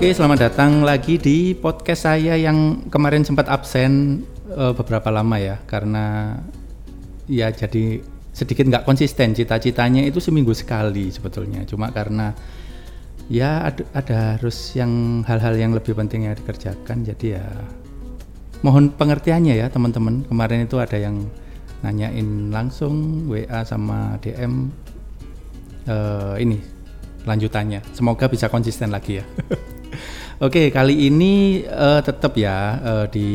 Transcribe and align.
Oke, 0.00 0.16
selamat 0.16 0.48
datang 0.48 0.80
lagi 0.80 1.20
di 1.20 1.52
podcast 1.52 2.08
saya 2.08 2.32
yang 2.32 2.88
kemarin 2.88 3.20
sempat 3.20 3.52
absen 3.52 4.24
uh, 4.48 4.72
beberapa 4.72 5.12
lama 5.12 5.36
ya, 5.36 5.60
karena 5.68 6.40
ya 7.28 7.52
jadi 7.52 8.00
sedikit 8.32 8.64
nggak 8.64 8.88
konsisten. 8.88 9.36
Cita-citanya 9.36 10.00
itu 10.00 10.16
seminggu 10.16 10.56
sekali 10.56 11.12
sebetulnya, 11.12 11.68
cuma 11.68 11.92
karena 11.92 12.32
ya 13.28 13.68
ada, 13.68 13.84
ada 13.92 14.18
harus 14.40 14.72
yang 14.72 15.20
hal-hal 15.28 15.52
yang 15.60 15.76
lebih 15.76 15.92
penting 15.92 16.24
yang 16.24 16.32
dikerjakan, 16.32 17.04
jadi 17.04 17.36
ya 17.36 17.44
mohon 18.64 18.96
pengertiannya 18.96 19.52
ya 19.52 19.68
teman-teman. 19.68 20.24
Kemarin 20.24 20.64
itu 20.64 20.80
ada 20.80 20.96
yang 20.96 21.28
nanyain 21.84 22.48
langsung 22.48 23.28
WA 23.28 23.68
sama 23.68 24.16
DM 24.24 24.72
uh, 25.92 26.40
ini 26.40 26.56
lanjutannya. 27.28 27.84
Semoga 27.92 28.32
bisa 28.32 28.48
konsisten 28.48 28.88
lagi 28.88 29.20
ya. 29.20 29.28
Oke, 30.46 30.72
kali 30.72 31.10
ini 31.10 31.64
uh, 31.66 32.00
tetap 32.00 32.36
ya 32.38 32.80
uh, 32.80 33.06
di 33.10 33.30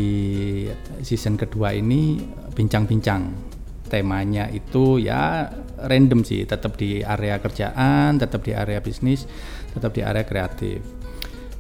season 1.06 1.38
kedua 1.38 1.76
ini 1.76 2.20
bincang-bincang. 2.56 3.54
Temanya 3.86 4.50
itu 4.50 4.98
ya 4.98 5.46
random 5.86 6.26
sih, 6.26 6.42
tetap 6.50 6.74
di 6.80 7.06
area 7.06 7.38
kerjaan, 7.38 8.18
tetap 8.18 8.42
di 8.42 8.58
area 8.58 8.82
bisnis, 8.82 9.30
tetap 9.72 9.94
di 9.94 10.02
area 10.02 10.26
kreatif. 10.26 10.82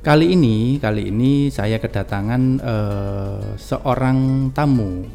Kali 0.01 0.37
ini, 0.37 0.77
kali 0.77 1.09
ini 1.09 1.49
saya 1.49 1.81
kedatangan 1.81 2.41
uh, 2.61 3.57
seorang 3.57 4.49
tamu. 4.53 5.05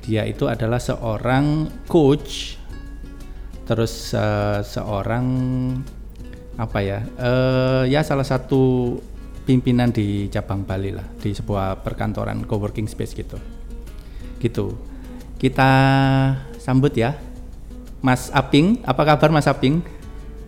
Dia 0.00 0.24
itu 0.24 0.48
adalah 0.48 0.80
seorang 0.80 1.68
coach, 1.84 2.56
terus 3.68 4.16
uh, 4.16 4.64
seorang 4.64 5.28
apa 6.60 6.84
ya? 6.84 7.00
Uh, 7.16 7.88
ya 7.88 8.04
salah 8.04 8.28
satu 8.28 8.94
pimpinan 9.48 9.88
di 9.88 10.28
cabang 10.28 10.68
Bali 10.68 10.92
lah 10.92 11.08
di 11.16 11.32
sebuah 11.32 11.80
perkantoran 11.80 12.44
coworking 12.44 12.84
space 12.84 13.16
gitu. 13.16 13.40
Gitu. 14.36 14.76
Kita 15.40 15.72
sambut 16.60 16.92
ya 16.92 17.16
Mas 18.04 18.28
Aping. 18.36 18.84
Apa 18.84 19.08
kabar 19.08 19.32
Mas 19.32 19.48
Aping? 19.48 19.80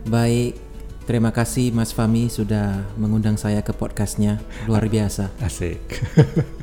Baik. 0.05 0.61
Terima 1.03 1.35
kasih 1.35 1.75
Mas 1.75 1.91
Fami 1.91 2.31
sudah 2.31 2.85
mengundang 2.95 3.35
saya 3.35 3.59
ke 3.59 3.73
podcastnya. 3.73 4.39
Luar 4.69 4.85
biasa. 4.87 5.33
Asik. 5.41 5.81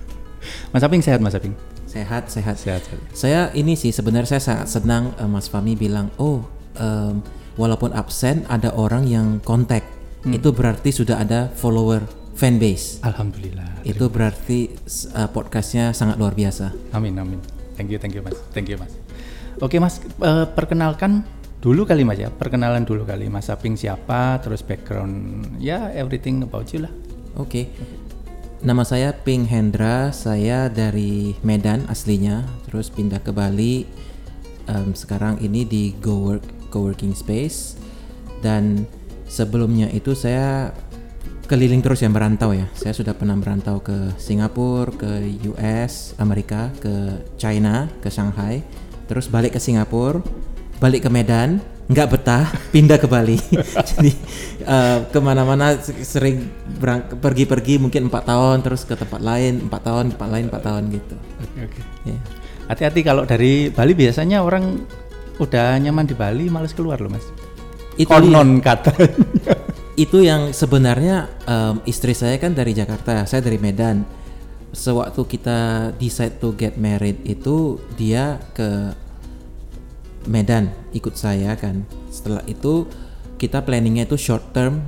Mas 0.73 0.81
Aping 0.87 1.03
sehat 1.03 1.21
Mas 1.21 1.35
Aping? 1.35 1.53
Sehat 1.91 2.31
sehat. 2.31 2.55
Sehat, 2.55 2.87
sehat. 2.87 3.03
saya 3.11 3.51
ini 3.51 3.75
sih 3.75 3.91
sebenarnya 3.91 4.39
saya 4.39 4.43
sangat 4.47 4.67
senang 4.71 5.11
uh, 5.19 5.27
Mas 5.27 5.51
Fami 5.51 5.75
bilang 5.75 6.09
oh 6.17 6.47
um, 6.79 7.19
walaupun 7.61 7.93
absen 7.93 8.49
ada 8.49 8.73
orang 8.73 9.05
yang 9.05 9.37
kontak 9.45 9.85
hmm. 10.25 10.33
itu 10.33 10.49
berarti 10.57 10.89
sudah 10.89 11.21
ada 11.21 11.53
follower 11.53 12.01
fanbase. 12.33 13.05
Alhamdulillah. 13.05 13.85
Itu 13.85 14.09
berarti 14.09 14.73
uh, 15.13 15.29
podcastnya 15.29 15.93
sangat 15.93 16.17
luar 16.17 16.33
biasa. 16.33 16.73
Amin 16.97 17.21
amin. 17.21 17.37
Thank 17.77 17.93
you 17.93 18.01
thank 18.01 18.17
you 18.17 18.25
mas. 18.25 18.41
Thank 18.57 18.73
you 18.73 18.81
mas. 18.81 18.97
Oke 19.61 19.77
mas, 19.77 20.01
uh, 20.25 20.49
perkenalkan 20.49 21.21
dulu 21.61 21.85
kali 21.85 22.01
mas 22.09 22.17
ya. 22.17 22.33
Perkenalan 22.33 22.89
dulu 22.89 23.05
kali 23.05 23.29
mas 23.29 23.53
Saping 23.53 23.77
siapa, 23.77 24.41
terus 24.41 24.65
background 24.65 25.45
ya 25.61 25.93
everything 25.93 26.41
about 26.41 26.73
you 26.73 26.89
lah. 26.89 26.93
Oke. 27.37 27.45
Okay. 27.45 27.65
Nama 28.61 28.85
saya 28.85 29.17
Ping 29.17 29.49
Hendra, 29.49 30.13
saya 30.13 30.69
dari 30.69 31.33
Medan 31.41 31.89
aslinya, 31.89 32.45
terus 32.69 32.93
pindah 32.93 33.17
ke 33.25 33.33
Bali. 33.33 33.89
Um, 34.69 34.93
sekarang 34.93 35.41
ini 35.41 35.65
di 35.65 35.97
Go 35.97 36.29
Work 36.29 36.60
Coworking 36.71 37.13
Space 37.19 37.75
dan 38.41 38.89
sebelumnya 39.29 39.91
itu 39.93 40.17
saya 40.17 40.73
keliling 41.51 41.83
terus 41.83 41.99
ya 41.99 42.07
merantau 42.07 42.55
ya. 42.55 42.71
Saya 42.79 42.95
sudah 42.95 43.11
pernah 43.11 43.35
merantau 43.35 43.83
ke 43.83 44.15
Singapura, 44.23 44.95
ke 44.95 45.11
US, 45.51 46.15
Amerika, 46.23 46.71
ke 46.79 47.27
China, 47.35 47.91
ke 47.99 48.07
Shanghai, 48.07 48.63
terus 49.11 49.27
balik 49.27 49.59
ke 49.59 49.61
Singapura, 49.61 50.23
balik 50.79 51.07
ke 51.07 51.11
Medan, 51.11 51.59
nggak 51.91 52.07
betah, 52.07 52.47
pindah 52.75 53.03
ke 53.03 53.11
Bali. 53.11 53.35
Jadi 53.91 54.15
uh, 54.63 55.11
ke 55.11 55.19
mana-mana 55.19 55.75
sering 55.83 56.47
pergi-pergi 57.19 57.83
mungkin 57.83 58.07
empat 58.07 58.31
tahun, 58.31 58.63
terus 58.63 58.87
ke 58.87 58.95
tempat 58.95 59.19
lain 59.19 59.67
empat 59.67 59.83
tahun, 59.83 60.05
tempat 60.15 60.29
lain 60.31 60.45
empat 60.47 60.63
tahun 60.63 60.83
gitu. 60.95 61.17
Oke 61.19 61.43
okay, 61.43 61.63
oke. 61.67 61.75
Okay. 61.75 61.85
Yeah. 62.15 62.23
Hati-hati 62.71 63.03
kalau 63.03 63.27
dari 63.27 63.75
Bali 63.75 63.99
biasanya 63.99 64.47
orang 64.47 64.87
udah 65.41 65.81
nyaman 65.81 66.05
di 66.05 66.13
Bali, 66.13 66.53
males 66.53 66.77
keluar 66.77 67.01
loh 67.01 67.09
mas. 67.09 67.25
Itu 67.97 68.13
konon 68.13 68.61
katanya 68.61 69.09
itu 70.05 70.25
yang 70.25 70.53
sebenarnya 70.53 71.29
um, 71.45 71.85
istri 71.85 72.17
saya 72.17 72.37
kan 72.41 72.53
dari 72.57 72.77
Jakarta, 72.77 73.25
saya 73.25 73.45
dari 73.45 73.61
Medan. 73.61 74.05
Sewaktu 74.71 75.27
kita 75.27 75.91
decide 75.99 76.39
to 76.39 76.55
get 76.55 76.79
married 76.79 77.19
itu 77.27 77.83
dia 77.99 78.39
ke 78.55 78.95
Medan 80.31 80.71
ikut 80.95 81.19
saya 81.19 81.59
kan. 81.59 81.83
Setelah 82.13 82.45
itu 82.47 82.87
kita 83.35 83.65
planningnya 83.67 84.07
itu 84.07 84.15
short 84.15 84.55
term 84.55 84.85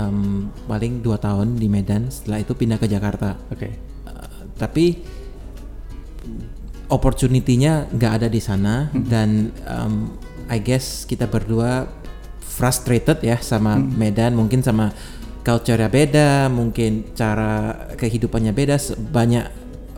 um, 0.00 0.48
paling 0.64 1.04
dua 1.04 1.20
tahun 1.20 1.60
di 1.60 1.68
Medan. 1.68 2.08
Setelah 2.08 2.40
itu 2.40 2.56
pindah 2.56 2.80
ke 2.80 2.88
Jakarta. 2.88 3.36
Oke. 3.52 3.68
Okay. 3.68 3.72
Uh, 4.08 4.48
tapi 4.56 5.04
opportunity-nya 6.86 7.90
nggak 7.90 8.12
ada 8.22 8.28
di 8.30 8.38
sana 8.38 8.90
hmm. 8.90 9.06
dan 9.10 9.50
um, 9.66 10.14
I 10.46 10.62
guess 10.62 11.04
kita 11.04 11.26
berdua 11.26 11.90
frustrated 12.42 13.20
ya 13.20 13.36
sama 13.42 13.76
hmm. 13.76 13.94
Medan 13.98 14.32
mungkin 14.38 14.62
sama 14.62 14.94
culture-nya 15.42 15.86
beda 15.86 16.30
mungkin 16.50 17.14
cara 17.14 17.86
kehidupannya 17.94 18.50
beda 18.50 18.78
banyak 18.98 19.46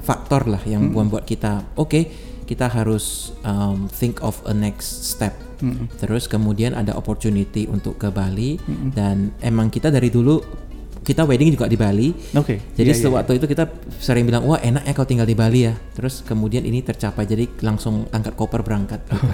faktor 0.04 0.48
lah 0.48 0.60
yang 0.64 0.88
hmm. 0.88 0.96
membuat 0.96 1.28
kita 1.28 1.64
oke 1.76 1.88
okay, 1.88 2.04
kita 2.48 2.68
harus 2.68 3.36
um, 3.44 3.88
think 3.92 4.24
of 4.24 4.40
a 4.48 4.52
next 4.56 5.04
step 5.04 5.36
hmm. 5.60 5.88
terus 6.00 6.24
kemudian 6.24 6.72
ada 6.72 6.96
opportunity 6.96 7.68
untuk 7.68 8.00
ke 8.00 8.08
Bali 8.08 8.56
hmm. 8.56 8.96
dan 8.96 9.32
emang 9.44 9.68
kita 9.68 9.92
dari 9.92 10.08
dulu 10.08 10.67
kita 11.08 11.24
wedding 11.24 11.56
juga 11.56 11.64
di 11.64 11.80
Bali. 11.80 12.12
Oke. 12.12 12.36
Okay. 12.36 12.58
Jadi 12.76 12.92
yeah, 12.92 12.98
iya, 13.00 13.04
sewaktu 13.08 13.30
yeah, 13.32 13.40
itu 13.40 13.46
kita 13.48 13.64
sering 13.96 14.28
bilang 14.28 14.44
wah 14.44 14.60
enak 14.60 14.84
ya 14.84 14.92
kalau 14.92 15.08
tinggal 15.08 15.24
di 15.24 15.32
Bali 15.32 15.64
ya. 15.64 15.72
Terus 15.96 16.20
kemudian 16.20 16.68
ini 16.68 16.84
tercapai 16.84 17.24
jadi 17.24 17.48
langsung 17.64 18.04
angkat 18.12 18.36
koper 18.36 18.60
berangkat. 18.60 19.00
Oh, 19.08 19.24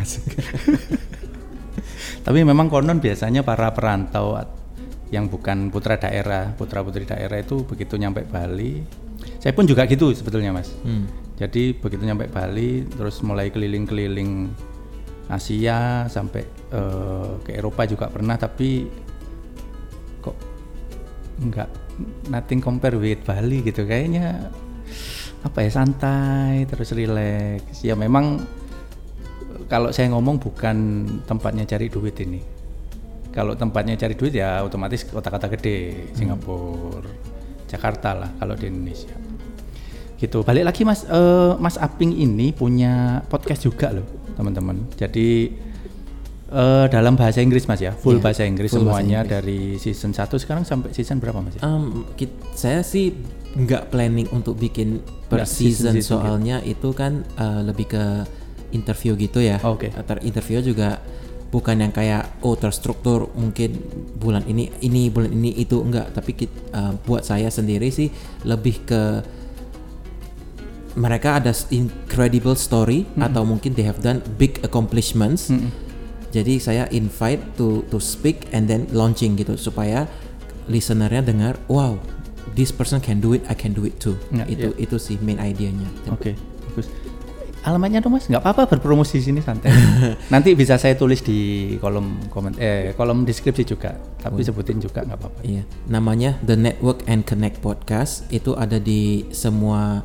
Tapi 2.27 2.39
memang 2.47 2.71
konon 2.71 3.03
biasanya 3.03 3.43
para 3.43 3.75
perantau 3.75 4.39
yang 5.11 5.27
bukan 5.27 5.75
putra 5.75 5.99
daerah, 5.99 6.55
putra 6.55 6.81
putri 6.87 7.05
daerah 7.05 7.43
itu 7.43 7.67
begitu 7.67 7.99
nyampe 7.99 8.23
Bali, 8.25 8.81
saya 9.43 9.53
pun 9.53 9.67
juga 9.67 9.85
gitu 9.91 10.15
sebetulnya 10.15 10.55
mas. 10.55 10.73
Hmm. 10.87 11.11
Jadi 11.35 11.75
begitu 11.75 12.07
nyampe 12.07 12.31
Bali, 12.31 12.87
terus 12.87 13.19
mulai 13.27 13.51
keliling-keliling 13.51 14.49
Asia 15.29 16.07
sampai 16.07 16.47
uh, 16.73 17.37
ke 17.43 17.59
Eropa 17.59 17.85
juga 17.85 18.07
pernah, 18.09 18.39
tapi 18.41 18.89
nggak 21.45 21.69
nothing 22.33 22.59
compare 22.65 22.97
with 22.97 23.21
Bali 23.23 23.61
gitu 23.63 23.85
kayaknya 23.85 24.51
apa 25.45 25.61
ya 25.61 25.71
santai 25.71 26.65
terus 26.65 26.97
rileks 26.97 27.85
ya 27.85 27.93
memang 27.93 28.41
kalau 29.69 29.91
saya 29.93 30.13
ngomong 30.13 30.37
bukan 30.41 30.77
tempatnya 31.25 31.65
cari 31.65 31.89
duit 31.89 32.17
ini. 32.21 32.41
Kalau 33.35 33.59
tempatnya 33.59 33.99
cari 33.99 34.15
duit 34.15 34.31
ya 34.37 34.63
otomatis 34.63 35.03
kota-kota 35.09 35.51
gede, 35.51 35.91
hmm. 35.91 36.15
Singapura, 36.15 37.11
Jakarta 37.67 38.15
lah 38.15 38.31
kalau 38.39 38.55
di 38.55 38.71
Indonesia. 38.71 39.15
Gitu. 40.15 40.47
Balik 40.47 40.71
lagi 40.71 40.87
Mas 40.87 41.03
uh, 41.11 41.59
Mas 41.59 41.75
Aping 41.75 42.15
ini 42.15 42.55
punya 42.55 43.25
podcast 43.27 43.67
juga 43.67 43.91
loh, 43.91 44.07
teman-teman. 44.39 44.87
Jadi 44.95 45.51
uh, 46.51 46.87
dalam 46.91 47.15
bahasa 47.17 47.41
Inggris 47.41 47.65
Mas 47.65 47.81
ya, 47.81 47.93
full 47.95 48.19
yeah, 48.19 48.25
bahasa 48.25 48.43
Inggris 48.45 48.73
full 48.73 48.85
semuanya 48.85 49.23
bahasa 49.25 49.45
Inggris. 49.45 49.81
dari 49.81 49.93
season 49.95 50.11
1 50.13 50.43
sekarang 50.43 50.65
sampai 50.67 50.91
season 50.93 51.23
berapa 51.23 51.41
Mas 51.41 51.57
ya? 51.57 51.63
Um, 51.65 52.05
saya 52.53 52.85
sih 52.85 53.15
nggak 53.55 53.95
planning 53.95 54.27
untuk 54.35 54.59
bikin 54.59 54.99
per 55.31 55.47
season, 55.47 55.95
season, 55.95 55.95
season 56.03 56.21
soalnya 56.21 56.57
gitu. 56.67 56.91
itu 56.91 56.99
kan 56.99 57.23
uh, 57.39 57.63
lebih 57.63 57.87
ke 57.95 58.05
interview 58.75 59.15
gitu 59.15 59.39
ya. 59.39 59.63
Oke. 59.63 59.95
Okay. 59.95 60.27
interview 60.27 60.59
juga 60.59 60.99
bukan 61.55 61.87
yang 61.87 61.95
kayak 61.95 62.43
oh 62.43 62.59
terstruktur 62.59 63.31
mungkin 63.39 63.79
bulan 64.19 64.43
ini 64.51 64.75
ini 64.83 65.07
bulan 65.07 65.31
ini 65.31 65.55
itu 65.55 65.79
enggak 65.79 66.11
tapi 66.11 66.51
uh, 66.75 66.99
buat 67.07 67.23
saya 67.23 67.47
sendiri 67.47 67.95
sih 67.95 68.11
lebih 68.43 68.83
ke 68.83 69.03
mereka 70.99 71.39
ada 71.39 71.55
incredible 71.71 72.59
story 72.59 73.07
mm 73.07 73.15
-hmm. 73.15 73.27
atau 73.31 73.47
mungkin 73.47 73.71
they 73.79 73.87
have 73.87 74.03
done 74.03 74.19
big 74.35 74.59
accomplishments 74.67 75.47
mm 75.47 75.63
-hmm. 75.63 75.71
Jadi 76.35 76.59
saya 76.59 76.85
invite 76.91 77.55
to 77.55 77.87
to 77.95 78.03
speak 78.03 78.51
and 78.51 78.67
then 78.67 78.91
launching 78.91 79.39
gitu 79.39 79.55
supaya 79.55 80.11
listenernya 80.67 81.23
dengar 81.23 81.55
wow 81.71 81.95
this 82.59 82.75
person 82.75 82.99
can 82.99 83.23
do 83.23 83.39
it 83.39 83.43
I 83.47 83.55
can 83.55 83.75
do 83.75 83.87
it 83.87 83.99
too. 84.03 84.19
Yeah, 84.31 84.47
itu 84.51 84.69
yeah. 84.75 84.85
itu 84.85 84.97
sih 84.99 85.17
main 85.23 85.39
idenya. 85.43 85.87
Oke 86.11 86.33
okay, 86.33 86.35
bagus. 86.71 86.87
Alamatnya 87.65 88.05
dong 88.05 88.21
mas? 88.21 88.29
Nggak 88.29 88.45
apa-apa 88.45 88.77
berpromosi 88.77 89.25
di 89.25 89.25
sini 89.25 89.41
santai. 89.41 89.73
Nanti 90.35 90.53
bisa 90.53 90.77
saya 90.77 91.01
tulis 91.01 91.25
di 91.25 91.73
kolom 91.81 92.29
komen 92.29 92.61
eh 92.61 92.93
kolom 92.93 93.25
deskripsi 93.25 93.65
juga. 93.65 93.97
Tapi 94.21 94.45
sebutin 94.45 94.85
juga 94.85 95.01
nggak 95.01 95.17
apa-apa. 95.17 95.41
Iya, 95.41 95.65
namanya 95.89 96.37
The 96.45 96.61
Network 96.61 97.09
and 97.09 97.25
Connect 97.25 97.65
Podcast. 97.65 98.29
Itu 98.29 98.53
ada 98.53 98.77
di 98.77 99.25
semua 99.33 100.05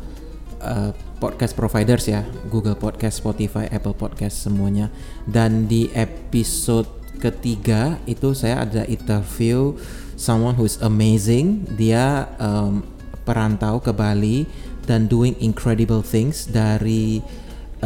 uh, 0.64 0.92
podcast 1.20 1.56
providers 1.56 2.08
ya, 2.08 2.24
Google 2.48 2.76
Podcast, 2.76 3.20
Spotify, 3.20 3.68
Apple 3.72 3.96
Podcast 3.96 4.40
semuanya. 4.44 4.92
Dan 5.28 5.68
di 5.68 5.92
episode 5.92 6.88
ketiga 7.20 8.00
itu 8.08 8.32
saya 8.32 8.64
ada 8.64 8.88
interview 8.88 9.76
someone 10.16 10.56
who 10.56 10.64
is 10.64 10.80
amazing. 10.80 11.68
Dia 11.76 12.32
um, 12.40 12.88
perantau 13.28 13.84
ke 13.84 13.92
Bali 13.92 14.48
dan 14.90 15.06
doing 15.06 15.38
incredible 15.38 16.02
things 16.02 16.50
dari 16.50 17.22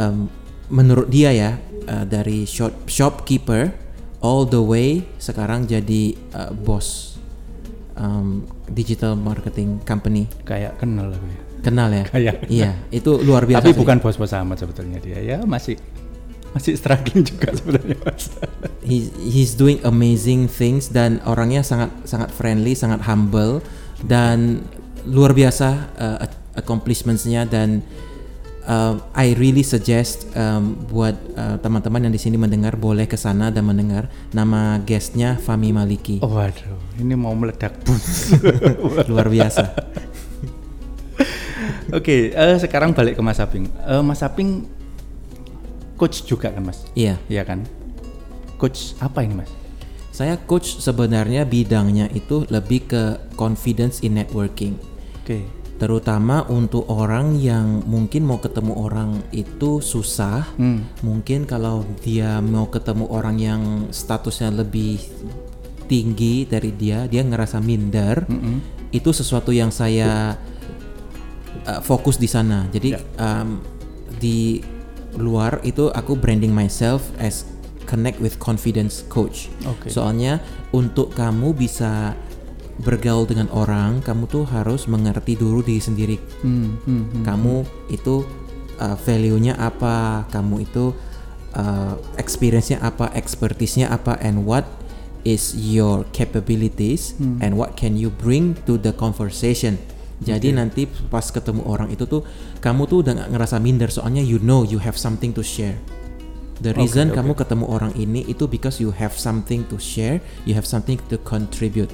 um, 0.00 0.32
menurut 0.72 1.12
dia 1.12 1.36
ya 1.36 1.60
uh, 1.84 2.08
dari 2.08 2.48
shop 2.48 2.88
shopkeeper 2.88 3.76
all 4.24 4.48
the 4.48 4.60
way 4.60 5.04
sekarang 5.20 5.68
jadi 5.68 6.16
uh, 6.32 6.48
bos 6.56 7.20
um, 8.00 8.48
digital 8.72 9.12
marketing 9.20 9.84
company 9.84 10.24
kayak 10.48 10.80
kenal 10.80 11.12
aku 11.12 11.28
ya 11.28 11.43
kenal 11.64 11.88
ya? 11.88 12.04
Kayak. 12.04 12.44
iya 12.60 12.70
itu 12.92 13.16
luar 13.24 13.48
biasa 13.48 13.64
tapi 13.64 13.72
sih. 13.72 13.80
bukan 13.80 13.96
bos-bos 14.04 14.32
amat 14.36 14.56
sebetulnya 14.60 15.00
dia. 15.00 15.18
Ya 15.24 15.38
masih 15.48 15.80
masih 16.54 16.78
struggling 16.78 17.26
juga 17.26 17.50
sebenarnya 17.50 17.98
mas. 18.04 18.30
He, 18.88 19.08
he's 19.16 19.56
doing 19.56 19.80
amazing 19.82 20.46
things 20.46 20.92
dan 20.92 21.18
orangnya 21.24 21.64
sangat 21.64 21.90
sangat 22.04 22.30
friendly 22.30 22.76
sangat 22.76 23.02
humble 23.08 23.64
dan 24.04 24.62
luar 25.08 25.32
biasa 25.32 25.68
uh, 25.96 26.18
accomplishments-nya 26.54 27.48
dan 27.48 27.80
uh, 28.68 29.00
I 29.16 29.34
really 29.34 29.64
suggest 29.64 30.28
um, 30.36 30.76
buat 30.88 31.16
uh, 31.34 31.56
teman-teman 31.60 32.08
yang 32.08 32.14
di 32.14 32.20
sini 32.20 32.36
mendengar 32.36 32.76
boleh 32.76 33.08
ke 33.08 33.16
sana 33.16 33.48
dan 33.48 33.64
mendengar 33.64 34.08
nama 34.30 34.78
guestnya 34.84 35.40
Fami 35.40 35.72
Maliki. 35.72 36.20
Oh 36.20 36.30
waduh 36.30 36.76
ini 37.00 37.18
mau 37.18 37.34
meledak 37.34 37.74
bus. 37.82 38.36
Luar 39.10 39.26
biasa 39.26 39.74
Oke, 41.92 42.32
eh, 42.32 42.56
sekarang 42.56 42.96
balik 42.96 43.18
ke 43.18 43.22
Mas 43.24 43.42
Aping. 43.42 43.68
Eh, 43.84 44.00
Mas 44.00 44.24
Aping 44.24 44.64
coach 46.00 46.24
juga 46.24 46.48
kan, 46.48 46.64
Mas? 46.64 46.86
iya 46.96 47.20
Iya 47.28 47.44
kan? 47.44 47.66
Coach 48.56 48.96
apa 49.02 49.20
ini, 49.26 49.36
Mas? 49.36 49.50
Saya 50.14 50.38
coach 50.38 50.78
sebenarnya 50.78 51.42
bidangnya 51.42 52.06
itu 52.14 52.46
lebih 52.46 52.86
ke 52.86 53.02
confidence 53.34 54.00
in 54.06 54.14
networking. 54.14 54.78
Oke. 55.20 55.42
Terutama 55.74 56.46
untuk 56.46 56.86
orang 56.86 57.34
yang 57.34 57.82
mungkin 57.82 58.22
mau 58.22 58.38
ketemu 58.38 58.78
orang 58.78 59.10
itu 59.34 59.82
susah. 59.82 60.46
Hmm. 60.54 60.86
Mungkin 61.02 61.50
kalau 61.50 61.82
dia 62.06 62.38
mau 62.38 62.70
ketemu 62.70 63.10
orang 63.10 63.36
yang 63.42 63.62
statusnya 63.90 64.54
lebih 64.54 65.02
tinggi 65.90 66.46
dari 66.48 66.70
dia, 66.72 67.10
dia 67.10 67.26
ngerasa 67.26 67.60
minder. 67.60 68.24
Mm-mm. 68.24 68.88
Itu 68.94 69.10
sesuatu 69.10 69.50
yang 69.50 69.74
saya 69.74 70.38
uh, 70.38 70.53
fokus 71.80 72.16
di 72.16 72.28
sana. 72.28 72.68
Jadi 72.68 72.92
Ya. 72.92 73.00
um, 73.18 73.60
di 74.20 74.60
luar 75.14 75.62
itu 75.62 75.88
aku 75.90 76.18
branding 76.18 76.50
myself 76.50 77.08
as 77.18 77.46
connect 77.86 78.18
with 78.18 78.40
confidence 78.40 79.04
coach. 79.06 79.48
Oke. 79.68 79.92
Soalnya 79.92 80.40
untuk 80.72 81.12
kamu 81.14 81.54
bisa 81.54 82.16
bergaul 82.82 83.22
dengan 83.22 83.46
orang, 83.54 84.02
kamu 84.02 84.26
tuh 84.26 84.42
harus 84.50 84.90
mengerti 84.90 85.38
dulu 85.38 85.62
diri 85.62 85.78
sendiri. 85.78 86.16
Hmm, 86.42 86.74
hmm, 86.82 87.02
hmm. 87.06 87.22
Kamu 87.22 87.54
itu 87.86 88.26
uh, 88.82 88.98
value-nya 88.98 89.54
apa, 89.54 90.26
kamu 90.34 90.66
itu 90.66 90.90
uh, 91.54 91.94
experience-nya 92.18 92.82
apa, 92.82 93.14
expertise-nya 93.14 93.94
apa, 93.94 94.18
and 94.18 94.42
what 94.42 94.66
is 95.22 95.54
your 95.54 96.02
capabilities 96.10 97.14
Hmm. 97.16 97.38
and 97.38 97.54
what 97.54 97.78
can 97.78 97.94
you 97.94 98.10
bring 98.10 98.58
to 98.66 98.74
the 98.74 98.90
conversation. 98.90 99.78
Jadi 100.24 100.56
nanti 100.56 100.88
pas 100.88 101.24
ketemu 101.28 101.62
orang 101.68 101.92
itu 101.92 102.08
tuh 102.08 102.24
kamu 102.64 102.88
tuh 102.88 103.04
udah 103.04 103.12
nggak 103.12 103.30
ngerasa 103.36 103.56
minder 103.60 103.92
soalnya 103.92 104.24
you 104.24 104.40
know 104.40 104.64
you 104.64 104.80
have 104.80 104.96
something 104.96 105.30
to 105.36 105.44
share. 105.44 105.76
The 106.62 106.70
reason 106.72 107.10
oke. 107.10 107.18
kamu 107.18 107.32
ketemu 107.34 107.64
orang 107.66 107.92
ini 107.98 108.24
itu 108.30 108.46
because 108.46 108.78
you 108.78 108.94
have 108.94 109.12
something 109.18 109.66
to 109.68 109.76
share, 109.76 110.22
you 110.46 110.54
have 110.54 110.64
something 110.64 110.96
to 111.10 111.18
contribute. 111.26 111.90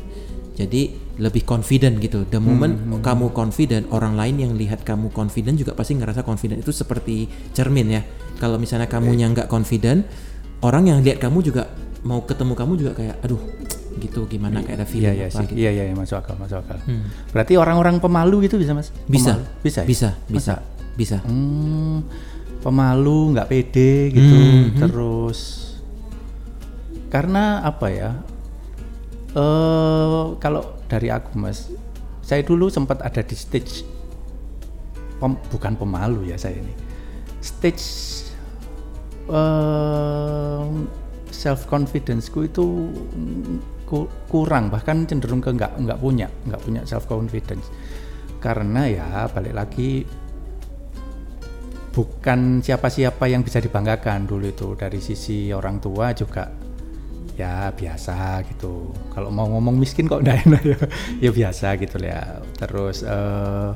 Jadi 0.61 0.93
lebih 1.17 1.49
confident 1.49 1.97
gitu. 2.05 2.29
The 2.29 2.37
moment 2.37 2.77
Hmm, 2.77 3.00
kamu 3.00 3.32
confident, 3.32 3.88
orang 3.88 4.17
lain 4.17 4.37
yang 4.37 4.53
lihat 4.56 4.85
kamu 4.85 5.09
confident 5.17 5.56
juga 5.56 5.73
pasti 5.73 5.97
ngerasa 5.97 6.21
confident. 6.21 6.61
Itu 6.61 6.77
seperti 6.77 7.25
cermin 7.56 7.88
ya. 7.88 8.05
Kalau 8.37 8.61
misalnya 8.61 8.85
kamunya 8.85 9.29
nggak 9.32 9.49
confident, 9.49 10.05
orang 10.61 10.93
yang 10.93 11.00
lihat 11.00 11.21
kamu 11.21 11.41
juga 11.41 11.73
mau 12.05 12.25
ketemu 12.25 12.53
kamu 12.56 12.73
juga 12.77 12.93
kayak, 12.97 13.17
aduh, 13.25 13.41
gitu 14.00 14.25
gimana 14.25 14.61
kayak 14.61 14.81
ada 14.81 14.85
Iya, 14.85 14.91
feeling 14.91 15.14
iya 15.14 15.26
apa 15.26 15.37
sih. 15.37 15.44
gitu. 15.47 15.55
Iya, 15.55 15.70
iya, 15.70 15.85
iya, 15.87 15.94
masuk 15.94 16.17
akal, 16.17 16.35
masuk 16.35 16.58
akal. 16.58 16.79
Hmm. 16.82 17.05
Berarti 17.31 17.52
orang-orang 17.55 17.97
pemalu 17.99 18.37
gitu 18.44 18.56
bisa, 18.56 18.73
Mas? 18.73 18.88
Bisa, 19.05 19.37
Pemalu? 19.37 19.44
Bisa. 19.61 19.81
ya? 19.81 19.87
bisa, 19.87 20.08
bisa, 20.26 20.55
Masa? 20.55 20.55
bisa. 20.97 21.19
Hmm, 21.23 22.02
pemalu, 22.61 23.32
nggak 23.32 23.47
pede 23.47 23.93
gitu, 24.11 24.37
Mhm. 24.37 24.79
terus 24.79 25.41
karena 27.08 27.61
apa 27.61 27.87
ya? 27.88 28.11
Eh, 29.31 30.25
kalau 30.37 30.62
dari 30.85 31.06
aku 31.06 31.38
mas, 31.38 31.70
saya 32.20 32.43
dulu 32.43 32.67
sempat 32.67 32.99
ada 32.99 33.20
di 33.20 33.32
stage 33.32 33.87
pem- 35.17 35.38
bukan 35.49 35.75
pemalu 35.75 36.26
ya 36.26 36.37
saya 36.37 36.56
ini, 36.56 36.75
stage 37.38 37.85
self 41.31 41.64
confidenceku 41.64 42.44
itu 42.44 42.64
mm, 42.91 43.41
ku- 43.41 43.58
kurang 44.31 44.70
bahkan 44.70 45.02
cenderung 45.04 45.42
ke 45.42 45.50
nggak 45.50 45.82
nggak 45.82 45.98
punya 45.98 46.31
nggak 46.46 46.62
punya 46.62 46.82
self 46.87 47.10
confidence 47.10 47.66
karena 48.40 48.88
ya 48.88 49.28
balik 49.28 49.52
lagi 49.52 50.06
bukan 51.90 52.62
siapa-siapa 52.62 53.26
yang 53.26 53.42
bisa 53.42 53.58
dibanggakan 53.58 54.25
dulu 54.25 54.50
itu. 54.50 54.69
Dari 54.78 54.98
sisi 55.02 55.50
orang 55.50 55.82
tua 55.82 56.14
juga 56.14 56.48
ya 57.37 57.69
biasa 57.75 58.46
gitu. 58.48 58.94
Kalau 59.12 59.28
mau 59.28 59.46
ngomong 59.50 59.76
miskin 59.76 60.06
kok 60.06 60.22
enggak 60.25 60.46
enak 60.46 60.62
ya. 60.64 60.78
Ya 61.28 61.31
biasa 61.34 61.76
gitu 61.76 61.96
ya. 62.00 62.40
Terus 62.56 63.02
eh, 63.04 63.70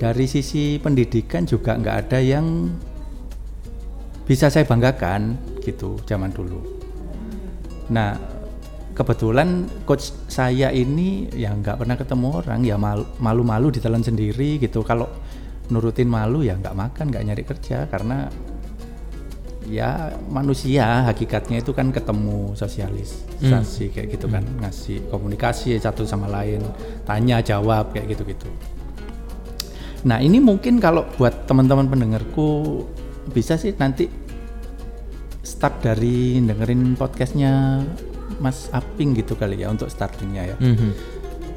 dari 0.00 0.26
sisi 0.28 0.78
pendidikan 0.80 1.44
juga 1.44 1.76
nggak 1.76 1.96
ada 2.08 2.18
yang 2.22 2.72
bisa 4.26 4.50
saya 4.50 4.66
banggakan 4.66 5.38
gitu 5.62 5.98
zaman 6.06 6.32
dulu. 6.34 6.62
Nah 7.90 8.35
kebetulan 8.96 9.68
coach 9.84 10.16
saya 10.26 10.72
ini 10.72 11.28
ya 11.36 11.52
nggak 11.52 11.84
pernah 11.84 11.96
ketemu 12.00 12.28
orang 12.40 12.60
ya 12.64 12.80
mal- 12.80 13.12
malu-malu 13.20 13.68
ditelan 13.68 14.00
sendiri 14.00 14.56
gitu. 14.56 14.80
Kalau 14.80 15.06
nurutin 15.68 16.08
malu 16.08 16.40
ya 16.40 16.56
nggak 16.56 16.72
makan 16.72 17.04
nggak 17.12 17.24
nyari 17.26 17.44
kerja 17.44 17.84
karena 17.90 18.30
ya 19.66 20.14
manusia 20.30 21.02
hakikatnya 21.10 21.58
itu 21.58 21.74
kan 21.74 21.90
ketemu 21.90 22.54
sosialisasi 22.54 23.90
kayak 23.90 24.14
gitu 24.14 24.30
kan 24.30 24.46
ngasih 24.62 25.02
komunikasi 25.10 25.74
satu 25.82 26.06
sama 26.06 26.30
lain 26.30 26.62
tanya 27.02 27.42
jawab 27.42 27.90
kayak 27.90 28.14
gitu 28.14 28.22
gitu 28.30 28.48
nah 30.06 30.22
ini 30.22 30.38
mungkin 30.38 30.78
kalau 30.78 31.02
buat 31.18 31.50
teman-teman 31.50 31.90
pendengarku 31.90 32.82
bisa 33.34 33.58
sih 33.58 33.74
nanti 33.74 34.06
start 35.42 35.82
dari 35.82 36.38
dengerin 36.46 36.94
podcastnya 36.94 37.82
Mas 38.38 38.68
Aping 38.70 39.14
gitu 39.14 39.34
kali 39.34 39.58
ya 39.58 39.68
untuk 39.68 39.86
startingnya 39.86 40.42
ya 40.46 40.56
Mhm. 40.56 40.90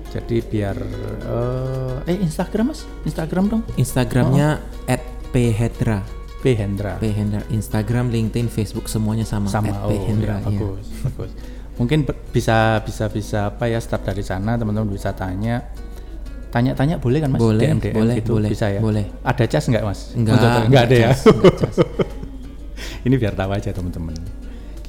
jadi 0.09 0.37
biar 0.41 0.77
eh, 0.77 2.09
eh 2.09 2.17
Instagram 2.19 2.71
Mas 2.71 2.83
Instagram 3.03 3.43
dong 3.47 3.61
Instagramnya 3.75 4.57
at 4.85 5.01
@phedra. 5.29 6.01
P 6.39 6.55
Hendra 6.55 6.95
P 6.95 7.11
Hendra 7.11 7.43
Instagram, 7.49 8.07
LinkedIn, 8.07 8.47
Facebook 8.47 8.87
semuanya 8.87 9.23
sama. 9.23 9.51
sama 9.51 9.75
oh 9.83 9.87
P 9.87 9.99
Hendra. 9.99 10.39
iya, 10.39 10.47
iya. 10.47 10.55
bagus 10.55 10.85
bagus 11.03 11.31
mungkin 11.75 11.99
bisa 12.31 12.79
bisa 12.81 13.07
bisa 13.07 13.39
apa 13.49 13.67
ya 13.67 13.75
start 13.77 14.03
dari 14.03 14.19
sana 14.19 14.55
teman-teman 14.55 14.87
bisa 14.87 15.11
tanya 15.11 15.67
tanya-tanya 16.49 16.95
boleh 16.97 17.19
kan 17.19 17.29
mas 17.29 17.39
Boleh, 17.39 17.61
DM 17.61 17.77
DM 17.77 17.93
boleh, 17.93 18.15
gitu 18.17 18.31
boleh, 18.35 18.49
bisa 18.49 18.67
ya 18.67 18.79
boleh. 18.79 19.05
ada 19.21 19.43
cas 19.45 19.63
nggak 19.63 19.83
mas 19.83 19.99
Enggak, 20.11 20.33
Untuk- 20.33 20.65
nggak 20.65 20.81
ada 20.81 20.95
ya 20.95 21.09
enggak 21.11 21.71
ini 23.05 23.15
biar 23.15 23.33
tahu 23.33 23.51
aja 23.53 23.69
teman-teman 23.69 24.15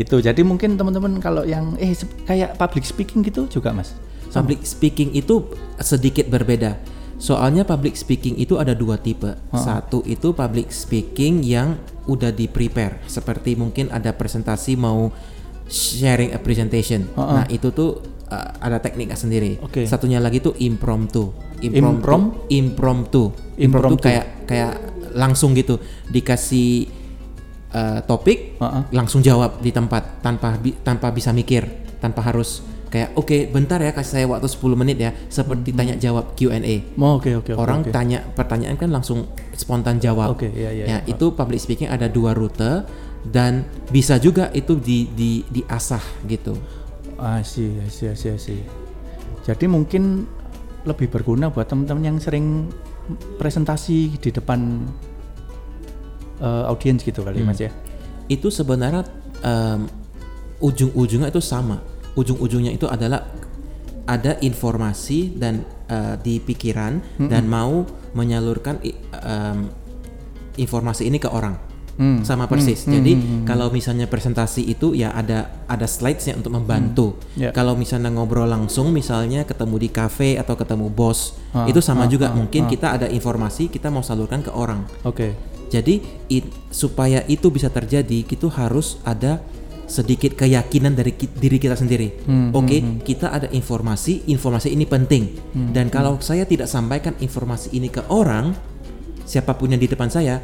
gitu 0.00 0.16
jadi 0.24 0.40
mungkin 0.40 0.80
teman-teman 0.80 1.20
kalau 1.20 1.44
yang 1.44 1.76
eh 1.76 1.92
kayak 2.24 2.56
public 2.56 2.88
speaking 2.88 3.20
gitu 3.20 3.44
juga 3.52 3.76
mas 3.76 3.92
Public 4.30 4.62
speaking 4.62 5.10
itu 5.12 5.42
sedikit 5.82 6.30
berbeda. 6.30 6.78
Soalnya 7.20 7.66
public 7.66 7.98
speaking 7.98 8.38
itu 8.38 8.56
ada 8.56 8.72
dua 8.72 8.96
tipe. 8.96 9.34
Satu 9.52 10.00
itu 10.06 10.32
public 10.32 10.70
speaking 10.70 11.42
yang 11.44 11.76
udah 12.08 12.32
di 12.32 12.48
prepare, 12.48 13.02
seperti 13.10 13.58
mungkin 13.58 13.92
ada 13.92 14.14
presentasi 14.14 14.78
mau 14.78 15.12
sharing 15.68 16.32
a 16.32 16.40
presentation. 16.40 17.10
Ha-ha. 17.18 17.42
Nah 17.42 17.46
itu 17.50 17.74
tuh 17.74 18.00
uh, 18.30 18.50
ada 18.62 18.80
tekniknya 18.80 19.18
sendiri. 19.18 19.60
Oke. 19.60 19.84
Satunya 19.84 20.22
lagi 20.22 20.40
tuh 20.40 20.56
impromptu. 20.62 21.34
Improm? 21.60 22.48
impromptu. 22.48 22.48
Impromptu 22.48 23.28
Impromptu. 23.60 24.06
kayak 24.06 24.48
kayak 24.48 24.72
langsung 25.12 25.52
gitu 25.58 25.76
dikasih 26.08 26.88
uh, 27.70 28.00
topik 28.02 28.56
Uh-uh. 28.56 28.86
langsung 28.90 29.20
jawab 29.20 29.58
di 29.58 29.70
tempat 29.70 30.20
tanpa 30.20 30.54
bi- 30.54 30.76
tanpa 30.76 31.10
bisa 31.10 31.30
mikir 31.30 31.66
tanpa 31.98 32.22
harus 32.22 32.60
kayak 32.86 33.14
oke 33.14 33.48
bentar 33.48 33.78
ya 33.78 33.90
kasih 33.90 34.12
saya 34.12 34.26
waktu 34.26 34.46
10 34.46 34.74
menit 34.74 34.98
ya 34.98 35.10
seperti 35.28 35.70
tanya 35.70 35.94
jawab 35.94 36.34
Q&A 36.34 36.58
Oh, 36.96 37.16
Oke 37.16 37.32
oke 37.32 37.54
oke. 37.54 37.54
orang 37.54 37.80
oke. 37.80 37.90
tanya 37.90 38.18
pertanyaan 38.26 38.74
kan 38.74 38.90
langsung 38.90 39.24
spontan 39.52 39.96
jawab 39.96 40.34
Oke, 40.34 40.50
iya, 40.50 40.70
iya, 40.70 40.84
ya 40.84 40.98
iya. 40.98 40.98
itu 41.06 41.30
public 41.30 41.56
speaking 41.56 41.86
ada 41.86 42.06
dua 42.06 42.34
rute 42.34 42.82
dan 43.22 43.62
bisa 43.86 44.16
juga 44.16 44.50
itu 44.50 44.74
di 44.74 45.06
di 45.08 45.30
diasah 45.46 46.02
gitu 46.26 46.58
Ah, 47.14 47.44
sih, 47.44 47.68
sih, 47.86 48.16
sih, 48.16 48.32
sih. 48.34 48.60
Jadi 49.44 49.68
mungkin 49.68 50.24
lebih 50.82 51.12
berguna 51.12 51.52
buat 51.52 51.68
teman-teman 51.68 52.00
yang 52.02 52.16
sering 52.16 52.64
presentasi 53.36 54.16
di 54.16 54.30
depan 54.30 54.88
eh, 56.40 56.64
audiens 56.66 57.04
gitu 57.04 57.20
kali, 57.22 57.44
Mas 57.44 57.60
ya. 57.60 57.70
itu 58.26 58.48
sebenarnya 58.48 59.04
em, 59.44 59.86
ujung-ujungnya 60.58 61.28
itu 61.28 61.40
sama. 61.40 61.80
Ujung-ujungnya 62.18 62.74
itu 62.74 62.90
adalah 62.90 63.28
ada 64.08 64.34
informasi 64.42 65.38
dan 65.38 65.62
eh, 65.86 66.16
di 66.18 66.42
pikiran 66.42 66.98
dan 67.30 67.46
mau 67.46 67.86
menyalurkan 68.12 68.82
em, 68.82 69.70
informasi 70.56 71.06
ini 71.06 71.16
ke 71.16 71.30
orang. 71.30 71.56
Hmm. 72.00 72.24
Sama 72.24 72.48
persis. 72.48 72.88
Jadi 72.88 73.44
kalau 73.44 73.68
misalnya 73.68 74.08
presentasi 74.08 74.64
itu 74.64 74.96
ya 74.96 75.12
ada 75.12 75.52
ada 75.68 75.84
slidesnya 75.84 76.32
untuk 76.40 76.56
membantu. 76.56 77.20
Ya. 77.36 77.52
Kalau 77.52 77.76
misalnya 77.76 78.08
ngobrol 78.08 78.48
langsung, 78.48 78.88
misalnya 78.88 79.44
ketemu 79.44 79.76
di 79.76 79.88
cafe 79.92 80.40
atau 80.40 80.56
ketemu 80.56 80.88
bos, 80.88 81.36
Ah, 81.52 81.68
itu 81.68 81.82
sama 81.84 82.06
ah, 82.06 82.08
juga. 82.08 82.32
ah, 82.32 82.36
Mungkin 82.40 82.64
ah. 82.64 82.68
kita 82.72 82.86
ada 82.96 83.06
informasi 83.10 83.68
kita 83.68 83.92
mau 83.92 84.00
salurkan 84.00 84.40
ke 84.40 84.48
orang. 84.48 84.88
Oke. 85.04 85.36
Jadi 85.70 86.02
it- 86.28 86.50
supaya 86.68 87.22
itu 87.24 87.46
bisa 87.48 87.70
terjadi, 87.70 88.26
itu 88.26 88.46
harus 88.50 88.98
ada 89.00 89.38
sedikit 89.86 90.34
keyakinan 90.34 90.94
dari 90.94 91.14
ki- 91.14 91.30
diri 91.32 91.58
kita 91.58 91.74
sendiri. 91.74 92.22
Hmm, 92.22 92.50
Oke, 92.52 92.78
kita 93.02 93.30
ada 93.30 93.46
informasi, 93.48 94.26
informasi 94.26 94.70
ini 94.70 94.82
penting. 94.84 95.34
Hmm, 95.50 95.70
Dan 95.70 95.86
kalau 95.88 96.18
saya 96.18 96.42
tidak 96.42 96.66
sampaikan 96.66 97.14
informasi 97.16 97.70
ini 97.72 97.86
ke 97.86 98.02
orang, 98.06 98.54
siapa 99.22 99.54
pun 99.54 99.70
yang 99.70 99.78
di 99.78 99.86
depan 99.86 100.06
saya, 100.06 100.42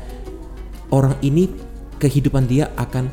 orang 0.88 1.18
ini 1.20 1.50
kehidupan 1.96 2.46
dia 2.46 2.70
akan 2.74 3.06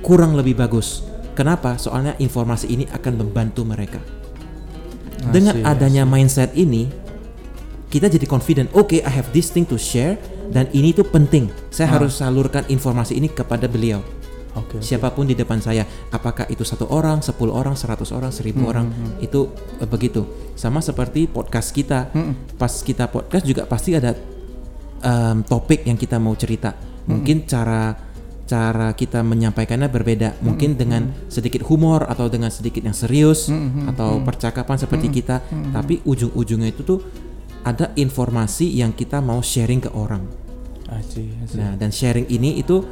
kurang 0.00 0.32
lebih 0.32 0.56
bagus. 0.56 1.04
Kenapa? 1.32 1.76
Soalnya 1.76 2.16
informasi 2.16 2.68
ini 2.68 2.84
akan 2.86 3.16
membantu 3.16 3.64
mereka. 3.64 4.00
Dengan 5.22 5.52
adanya 5.62 6.04
mindset 6.04 6.52
ini, 6.54 6.88
kita 7.86 8.08
jadi 8.08 8.24
confident. 8.24 8.72
Oke, 8.72 9.00
I 9.00 9.10
have 9.10 9.28
this 9.30 9.48
thing 9.48 9.68
to 9.68 9.76
share 9.76 10.16
dan 10.50 10.66
ini 10.70 10.90
tuh 10.90 11.06
penting. 11.06 11.48
Saya 11.68 11.86
Ah. 11.88 11.92
harus 11.96 12.18
salurkan 12.18 12.66
informasi 12.66 13.14
ini 13.14 13.26
kepada 13.26 13.64
beliau. 13.64 14.02
Oke. 14.50 14.82
Siapa 14.82 15.14
pun 15.14 15.24
di 15.24 15.38
depan 15.38 15.62
saya, 15.62 15.82
apakah 16.10 16.42
itu 16.46 16.66
satu 16.66 16.90
orang, 16.90 17.22
10 17.22 17.54
orang, 17.54 17.78
100 17.78 18.10
orang, 18.10 18.34
1000 18.34 18.58
Hmm, 18.58 18.66
orang, 18.66 18.86
itu 19.18 19.46
eh, 19.78 19.86
begitu. 19.86 20.26
Sama 20.54 20.82
seperti 20.82 21.24
podcast 21.24 21.70
kita. 21.70 22.10
Hmm, 22.10 22.34
Pas 22.58 22.82
kita 22.82 23.06
podcast 23.06 23.46
juga 23.46 23.62
pasti 23.64 23.94
ada 23.94 24.10
em, 25.00 25.40
topik 25.42 25.86
yang 25.86 25.94
kita 25.94 26.18
mau 26.18 26.34
cerita. 26.34 26.74
Hmm. 26.74 27.14
Mungkin 27.14 27.46
cara 27.46 27.94
cara 28.44 28.90
kita 28.92 29.22
menyampaikannya 29.22 29.86
berbeda. 29.86 30.34
Hmm, 30.34 30.42
Mungkin 30.42 30.74
dengan 30.74 31.02
sedikit 31.30 31.62
humor 31.64 32.02
atau 32.04 32.26
dengan 32.26 32.50
sedikit 32.50 32.82
yang 32.82 32.92
serius 32.92 33.46
Hmm, 33.46 33.86
atau 33.86 34.18
percakapan 34.18 34.74
seperti 34.76 35.14
kita. 35.14 35.46
Tapi 35.70 36.02
ujung-ujungnya 36.02 36.68
itu 36.68 36.82
tuh 36.82 36.98
ada 37.62 37.94
informasi 37.94 38.66
yang 38.66 38.90
kita 38.90 39.22
mau 39.22 39.38
sharing 39.38 39.78
ke 39.78 39.90
orang. 39.94 40.26
I 40.90 41.02
see, 41.02 41.30
I 41.32 41.44
see. 41.46 41.58
Nah, 41.58 41.78
dan 41.78 41.90
sharing 41.90 42.26
ini 42.26 42.58
itu 42.58 42.82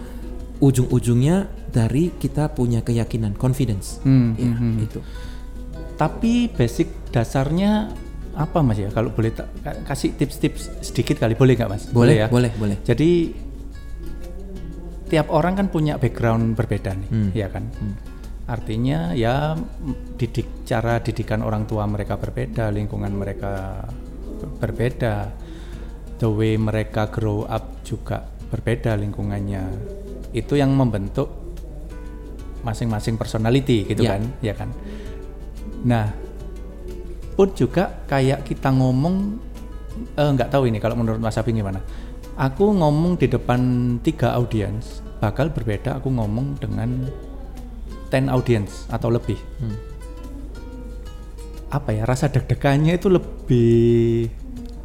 ujung-ujungnya 0.58 1.46
dari 1.70 2.10
kita 2.14 2.50
punya 2.50 2.82
keyakinan, 2.82 3.34
confidence. 3.34 4.02
Hmm, 4.02 4.34
Ya, 4.34 4.50
hmm, 4.50 4.58
hmm. 4.58 4.76
itu. 4.82 5.00
Tapi 5.94 6.50
basic 6.50 7.10
dasarnya 7.10 7.90
apa 8.38 8.62
Mas 8.62 8.78
ya? 8.78 8.90
Kalau 8.90 9.10
boleh 9.10 9.34
kasih 9.82 10.14
tips-tips 10.14 10.70
sedikit 10.82 11.18
kali 11.18 11.34
boleh 11.34 11.58
nggak 11.58 11.70
Mas? 11.70 11.90
Boleh, 11.90 12.22
ya. 12.22 12.26
boleh, 12.30 12.54
boleh. 12.54 12.78
Jadi 12.86 13.34
tiap 15.08 15.32
orang 15.32 15.56
kan 15.56 15.66
punya 15.72 15.96
background 15.96 16.54
berbeda 16.54 16.92
nih, 16.94 17.08
Hmm. 17.10 17.30
ya 17.34 17.48
kan? 17.48 17.64
Artinya 18.48 19.12
ya 19.12 19.56
didik 20.16 20.64
cara 20.64 21.00
didikan 21.00 21.40
orang 21.42 21.64
tua 21.66 21.84
mereka 21.84 22.16
berbeda, 22.16 22.68
lingkungan 22.70 23.12
mereka 23.12 23.84
berbeda, 24.60 25.32
the 26.18 26.28
way 26.28 26.58
mereka 26.58 27.06
grow 27.08 27.46
up 27.46 27.82
juga 27.82 28.26
berbeda 28.50 28.94
lingkungannya. 28.98 29.62
Itu 30.34 30.58
yang 30.58 30.74
membentuk 30.74 31.30
masing-masing 32.62 33.16
personality 33.16 33.86
gitu 33.86 34.02
Ya. 34.04 34.18
kan, 34.18 34.22
ya 34.42 34.54
kan? 34.54 34.70
Nah, 35.86 36.10
pun 37.38 37.54
juga 37.54 38.02
kayak 38.10 38.42
kita 38.42 38.74
ngomong 38.74 39.38
eh, 40.18 40.30
nggak 40.34 40.50
tahu 40.50 40.66
ini 40.66 40.82
kalau 40.82 40.98
menurut 40.98 41.22
Mas 41.22 41.38
Abi 41.38 41.54
gimana. 41.54 41.78
Aku 42.38 42.70
ngomong 42.70 43.18
di 43.18 43.26
depan 43.26 43.60
tiga 44.02 44.34
audiens 44.34 45.02
bakal 45.18 45.50
berbeda. 45.50 45.98
Aku 45.98 46.10
ngomong 46.10 46.54
dengan 46.62 47.10
10 48.10 48.30
audience 48.30 48.86
atau 48.88 49.10
lebih. 49.10 49.38
Hmm. 49.58 49.74
Apa 51.68 51.92
ya 51.92 52.06
rasa 52.08 52.30
deg-degannya 52.32 52.96
itu 52.96 53.10
lebih 53.12 54.30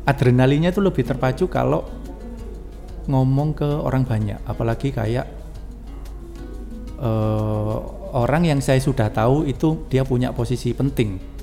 adrenalinnya 0.03 0.75
itu 0.75 0.81
lebih 0.83 1.07
terpacu 1.07 1.47
kalau 1.47 1.87
ngomong 3.07 3.55
ke 3.55 3.67
orang 3.67 4.07
banyak. 4.07 4.39
Apalagi 4.47 4.91
kayak 4.91 5.25
eh, 6.99 7.77
orang 8.13 8.45
yang 8.45 8.59
saya 8.61 8.77
sudah 8.77 9.09
tahu 9.09 9.49
itu 9.49 9.89
dia 9.89 10.05
punya 10.05 10.29
posisi 10.31 10.71
penting 10.71 11.33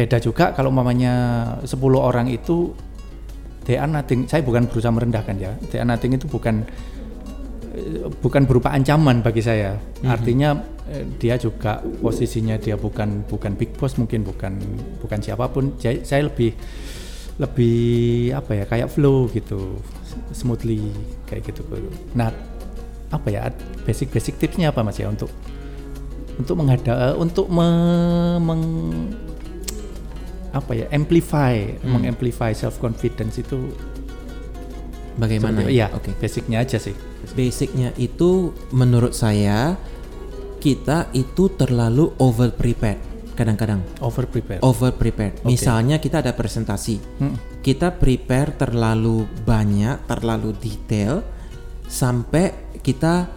beda 0.00 0.16
juga 0.16 0.56
kalau 0.56 0.72
mamanya 0.72 1.12
10 1.60 1.76
orang 1.98 2.32
itu 2.32 2.72
they 3.68 3.76
are 3.76 3.90
saya 4.24 4.40
bukan 4.40 4.64
berusaha 4.64 4.88
merendahkan 4.88 5.36
ya 5.36 5.52
they 5.68 5.76
are 5.76 5.92
itu 5.92 6.24
bukan 6.24 6.64
bukan 8.20 8.44
berupa 8.44 8.70
ancaman 8.70 9.20
bagi 9.20 9.40
saya. 9.40 9.76
Artinya 10.02 10.56
eh, 10.86 11.04
dia 11.16 11.34
juga 11.34 11.78
posisinya 11.80 12.56
dia 12.56 12.74
bukan 12.74 13.24
bukan 13.24 13.52
big 13.54 13.72
boss 13.74 13.96
mungkin 13.96 14.22
bukan 14.22 14.56
bukan 14.98 15.18
siapa 15.18 15.48
pun. 15.48 15.74
Saya 15.78 16.24
lebih 16.24 16.52
lebih 17.40 17.78
apa 18.32 18.52
ya 18.52 18.64
kayak 18.64 18.88
flow 18.88 19.28
gitu 19.30 19.80
smoothly 20.30 20.92
kayak 21.24 21.48
gitu. 21.48 21.64
Nah 22.12 22.28
apa 23.10 23.26
ya 23.26 23.48
basic 23.82 24.12
basic 24.12 24.36
tipsnya 24.36 24.70
apa 24.70 24.84
mas 24.84 24.94
ya 24.94 25.08
untuk 25.08 25.32
untuk 26.38 26.54
menghada 26.54 27.10
eh, 27.10 27.14
untuk 27.16 27.50
me- 27.50 28.38
meng- 28.38 29.10
apa 30.50 30.74
ya 30.74 30.86
amplify 30.90 31.62
mengamplify 31.82 32.50
self 32.50 32.78
confidence 32.78 33.38
itu 33.38 33.70
Bagaimana? 35.14 35.62
seperti- 35.62 35.74
iya 35.74 35.86
Oke. 35.94 36.10
basicnya 36.18 36.58
aja 36.62 36.78
sih 36.78 36.94
Basicnya 37.36 37.94
itu 37.96 38.54
menurut 38.74 39.14
saya 39.14 39.78
kita 40.60 41.08
itu 41.16 41.48
terlalu 41.56 42.12
over 42.20 42.52
prepared 42.52 43.00
kadang-kadang. 43.32 43.80
over 44.04 44.28
prepare 44.28 44.60
Over 44.60 44.92
prepared. 44.92 45.40
Misalnya 45.48 45.96
kita 45.96 46.20
ada 46.20 46.36
presentasi. 46.36 47.00
Hmm. 47.16 47.40
Kita 47.64 47.88
prepare 47.96 48.52
terlalu 48.52 49.24
banyak, 49.48 50.04
terlalu 50.04 50.52
detail 50.60 51.24
sampai 51.88 52.76
kita 52.84 53.32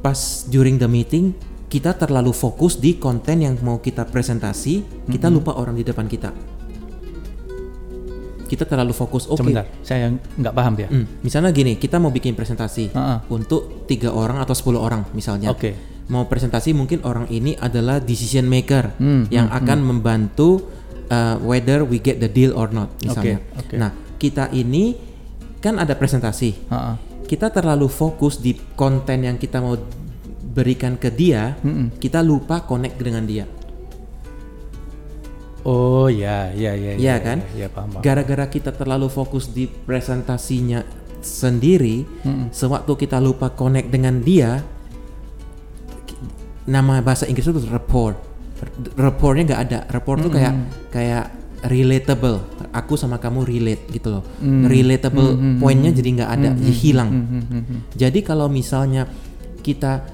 pas 0.00 0.48
during 0.48 0.80
the 0.80 0.88
meeting 0.88 1.36
kita 1.68 1.92
terlalu 2.00 2.32
fokus 2.32 2.80
di 2.80 2.96
konten 2.96 3.44
yang 3.44 3.60
mau 3.60 3.76
kita 3.76 4.08
presentasi, 4.08 5.04
kita 5.04 5.28
lupa 5.28 5.52
orang 5.60 5.76
di 5.76 5.84
depan 5.84 6.08
kita. 6.08 6.32
Kita 8.48 8.64
terlalu 8.64 8.96
fokus. 8.96 9.28
Oke, 9.28 9.44
sebentar 9.44 9.68
saya 9.84 10.08
nggak 10.10 10.54
paham 10.56 10.74
ya 10.80 10.88
Hmm, 10.88 11.04
misalnya 11.20 11.52
gini, 11.52 11.76
kita 11.76 12.00
mau 12.00 12.08
bikin 12.08 12.32
presentasi 12.32 12.96
Heeh. 12.96 13.18
untuk 13.28 13.84
tiga 13.84 14.08
orang 14.10 14.40
atau 14.40 14.56
10 14.56 14.80
orang 14.80 15.04
misalnya. 15.12 15.52
Oke. 15.52 15.76
Mau 16.08 16.24
presentasi 16.24 16.72
mungkin 16.72 17.04
orang 17.04 17.28
ini 17.28 17.52
adalah 17.60 18.00
decision 18.00 18.48
maker 18.48 18.96
Hmm, 18.96 19.28
yang 19.28 19.52
akan 19.52 19.84
membantu 19.84 20.64
uh, 21.12 21.36
whether 21.44 21.84
we 21.84 22.00
get 22.00 22.16
the 22.16 22.30
deal 22.30 22.56
or 22.56 22.72
not 22.72 22.88
misalnya. 23.04 23.44
Oke, 23.60 23.60
oke. 23.60 23.74
Nah, 23.76 23.92
kita 24.16 24.48
ini 24.56 24.96
kan 25.60 25.76
ada 25.76 25.92
presentasi. 25.92 26.50
Heeh. 26.72 26.94
Kita 27.28 27.52
terlalu 27.52 27.92
fokus 27.92 28.40
di 28.40 28.56
konten 28.72 29.28
yang 29.28 29.36
kita 29.36 29.60
mau 29.60 29.76
berikan 30.48 30.96
ke 30.96 31.12
dia, 31.12 31.60
Mm-mm. 31.60 32.00
kita 32.00 32.24
lupa 32.24 32.64
connect 32.64 32.96
dengan 32.96 33.28
dia. 33.28 33.44
Oh 35.68 36.08
ya 36.08 36.48
ya 36.56 36.72
ya 36.72 36.92
Iya 36.96 37.16
kan? 37.20 37.38
ya, 37.52 37.68
paham, 37.68 37.88
paham. 37.92 38.02
Gara-gara 38.02 38.48
kita 38.48 38.72
terlalu 38.72 39.12
fokus 39.12 39.52
di 39.52 39.68
presentasinya 39.68 40.80
sendiri, 41.20 42.08
Mm-mm. 42.24 42.48
sewaktu 42.48 42.94
kita 42.96 43.20
lupa 43.20 43.52
connect 43.52 43.92
dengan 43.92 44.22
dia, 44.24 44.64
nama 46.64 47.00
bahasa 47.00 47.24
Inggris 47.26 47.48
itu 47.48 47.60
rapport. 47.68 48.16
Rapportnya 48.94 49.44
nggak 49.54 49.62
ada. 49.70 49.78
Rapport 49.88 50.18
tuh 50.18 50.32
kayak 50.32 50.52
kayak 50.90 51.24
relatable. 51.66 52.42
Aku 52.70 52.94
sama 52.94 53.16
kamu 53.18 53.46
relate 53.46 53.82
gitu 53.90 54.18
loh. 54.18 54.22
Hmm. 54.38 54.66
Relatable 54.66 55.34
Hmm, 55.34 55.42
hmm, 55.56 55.58
poinnya 55.58 55.90
jadi 55.90 56.08
nggak 56.22 56.30
ada, 56.30 56.48
jadi 56.54 56.74
hilang. 56.74 57.10
Hmm, 57.10 57.26
hmm, 57.26 57.44
hmm, 57.48 57.62
hmm. 57.64 57.80
Jadi 57.96 58.18
kalau 58.22 58.46
misalnya 58.46 59.06
kita 59.62 60.04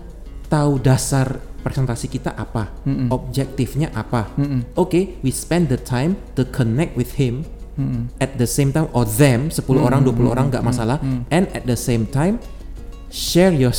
tahu 0.47 0.79
dasar 0.79 1.41
presentasi 1.64 2.12
kita 2.12 2.37
apa, 2.37 2.68
Mm-mm. 2.85 3.09
objektifnya 3.09 3.88
apa, 3.97 4.28
Mm-mm. 4.37 4.76
oke, 4.76 5.25
we 5.25 5.33
spend 5.33 5.73
the 5.73 5.80
time 5.80 6.21
to 6.37 6.44
connect 6.44 6.92
with 6.94 7.16
him 7.16 7.49
Hmm, 7.75 8.06
at 8.23 8.38
the 8.38 8.47
same 8.47 8.71
time 8.71 8.87
or 8.94 9.02
them 9.02 9.50
10 9.50 9.66
orang 9.83 10.06
20 10.06 10.30
orang 10.30 10.47
nggak 10.47 10.62
masalah 10.62 11.02
and 11.35 11.50
at 11.50 11.66
the 11.66 11.75
same 11.75 12.06
time 12.06 12.38
share 13.11 13.50
your 13.50 13.75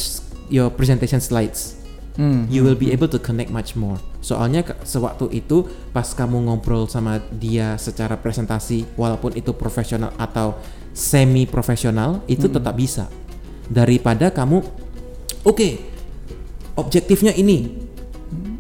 your 0.51 0.67
presentation 0.67 1.23
slides. 1.23 1.79
Hmm. 2.15 2.47
you 2.47 2.63
will 2.63 2.79
be 2.79 2.95
able 2.95 3.11
to 3.11 3.19
connect 3.19 3.51
much 3.51 3.75
more. 3.75 3.99
Soalnya 4.23 4.63
sewaktu 4.87 5.27
itu 5.35 5.67
pas 5.91 6.07
kamu 6.15 6.47
ngobrol 6.47 6.87
sama 6.87 7.19
dia 7.27 7.75
secara 7.75 8.15
presentasi 8.15 8.87
walaupun 8.95 9.35
itu 9.35 9.51
profesional 9.51 10.15
atau 10.15 10.55
semi 10.95 11.43
profesional 11.43 12.23
itu 12.31 12.47
tetap 12.47 12.71
bisa. 12.79 13.11
Daripada 13.67 14.31
kamu 14.31 14.63
oke 15.43 15.94
objektifnya 16.75 17.32
ini 17.36 17.72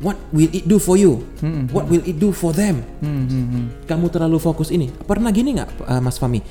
what 0.03 0.15
will 0.31 0.51
it 0.51 0.67
do 0.67 0.77
for 0.77 0.95
you 0.99 1.23
what 1.71 1.87
will 1.89 2.03
it 2.05 2.15
do 2.19 2.29
for 2.31 2.51
them 2.55 2.83
Hmm, 3.03 3.25
hmm, 3.29 3.45
hmm. 3.51 3.65
kamu 3.85 4.09
terlalu 4.09 4.41
fokus 4.41 4.73
ini. 4.73 4.89
Pernah 4.89 5.29
gini 5.29 5.61
nggak, 5.61 5.85
uh, 5.85 6.01
Mas 6.01 6.17
Fami? 6.17 6.41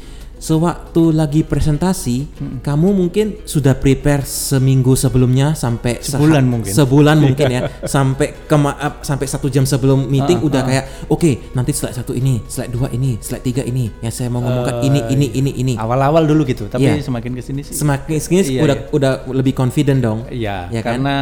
Sewaktu 0.45 1.17
lagi 1.17 1.41
presentasi, 1.41 2.29
kamu 2.61 2.93
mungkin 2.93 3.41
sudah 3.49 3.73
prepare 3.73 4.29
seminggu 4.29 4.93
sebelumnya 4.93 5.57
sampai 5.57 6.05
Sebulan 6.05 6.45
mungkin. 6.45 6.69
sebulan 6.69 7.17
mungkin 7.17 7.49
ya, 7.49 7.61
sampai 7.97 8.45
kema 8.45 8.77
up, 8.77 9.01
sampai 9.01 9.25
satu 9.25 9.49
jam 9.49 9.65
sebelum 9.65 10.05
meeting 10.05 10.45
Ah, 10.45 10.49
udah 10.53 10.61
ah. 10.61 10.69
kayak, 10.69 10.85
oke, 11.09 11.57
nanti 11.57 11.73
slide 11.73 11.97
satu 11.97 12.13
ini, 12.13 12.45
slide 12.45 12.69
dua 12.69 12.93
ini, 12.93 13.17
slide 13.25 13.41
tiga 13.41 13.65
ini, 13.65 13.89
yang 14.05 14.13
saya 14.13 14.29
mau 14.29 14.45
ngomongkan 14.45 14.85
ini, 14.85 15.01
ini, 15.09 15.33
ini, 15.33 15.51
ini. 15.57 15.75
Awal-awal 15.81 16.29
dulu 16.29 16.45
gitu, 16.45 16.69
tapi 16.69 16.93
Iya. 16.93 17.01
semakin 17.01 17.31
ke 17.33 17.41
sini 17.41 17.61
sih. 17.65 17.73
Semakin 17.73 18.21
sini 18.21 18.61
Iya, 18.61 18.69
udah 18.69 18.77
iya. 18.77 18.93
udah 18.93 19.13
lebih 19.33 19.57
confident 19.57 20.05
dong. 20.05 20.29
Iya, 20.29 20.69
Ya 20.69 20.85
kan? 20.85 21.01
karena 21.01 21.17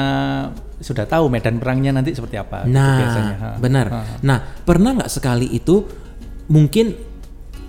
sudah 0.82 1.06
tahu 1.06 1.30
medan 1.30 1.62
perangnya 1.62 1.94
nanti 1.94 2.10
seperti 2.10 2.42
apa. 2.42 2.66
gitu 2.66 2.74
Nah, 2.74 2.98
biasanya. 2.98 3.36
Ha. 3.38 3.48
benar. 3.62 3.86
Ha. 3.86 4.00
Nah, 4.26 4.38
pernah 4.66 4.98
nggak 4.98 5.10
sekali 5.14 5.46
itu 5.46 5.86
mungkin 6.50 6.90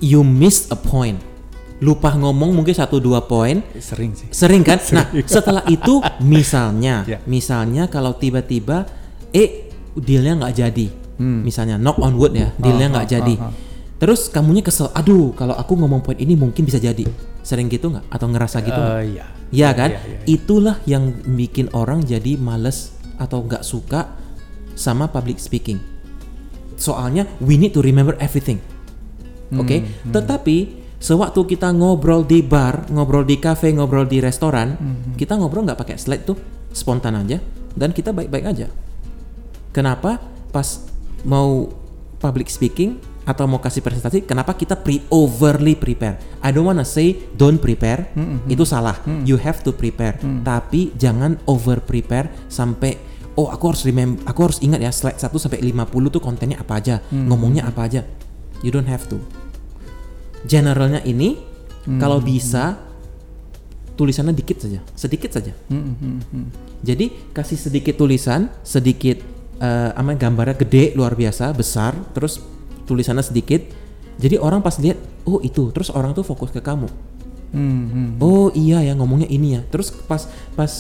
you 0.01 0.25
miss 0.25 0.65
a 0.73 0.77
point, 0.79 1.21
lupa 1.83 2.15
ngomong 2.15 2.55
mungkin 2.55 2.71
satu 2.71 2.97
dua 2.97 3.27
poin, 3.27 3.59
Sering 3.75 4.15
sih. 4.15 4.31
sering 4.31 4.63
kan? 4.63 4.79
Nah, 4.95 5.11
setelah 5.27 5.67
itu 5.67 5.99
misalnya, 6.23 7.03
Ya. 7.11 7.19
misalnya 7.27 7.91
kalau 7.91 8.15
tiba-tiba 8.15 8.87
eh 9.29 9.67
dealnya 9.93 10.39
nggak 10.39 10.53
jadi, 10.55 10.87
Hmm. 11.13 11.43
misalnya 11.43 11.75
knock 11.75 11.99
on 11.99 12.15
wood 12.15 12.33
ya, 12.33 12.55
dealnya 12.55 12.87
Ah, 12.87 12.93
nggak 12.95 13.07
ah, 13.07 13.11
jadi. 13.11 13.35
ah, 13.37 13.45
ah. 13.49 13.53
Terus 13.93 14.27
kamunya 14.27 14.59
kesel, 14.59 14.89
aduh 14.91 15.31
kalau 15.31 15.53
aku 15.53 15.75
ngomong 15.75 16.01
poin 16.01 16.17
ini 16.17 16.33
mungkin 16.33 16.63
bisa 16.63 16.75
jadi. 16.75 17.03
Sering 17.39 17.67
gitu 17.67 17.87
nggak? 17.87 18.07
Atau 18.09 18.27
ngerasa 18.27 18.59
gitu 18.59 18.75
nggak? 18.75 18.95
Eh, 18.97 19.05
iya. 19.13 19.25
Ya 19.53 19.69
kan? 19.71 19.89
Iya, 19.91 19.99
iya, 19.99 20.11
iya. 20.11 20.19
Itulah 20.25 20.75
yang 20.83 21.03
bikin 21.29 21.67
orang 21.71 22.01
jadi 22.01 22.35
males 22.35 22.91
atau 23.15 23.43
nggak 23.43 23.61
suka 23.61 24.11
sama 24.73 25.07
public 25.07 25.37
speaking. 25.37 25.77
Soalnya 26.75 27.29
we 27.39 27.55
need 27.55 27.71
to 27.71 27.79
remember 27.79 28.17
everything. 28.17 28.59
Oke, 29.53 29.85
Hmm, 29.85 30.11
tetapi 30.11 30.82
sewaktu 31.03 31.43
kita 31.43 31.75
ngobrol 31.75 32.23
di 32.23 32.39
bar, 32.39 32.87
ngobrol 32.87 33.27
di 33.27 33.35
cafe, 33.35 33.75
ngobrol 33.75 34.07
di 34.07 34.23
restoran, 34.23 34.79
Hmm, 34.79 35.19
kita 35.19 35.35
ngobrol 35.35 35.67
nggak 35.67 35.75
pakai 35.75 35.99
slide 35.99 36.23
tuh, 36.23 36.39
spontan 36.71 37.19
aja 37.19 37.43
dan 37.75 37.91
kita 37.91 38.15
baik-baik 38.15 38.47
aja. 38.47 38.71
Kenapa? 39.75 40.23
Pas 40.55 40.79
mau 41.27 41.67
public 42.23 42.47
speaking 42.47 43.03
atau 43.27 43.47
mau 43.47 43.59
kasih 43.59 43.83
presentasi, 43.83 44.23
kenapa 44.23 44.55
kita 44.55 44.79
pre 44.79 45.03
overly 45.11 45.75
prepare? 45.75 46.39
I 46.39 46.55
don't 46.55 46.63
wanna 46.63 46.87
say 46.87 47.19
don't 47.35 47.59
prepare, 47.59 48.07
Hmm, 48.15 48.39
itu 48.47 48.63
salah. 48.63 48.95
You 49.27 49.35
have 49.43 49.59
to 49.67 49.75
prepare, 49.75 50.15
tapi 50.47 50.95
jangan 50.95 51.35
over 51.43 51.83
prepare 51.83 52.31
sampai 52.47 52.95
oh 53.35 53.51
aku 53.51 53.75
harus 53.75 53.83
remember, 53.83 54.23
aku 54.23 54.39
harus 54.47 54.59
ingat 54.63 54.79
ya 54.79 54.91
slide 54.93 55.19
1 55.19 55.35
sampai 55.35 55.59
50 55.59 56.13
tuh 56.13 56.23
kontennya 56.23 56.63
apa 56.63 56.79
aja, 56.79 57.03
Hmm, 57.11 57.27
ngomongnya 57.27 57.67
apa 57.67 57.91
aja. 57.91 58.07
You 58.63 58.71
don't 58.71 58.87
have 58.87 59.03
to. 59.11 59.42
Generalnya 60.43 61.01
ini 61.07 61.53
Hmm, 61.83 61.99
kalau 61.99 62.23
bisa 62.23 62.79
tulisannya 63.99 64.31
dikit 64.31 64.63
saja, 64.63 64.79
sedikit 64.95 65.35
saja. 65.35 65.51
Hmm, 65.67 65.93
hmm, 65.99 66.19
hmm. 66.31 66.47
Jadi 66.79 67.35
kasih 67.35 67.59
sedikit 67.59 67.99
tulisan, 67.99 68.47
sedikit 68.63 69.19
eh 69.59 69.91
apa 69.91 70.15
gambarnya 70.15 70.55
gede 70.63 70.95
luar 70.95 71.13
biasa, 71.13 71.51
besar, 71.51 71.93
terus 72.15 72.39
tulisannya 72.87 73.23
sedikit. 73.23 73.67
Jadi 74.15 74.39
orang 74.39 74.63
pas 74.63 74.79
lihat, 74.79 74.95
oh 75.27 75.43
itu, 75.43 75.73
terus 75.75 75.91
orang 75.91 76.15
tuh 76.15 76.23
fokus 76.23 76.55
ke 76.55 76.63
kamu. 76.63 76.87
Hmm, 77.51 77.83
hmm. 77.91 78.09
Oh 78.23 78.47
iya 78.55 78.79
ya 78.81 78.95
ngomongnya 78.95 79.27
ini 79.27 79.59
ya. 79.59 79.61
Terus 79.67 79.91
pas 79.91 80.25
pas 80.55 80.71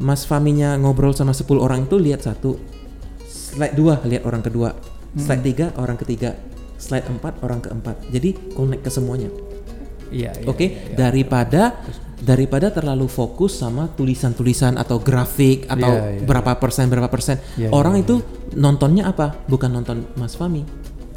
Mas 0.00 0.24
Faminya 0.24 0.78
ngobrol 0.80 1.12
sama 1.12 1.34
10 1.36 1.58
orang 1.60 1.84
itu 1.84 1.98
lihat 2.00 2.24
satu, 2.24 2.56
slide 3.28 3.74
dua 3.76 4.00
lihat 4.06 4.24
orang 4.24 4.40
kedua, 4.40 4.72
slide 5.18 5.44
tiga 5.44 5.66
orang 5.76 5.98
ketiga, 5.98 6.38
slide 6.78 7.10
empat 7.10 7.42
orang 7.42 7.60
keempat. 7.60 7.98
Jadi 8.08 8.54
connect 8.54 8.86
ke 8.86 8.90
semuanya. 8.90 9.28
Iya, 10.08 10.32
iya, 10.40 10.46
Oke, 10.48 10.64
iya, 10.64 10.70
iya. 10.72 10.96
daripada 10.96 11.62
daripada 12.18 12.72
terlalu 12.74 13.06
fokus 13.06 13.60
sama 13.60 13.92
tulisan-tulisan 13.94 14.74
atau 14.74 14.98
grafik 14.98 15.68
atau 15.70 16.18
berapa 16.24 16.56
persen 16.58 16.88
berapa 16.88 17.06
persen. 17.12 17.38
Orang 17.70 18.00
itu 18.00 18.24
nontonnya 18.56 19.10
apa? 19.10 19.36
Bukan 19.46 19.70
nonton 19.70 20.06
Mas 20.16 20.34
Fami. 20.34 20.64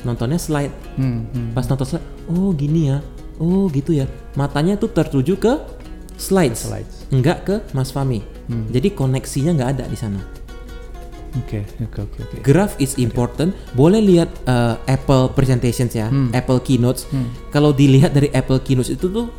Nontonnya 0.02 0.42
slide. 0.42 0.74
Hmm, 0.98 1.30
hmm. 1.30 1.50
Pas 1.54 1.66
nonton 1.70 1.86
slide, 1.86 2.06
oh 2.30 2.52
gini 2.58 2.90
ya. 2.90 3.00
Oh 3.42 3.70
gitu 3.74 3.94
ya. 3.94 4.06
Matanya 4.38 4.78
tuh 4.78 4.90
tertuju 4.94 5.38
ke 5.38 5.54
slides. 6.18 6.70
Slides. 6.70 6.96
Enggak 7.10 7.38
ke 7.46 7.56
Mas 7.74 7.90
Fami. 7.90 8.22
Hmm. 8.50 8.70
Jadi 8.70 8.94
koneksinya 8.94 9.58
nggak 9.58 9.72
ada 9.78 9.86
di 9.90 9.98
sana. 9.98 10.41
Oke, 11.32 11.64
oke, 11.80 12.00
oke, 12.02 12.18
oke. 12.22 12.36
Graph 12.44 12.76
is 12.76 12.96
important. 12.98 13.56
Boleh 13.72 14.00
lihat 14.00 14.28
uh, 14.44 14.76
Apple 14.84 15.32
presentations 15.32 15.92
ya, 15.92 16.12
Hmm. 16.12 16.28
Apple 16.32 16.60
keynotes. 16.60 17.08
Hmm. 17.08 17.32
Kalau 17.50 17.72
dilihat 17.72 18.12
dari 18.12 18.28
Apple 18.30 18.60
keynotes 18.60 18.92
itu 18.92 19.08
tuh 19.08 19.32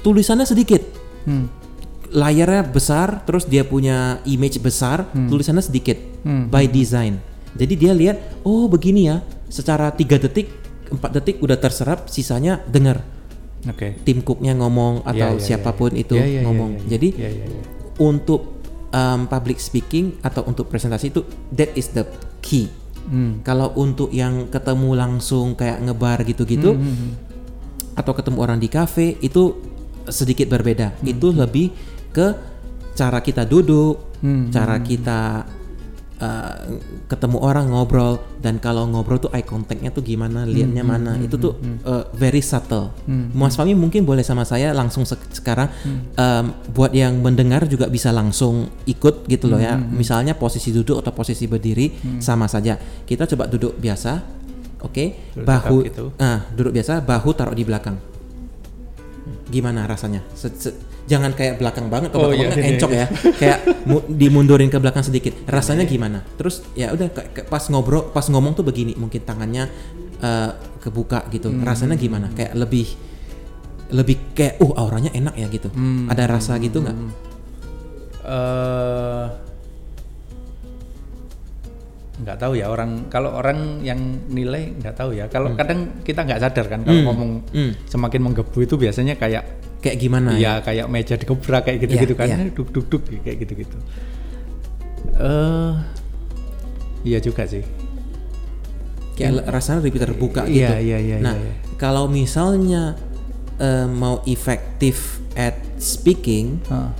tulisannya 0.00 0.44
sedikit. 0.44 0.82
Hmm. 1.24 1.48
layarnya 2.14 2.62
besar, 2.62 3.26
terus 3.26 3.42
dia 3.42 3.66
punya 3.66 4.22
image 4.22 4.62
besar, 4.62 5.02
tulisannya 5.10 5.58
sedikit 5.60 5.98
Hmm. 6.22 6.46
by 6.46 6.62
design. 6.64 7.18
Jadi 7.56 7.74
dia 7.74 7.90
lihat, 7.90 8.22
oh 8.42 8.70
begini 8.70 9.10
ya, 9.10 9.18
secara 9.48 9.90
tiga 9.90 10.14
detik, 10.14 10.46
empat 10.90 11.10
detik 11.10 11.42
udah 11.42 11.58
terserap, 11.58 12.06
sisanya 12.06 12.62
dengar 12.64 13.02
Oke. 13.66 13.98
tim 14.06 14.22
cooknya 14.22 14.54
ngomong 14.54 15.02
atau 15.02 15.34
iya, 15.34 15.34
iya, 15.34 15.42
siapa 15.42 15.74
pun 15.74 15.90
iya. 15.90 16.06
itu 16.06 16.14
Iya, 16.14 16.22
iya, 16.22 16.32
iya, 16.38 16.42
ngomong. 16.46 16.70
iya, 16.70 16.78
iya. 16.78 16.90
Jadi 16.94 17.08
Iya, 17.18 17.30
iya, 17.34 17.44
iya. 17.50 17.62
untuk 17.98 18.53
um, 18.94 19.26
public 19.26 19.58
speaking 19.58 20.14
atau 20.22 20.46
untuk 20.46 20.70
presentasi 20.70 21.10
itu 21.10 21.26
that 21.50 21.74
is 21.74 21.90
the 21.90 22.06
key. 22.38 22.70
Hmm. 23.04 23.44
Kalau 23.44 23.74
untuk 23.76 24.08
yang 24.14 24.48
ketemu 24.48 24.96
langsung 24.96 25.58
kayak 25.58 25.82
ngebar 25.84 26.24
gitu-gitu 26.24 26.72
Hmm, 26.72 26.80
hmm, 26.80 26.96
hmm. 26.96 27.12
atau 28.00 28.12
ketemu 28.16 28.38
orang 28.40 28.58
di 28.62 28.68
kafe 28.70 29.20
itu 29.20 29.60
sedikit 30.08 30.48
berbeda. 30.48 30.96
Hmm, 30.96 31.04
Itu 31.04 31.34
lebih 31.34 31.74
ke 32.14 32.32
cara 32.94 33.20
kita 33.20 33.44
duduk, 33.44 34.14
Hmm, 34.24 34.48
cara 34.48 34.80
kita 34.80 35.44
uh, 36.24 36.80
ketemu 37.04 37.36
orang 37.38 37.68
ngobrol 37.68 38.16
dan 38.40 38.56
kalau 38.56 38.88
ngobrol 38.88 39.20
tuh 39.20 39.28
eye 39.30 39.44
contactnya 39.44 39.92
tuh 39.92 40.00
gimana, 40.00 40.48
liatnya 40.48 40.80
mana. 40.80 41.20
itu 41.20 41.36
tuh 41.36 41.52
uh, 41.84 42.08
very 42.12 42.40
subtle. 42.40 42.88
Hmm, 43.04 43.28
Mas 43.30 43.52
Fami 43.54 43.76
mungkin 43.76 44.02
boleh 44.02 44.24
sama 44.24 44.42
saya 44.42 44.72
langsung 44.72 45.04
sek- 45.04 45.28
sekarang 45.30 45.68
um, 46.16 46.44
buat 46.72 46.90
yang 46.90 47.20
mendengar 47.20 47.68
juga 47.68 47.86
bisa 47.86 48.08
langsung 48.08 48.72
ikut 48.84 49.28
gitu 49.28 49.46
loh 49.46 49.60
ya. 49.60 49.76
Misalnya 49.76 50.32
posisi 50.34 50.72
duduk 50.72 50.98
atau 50.98 51.12
posisi 51.12 51.44
berdiri 51.44 51.92
sama 52.18 52.48
saja. 52.48 52.74
Kita 53.04 53.28
coba 53.28 53.44
duduk 53.44 53.76
biasa. 53.76 54.24
Oke, 54.80 55.32
Duduk 55.32 55.44
bahu 55.44 55.76
gitu. 55.84 56.04
ah, 56.16 56.44
duduk 56.52 56.72
biasa, 56.72 57.00
bahu 57.00 57.32
taruh 57.32 57.52
di 57.52 57.64
belakang. 57.64 57.96
Gimana 59.48 59.84
rasanya? 59.84 60.20
Se- 60.36 60.52
se- 60.52 60.76
jangan 61.04 61.32
kayak 61.32 61.56
belakang 61.56 61.86
banget, 61.86 62.10
Oh, 62.12 62.28
oh, 62.28 62.32
iya, 62.32 62.48
iya, 62.48 62.64
encok 62.70 62.90
ya. 62.90 63.06
kayak 63.40 63.58
mu- 63.84 64.04
dimundurin 64.06 64.68
ke 64.68 64.76
belakang 64.76 65.00
sedikit. 65.00 65.36
Rasanya 65.44 65.84
gimana? 65.84 66.24
Terus 66.34 66.64
ya 66.72 66.90
udah 66.90 67.12
pas 67.44 67.64
ngobrol, 67.68 68.08
pas 68.08 68.24
ngomong 68.24 68.52
tuh 68.52 68.64
begini, 68.64 68.94
mungkin 68.94 69.20
tangannya 69.20 69.68
eh, 70.18 70.50
kebuka 70.78 71.28
gitu. 71.28 71.48
Hmm. 71.48 71.60
Rasanya 71.60 71.94
gimana? 71.94 72.28
Kayak 72.30 72.56
lebih 72.56 72.88
lebih 73.90 74.16
kayak 74.32 74.58
uh 74.58 74.72
auranya 74.76 75.12
enak 75.12 75.34
ya 75.34 75.46
gitu. 75.46 75.68
Hmm. 75.68 76.08
Ada 76.08 76.24
rasa 76.26 76.56
gitu 76.56 76.80
nggak? 76.80 76.96
eh 78.24 79.26
nggak 82.14 82.38
tahu 82.38 82.54
ya 82.54 82.70
orang 82.70 83.10
kalau 83.10 83.34
orang 83.34 83.82
yang 83.82 83.98
nilai 84.30 84.70
nggak 84.72 84.94
tahu 84.94 85.12
ya 85.12 85.26
kalau 85.26 85.50
kadang 85.52 85.98
kita 86.00 86.22
nggak 86.22 86.40
sadar 86.40 86.66
kan 86.70 86.80
kalau 86.80 86.94
Hmm. 86.96 87.06
ngomong 87.10 87.30
Hmm. 87.50 87.72
semakin 87.84 88.20
menggebu 88.22 88.58
itu 88.62 88.78
biasanya 88.78 89.18
kayak 89.18 89.42
Kayak 89.84 89.96
gimana 90.00 90.32
ya? 90.40 90.40
ya 90.40 90.52
kayak 90.64 90.86
meja 90.88 91.14
digebrak 91.20 91.68
kayak 91.68 91.78
gitu-gitu 91.84 92.14
Iya, 92.16 92.20
kan 92.24 92.28
iya. 92.32 92.48
duk 92.56 92.68
duk 92.72 92.86
duk 92.88 93.02
kayak 93.20 93.36
gitu-gitu 93.44 93.76
eh 95.20 95.72
iya 97.04 97.18
juga 97.20 97.44
sih 97.44 97.60
kayak 99.14 99.46
rasanya 99.46 99.84
lebih 99.84 100.00
terbuka 100.00 100.42
gitu. 100.50 100.64
Iya, 100.64 100.80
iya, 100.82 100.98
iya, 100.98 101.16
nah, 101.22 101.36
iya, 101.38 101.46
iya. 101.46 101.54
kalau 101.78 102.10
misalnya 102.10 102.98
eh, 103.62 103.86
mau 103.86 104.18
efektif 104.26 105.22
at 105.38 105.54
speaking, 105.78 106.58
Ah, 106.66 106.90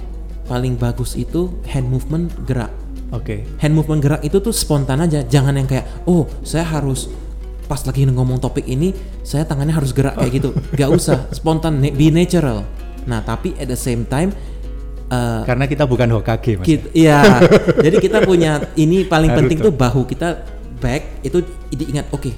paling 0.47 0.79
bagus 0.79 1.17
itu 1.19 1.51
hand 1.67 1.89
movement 1.91 2.31
gerak. 2.47 2.71
Oke. 3.11 3.43
Hand 3.59 3.75
movement 3.75 4.03
gerak 4.03 4.23
itu 4.23 4.39
tuh 4.39 4.55
spontan 4.55 5.03
aja, 5.03 5.23
jangan 5.27 5.55
yang 5.59 5.67
kayak 5.67 5.87
oh 6.07 6.27
saya 6.47 6.67
harus 6.67 7.11
pas 7.65 7.81
lagi 7.81 8.05
ngomong 8.05 8.39
topik 8.39 8.65
ini 8.65 8.93
saya 9.21 9.43
tangannya 9.43 9.73
harus 9.73 9.91
gerak 9.91 10.15
kayak 10.15 10.33
gitu. 10.35 10.51
Gak 10.79 10.91
usah, 10.91 11.29
spontan, 11.31 11.81
be 11.81 12.09
natural. 12.09 12.65
Nah 13.05 13.21
tapi 13.21 13.53
at 13.57 13.67
the 13.67 13.77
same 13.77 14.05
time 14.05 14.33
eh, 15.07 15.41
Karena 15.43 15.65
kita 15.65 15.85
bukan 15.85 16.09
Hokage, 16.11 16.57
Mas. 16.57 16.65
Kit- 16.65 16.89
Iya. 16.93 17.41
Jadi 17.85 17.97
kita 17.99 18.21
punya 18.21 18.61
ini 18.75 19.05
paling 19.05 19.29
Naruto. 19.29 19.41
penting 19.43 19.59
tuh 19.61 19.73
bahu 19.73 20.05
kita 20.05 20.45
back 20.79 21.21
itu 21.21 21.41
diingat 21.71 22.09
oke 22.11 22.33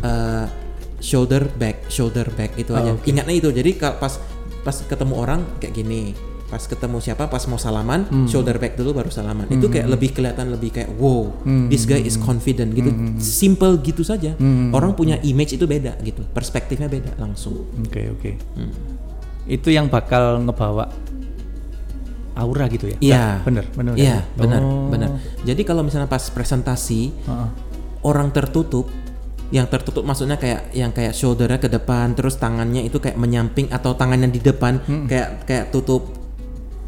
eh, 0.00 0.44
shoulder 0.98 1.46
back 1.52 1.86
shoulder 1.86 2.26
back 2.32 2.54
itu 2.54 2.70
Oh, 2.70 2.78
aja. 2.78 2.90
oke. 2.94 3.02
Ingatnya 3.04 3.34
itu. 3.34 3.48
Jadi 3.48 3.70
pas 3.78 4.18
pas 4.62 4.76
ketemu 4.78 5.14
orang 5.16 5.40
kayak 5.58 5.74
gini. 5.74 6.14
Pas 6.52 6.60
ketemu 6.60 7.00
siapa 7.00 7.26
pas 7.26 7.40
mau 7.48 7.56
salaman 7.56 8.04
Hmm. 8.04 8.28
shoulder 8.28 8.60
back 8.60 8.76
dulu 8.76 8.92
baru 8.92 9.08
salaman. 9.08 9.48
Itu 9.48 9.72
kayak 9.72 9.88
lebih 9.88 10.12
kelihatan 10.12 10.52
lebih 10.52 10.68
kayak 10.70 10.92
wow 10.94 11.32
Hmm. 11.40 11.72
this 11.72 11.82
guy 11.82 11.96
is 11.96 12.14
confident 12.14 12.76
gitu. 12.76 12.92
Simple 13.16 13.80
gitu 13.80 14.04
saja. 14.04 14.36
Hmm. 14.36 14.68
Orang 14.68 14.92
punya 14.92 15.16
image 15.22 15.56
itu 15.56 15.64
beda 15.64 15.96
gitu. 16.02 16.20
Perspektifnya 16.28 16.86
beda 16.86 17.16
langsung. 17.16 17.64
Oke, 17.80 18.12
oke. 18.12 18.30
Hmm. 18.52 18.68
Itu 19.42 19.72
yang 19.72 19.88
bakal 19.88 20.44
ngebawa 20.44 20.92
aura 22.32 22.68
gitu 22.68 22.88
ya? 22.88 22.96
Iya. 23.00 23.24
Bener, 23.42 23.64
bener. 23.72 23.92
Iya, 23.96 24.20
kan? 24.22 24.36
benar, 24.36 24.60
Oh. 24.60 24.88
benar. 24.88 25.10
Jadi 25.42 25.62
kalau 25.64 25.80
misalnya 25.80 26.06
pas 26.06 26.28
presentasi 26.28 27.12
Heeh. 27.12 27.48
orang 28.04 28.28
tertutup 28.28 28.88
yang 29.48 29.68
tertutup 29.68 30.00
maksudnya 30.02 30.36
kayak 30.36 30.72
yang 30.72 30.92
kayak 30.92 31.12
shouldernya 31.12 31.56
ke 31.56 31.68
depan 31.68 32.12
terus 32.12 32.36
tangannya 32.36 32.84
itu 32.84 32.96
kayak 32.96 33.16
menyamping 33.16 33.68
atau 33.68 33.92
tangannya 33.92 34.28
di 34.28 34.40
depan 34.40 34.80
kayak 35.04 35.44
kayak 35.44 35.64
tutup 35.68 36.21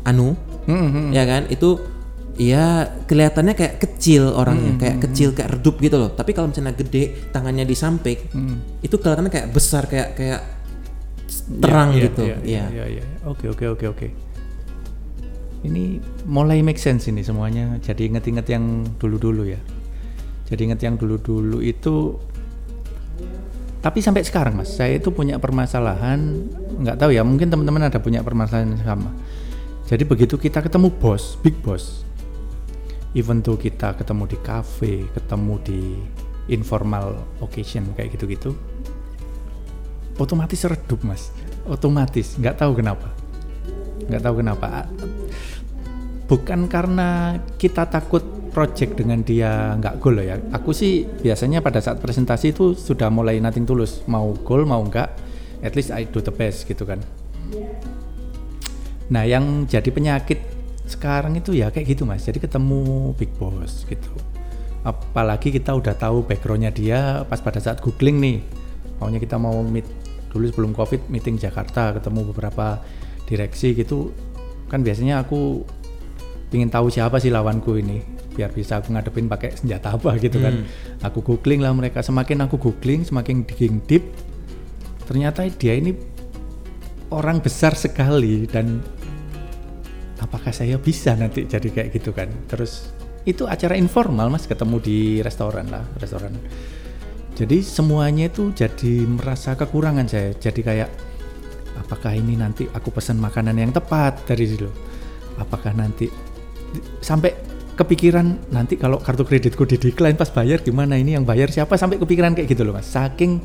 anu 0.04 0.36
Hmm, 0.64 0.88
hmm. 0.88 1.08
ya 1.12 1.28
kan 1.28 1.44
itu 1.52 1.76
ya 2.40 2.88
kelihatannya 3.04 3.52
kayak 3.52 3.84
kecil 3.84 4.32
orangnya 4.32 4.80
kayak 4.80 4.96
kecil 5.04 5.36
kayak 5.36 5.60
redup 5.60 5.76
gitu 5.76 6.00
loh 6.00 6.08
tapi 6.08 6.32
kalau 6.32 6.48
misalnya 6.48 6.72
gede 6.72 7.28
tangannya 7.28 7.68
di 7.68 7.76
samping 7.76 8.16
itu 8.80 8.96
kelihatannya 8.96 9.28
kayak 9.28 9.48
besar 9.52 9.84
kayak 9.84 10.16
kayak 10.16 10.40
terang 11.60 11.92
Iya, 11.92 12.00
gitu 12.08 12.22
Iya, 12.24 12.36
iya, 12.40 12.64
ya 12.64 12.64
iya, 12.72 12.84
iya. 13.00 13.04
Oke, 13.28 13.52
oke, 13.52 13.64
oke, 13.76 13.84
oke. 13.92 14.08
Ini 15.64 15.96
mulai 16.28 16.60
make 16.60 16.76
sense 16.76 17.08
ini 17.08 17.24
semuanya. 17.24 17.80
Jadi 17.80 18.08
inget-inget 18.08 18.46
yang 18.52 18.84
dulu-dulu 19.00 19.48
ya. 19.48 19.60
Jadi 20.44 20.60
inget 20.68 20.80
yang 20.84 20.94
dulu-dulu 21.00 21.64
itu. 21.64 22.20
Tapi 23.80 23.98
sampai 24.00 24.24
sekarang 24.24 24.60
mas, 24.60 24.72
saya 24.72 24.96
itu 24.96 25.12
punya 25.12 25.36
permasalahan. 25.40 26.20
Nggak 26.80 26.96
tahu 27.00 27.10
ya, 27.12 27.20
mungkin 27.24 27.48
teman-teman 27.52 27.88
ada 27.88 28.00
punya 28.00 28.24
permasalahan 28.24 28.76
yang 28.76 28.84
sama. 28.84 29.12
Jadi 29.84 30.02
begitu 30.08 30.40
kita 30.40 30.64
ketemu 30.64 30.88
bos, 30.96 31.36
big 31.44 31.52
boss, 31.60 32.04
even 33.12 33.44
tuh 33.44 33.60
kita 33.60 33.92
ketemu 33.92 34.24
di 34.24 34.38
cafe, 34.40 35.04
ketemu 35.12 35.54
di 35.60 35.80
informal 36.48 37.20
occasion 37.44 37.84
kayak 37.92 38.16
gitu-gitu, 38.16 38.56
otomatis 40.16 40.64
redup 40.64 41.04
mas. 41.04 41.28
Otomatis. 41.68 42.36
Nggak 42.40 42.64
tahu 42.64 42.80
kenapa. 42.80 43.12
Nggak 44.08 44.22
tahu 44.24 44.34
kenapa. 44.40 44.68
Bukan 46.24 46.60
karena 46.72 47.40
kita 47.60 47.84
takut 47.84 48.24
project 48.56 48.96
dengan 48.96 49.20
dia 49.20 49.76
nggak 49.76 50.00
goal 50.00 50.16
ya. 50.24 50.40
Aku 50.56 50.72
sih 50.72 51.04
biasanya 51.04 51.60
pada 51.60 51.84
saat 51.84 52.00
presentasi 52.00 52.56
itu 52.56 52.72
sudah 52.72 53.12
mulai 53.12 53.36
nothing 53.36 53.68
tulus. 53.68 54.00
Mau 54.08 54.32
goal 54.44 54.64
mau 54.64 54.80
nggak 54.80 55.08
at 55.64 55.72
least 55.72 55.92
I 55.92 56.04
do 56.04 56.20
the 56.20 56.32
best 56.32 56.68
gitu 56.68 56.84
kan 56.84 57.00
nah 59.12 59.24
yang 59.26 59.68
jadi 59.68 59.88
penyakit 59.92 60.40
sekarang 60.84 61.36
itu 61.40 61.56
ya 61.56 61.72
kayak 61.72 61.96
gitu 61.96 62.04
mas. 62.04 62.24
Jadi 62.24 62.44
ketemu 62.44 63.12
big 63.16 63.32
boss 63.40 63.88
gitu. 63.88 64.12
Apalagi 64.84 65.48
kita 65.48 65.72
udah 65.72 65.96
tahu 65.96 66.28
backgroundnya 66.28 66.68
dia 66.68 67.24
pas 67.24 67.40
pada 67.40 67.56
saat 67.56 67.80
googling 67.80 68.20
nih. 68.20 68.38
Maunya 69.00 69.16
kita 69.16 69.40
mau 69.40 69.64
meet 69.64 69.88
dulu 70.28 70.44
sebelum 70.52 70.72
covid 70.76 71.08
meeting 71.08 71.40
Jakarta 71.40 71.96
ketemu 71.96 72.32
beberapa 72.32 72.84
direksi 73.24 73.72
gitu. 73.72 74.12
Kan 74.68 74.84
biasanya 74.84 75.24
aku 75.24 75.64
ingin 76.52 76.70
tahu 76.70 76.86
siapa 76.92 77.18
sih 77.18 77.32
lawanku 77.32 77.80
ini 77.80 77.98
biar 78.34 78.50
bisa 78.50 78.82
aku 78.82 78.92
ngadepin 78.92 79.26
pakai 79.30 79.56
senjata 79.56 79.96
apa 79.96 80.20
gitu 80.20 80.36
kan. 80.36 80.68
Aku 81.00 81.24
googling 81.24 81.64
lah 81.64 81.72
mereka. 81.72 82.04
Semakin 82.04 82.44
aku 82.44 82.60
googling 82.60 83.08
semakin 83.08 83.48
digging 83.48 83.80
deep 83.88 84.04
ternyata 85.04 85.44
dia 85.48 85.76
ini 85.76 85.92
orang 87.12 87.40
besar 87.40 87.76
sekali 87.76 88.48
dan 88.48 88.80
apakah 90.22 90.54
saya 90.54 90.78
bisa 90.78 91.16
nanti 91.18 91.46
jadi 91.48 91.68
kayak 91.70 91.88
gitu 91.94 92.14
kan? 92.14 92.30
Terus 92.46 92.92
itu 93.24 93.48
acara 93.48 93.74
informal 93.74 94.28
mas 94.28 94.44
ketemu 94.44 94.76
di 94.78 94.98
restoran 95.24 95.72
lah 95.72 95.82
restoran. 95.96 96.36
Jadi 97.34 97.66
semuanya 97.66 98.30
itu 98.30 98.54
jadi 98.54 99.08
merasa 99.10 99.58
kekurangan 99.58 100.06
saya. 100.06 100.30
Jadi 100.38 100.60
kayak 100.62 100.90
apakah 101.80 102.14
ini 102.14 102.38
nanti 102.38 102.70
aku 102.70 102.94
pesan 102.94 103.18
makanan 103.18 103.58
yang 103.58 103.74
tepat 103.74 104.22
dari 104.30 104.46
dulu 104.46 104.70
apakah 105.38 105.74
nanti 105.74 106.06
sampai 107.02 107.34
kepikiran 107.74 108.54
nanti 108.54 108.78
kalau 108.78 109.02
kartu 109.02 109.26
kreditku 109.26 109.66
di 109.66 109.78
decline 109.78 110.14
pas 110.14 110.30
bayar 110.30 110.62
gimana 110.62 110.94
ini 110.94 111.18
yang 111.18 111.26
bayar 111.26 111.50
siapa? 111.50 111.74
Sampai 111.74 111.98
kepikiran 111.98 112.38
kayak 112.38 112.48
gitu 112.54 112.62
loh 112.62 112.74
mas. 112.74 112.86
Saking 112.86 113.42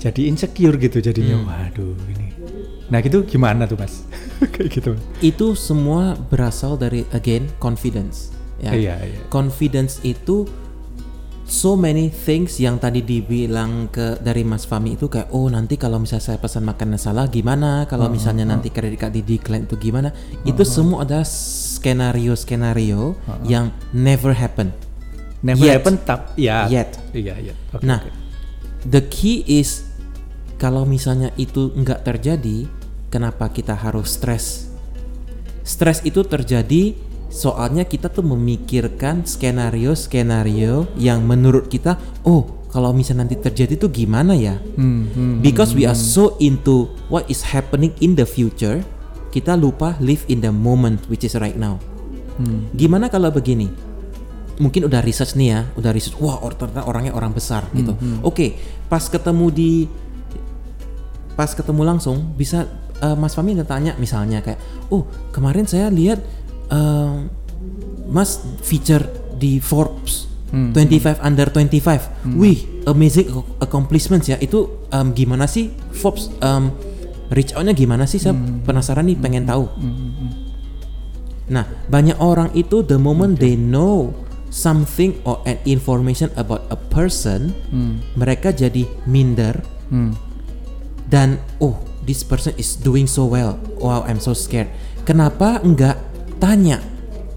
jadi 0.00 0.28
insecure 0.28 0.76
gitu 0.80 1.04
jadinya. 1.04 1.36
Waduh 1.44 1.96
ini 2.16 2.25
nah 2.86 3.02
gitu 3.02 3.26
gimana 3.26 3.66
tuh 3.66 3.78
mas? 3.78 4.06
Kayak 4.54 4.68
gitu 4.70 4.92
itu 5.24 5.46
semua 5.58 6.14
berasal 6.30 6.78
dari 6.78 7.02
again 7.10 7.48
confidence 7.58 8.30
ya. 8.62 8.72
Iya, 8.72 8.94
iya. 9.04 9.20
confidence 9.32 10.00
itu 10.04 10.46
so 11.46 11.78
many 11.78 12.10
things 12.10 12.58
yang 12.58 12.76
tadi 12.82 13.06
dibilang 13.06 13.86
ke 13.88 14.18
dari 14.18 14.42
Mas 14.42 14.66
Fami 14.66 14.98
itu 14.98 15.06
kayak 15.06 15.30
oh 15.30 15.46
nanti 15.46 15.78
kalau 15.78 16.02
misalnya 16.02 16.34
saya 16.34 16.38
pesan 16.42 16.66
makanan 16.66 16.98
salah 16.98 17.30
gimana? 17.30 17.86
Kalau 17.86 18.10
misalnya 18.10 18.42
nanti 18.42 18.74
kredit 18.74 18.98
card 18.98 19.14
di 19.14 19.22
decline 19.22 19.64
itu 19.64 19.78
gimana? 19.78 20.10
Itu 20.42 20.66
semua 20.66 21.06
adalah 21.06 21.24
skenario 21.24 22.34
skenario 22.34 23.14
yang 23.46 23.70
never 23.94 24.34
happen. 24.34 24.74
Never 25.46 25.70
Yet. 25.70 25.74
happen 25.78 25.94
tap 26.02 26.34
ya. 26.34 26.66
Yet. 26.66 26.98
iya 27.14 27.38
iya. 27.38 27.54
Oke, 27.70 27.86
nah 27.86 28.02
oke. 28.02 28.10
the 28.90 29.02
key 29.06 29.46
is 29.46 29.86
kalau 30.56 30.88
misalnya 30.88 31.32
itu 31.36 31.72
nggak 31.76 32.04
terjadi 32.04 32.64
kenapa 33.12 33.52
kita 33.52 33.76
harus 33.76 34.16
stres? 34.16 34.72
Stres 35.60 36.00
itu 36.04 36.24
terjadi 36.24 36.96
soalnya 37.28 37.84
kita 37.84 38.08
tuh 38.08 38.24
memikirkan 38.24 39.26
skenario-skenario 39.28 40.88
yang 40.96 41.26
menurut 41.26 41.68
kita 41.68 42.00
oh 42.24 42.64
kalau 42.72 42.92
misalnya 42.92 43.24
nanti 43.24 43.36
terjadi 43.40 43.76
tuh 43.76 43.90
gimana 43.92 44.32
ya? 44.36 44.56
Hmm, 44.76 45.08
hmm, 45.12 45.34
because 45.44 45.76
we 45.76 45.84
are 45.84 45.96
so 45.96 46.36
into 46.40 46.88
what 47.12 47.28
is 47.28 47.44
happening 47.52 47.92
in 48.00 48.16
the 48.16 48.24
future 48.24 48.80
kita 49.32 49.52
lupa 49.52 50.00
live 50.00 50.24
in 50.32 50.40
the 50.40 50.52
moment 50.52 51.04
which 51.12 51.24
is 51.24 51.36
right 51.36 51.56
now. 51.56 51.76
Hmm. 52.36 52.68
gimana 52.76 53.08
kalau 53.08 53.32
begini? 53.32 53.68
Mungkin 54.56 54.88
udah 54.88 55.04
research 55.04 55.36
nih 55.36 55.48
ya 55.52 55.60
udah 55.76 55.92
research 55.92 56.16
wah 56.16 56.40
ternyata 56.56 56.88
orangnya 56.88 57.12
orang 57.12 57.36
besar 57.36 57.68
gitu. 57.76 57.92
oke 58.24 58.56
pas 58.88 59.04
ketemu 59.04 59.46
di 59.52 59.72
pas 61.36 61.52
ketemu 61.52 61.84
langsung 61.84 62.34
bisa 62.34 62.64
eh, 62.98 63.12
Mas 63.12 63.36
Fami 63.36 63.52
udah 63.52 63.68
tanya 63.68 63.92
misalnya 63.96 64.40
kayak 64.40 64.56
oh 64.88 65.04
kemarin 65.30 65.68
saya 65.68 65.86
lihat 65.88 66.18
eh, 66.68 67.16
Mas 68.06 68.40
feature 68.62 69.04
di 69.36 69.60
Forbes 69.60 70.24
25 70.72 71.20
under 71.20 71.50
25 71.50 72.38
wih 72.38 72.86
amazing 72.86 73.26
ac- 73.28 73.50
accomplishments 73.60 74.30
ya. 74.30 74.38
Itu 74.38 74.86
em, 74.88 75.10
gimana 75.10 75.44
sih 75.44 75.68
Forbes 75.90 76.30
em, 76.38 76.70
reach 77.28 77.50
outnya 77.52 77.74
gimana 77.74 78.06
sih? 78.06 78.16
Saya 78.16 78.32
penasaran 78.62 79.04
nih 79.04 79.18
pengen 79.18 79.44
tahu. 79.44 79.66
Nah, 81.46 81.66
banyak 81.86 82.18
orang 82.18 82.54
itu 82.54 82.82
the 82.82 82.94
moment 82.94 83.38
they 83.38 83.54
know 83.54 84.14
something 84.48 85.18
or 85.22 85.42
an 85.44 85.58
information 85.62 86.30
about 86.34 86.62
a 86.70 86.78
person, 86.78 87.50
mereka 88.14 88.50
jadi 88.50 88.86
minder. 89.04 89.58
Hmm. 89.90 90.14
Dan 91.06 91.38
oh, 91.58 91.74
this 92.02 92.20
person 92.20 92.54
is 92.54 92.74
doing 92.74 93.06
so 93.06 93.26
well. 93.26 93.58
Wow, 93.78 94.04
I'm 94.04 94.18
so 94.18 94.32
scared. 94.32 94.70
Kenapa 95.02 95.58
enggak 95.60 95.98
tanya? 96.36 96.82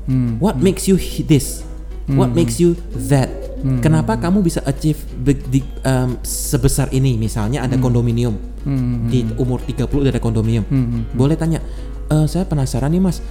Hmm. 0.05 0.41
What 0.41 0.57
makes 0.57 0.89
you 0.89 0.97
hi- 0.97 1.23
this? 1.23 1.61
What 2.09 2.33
makes 2.33 2.57
you 2.57 2.73
that? 3.05 3.29
Kenapa 3.85 4.17
kamu 4.17 4.41
bisa 4.41 4.65
achieve 4.65 4.97
di- 5.21 5.61
um, 5.83 6.17
sebesar 6.19 6.89
ini? 6.89 7.13
Misalnya 7.15 7.61
ada 7.61 7.77
kondominium 7.77 8.33
Hmm. 8.59 9.05
di 9.05 9.21
umur 9.37 9.61
30 9.61 10.01
udah 10.01 10.09
ada 10.09 10.17
kondominium. 10.17 10.65
Boleh 11.13 11.37
tanya, 11.37 11.61
"Eh, 12.07 12.25
saya 12.25 12.43
penasaran 12.43 12.89
nih 12.89 12.99
mas, 12.99 13.21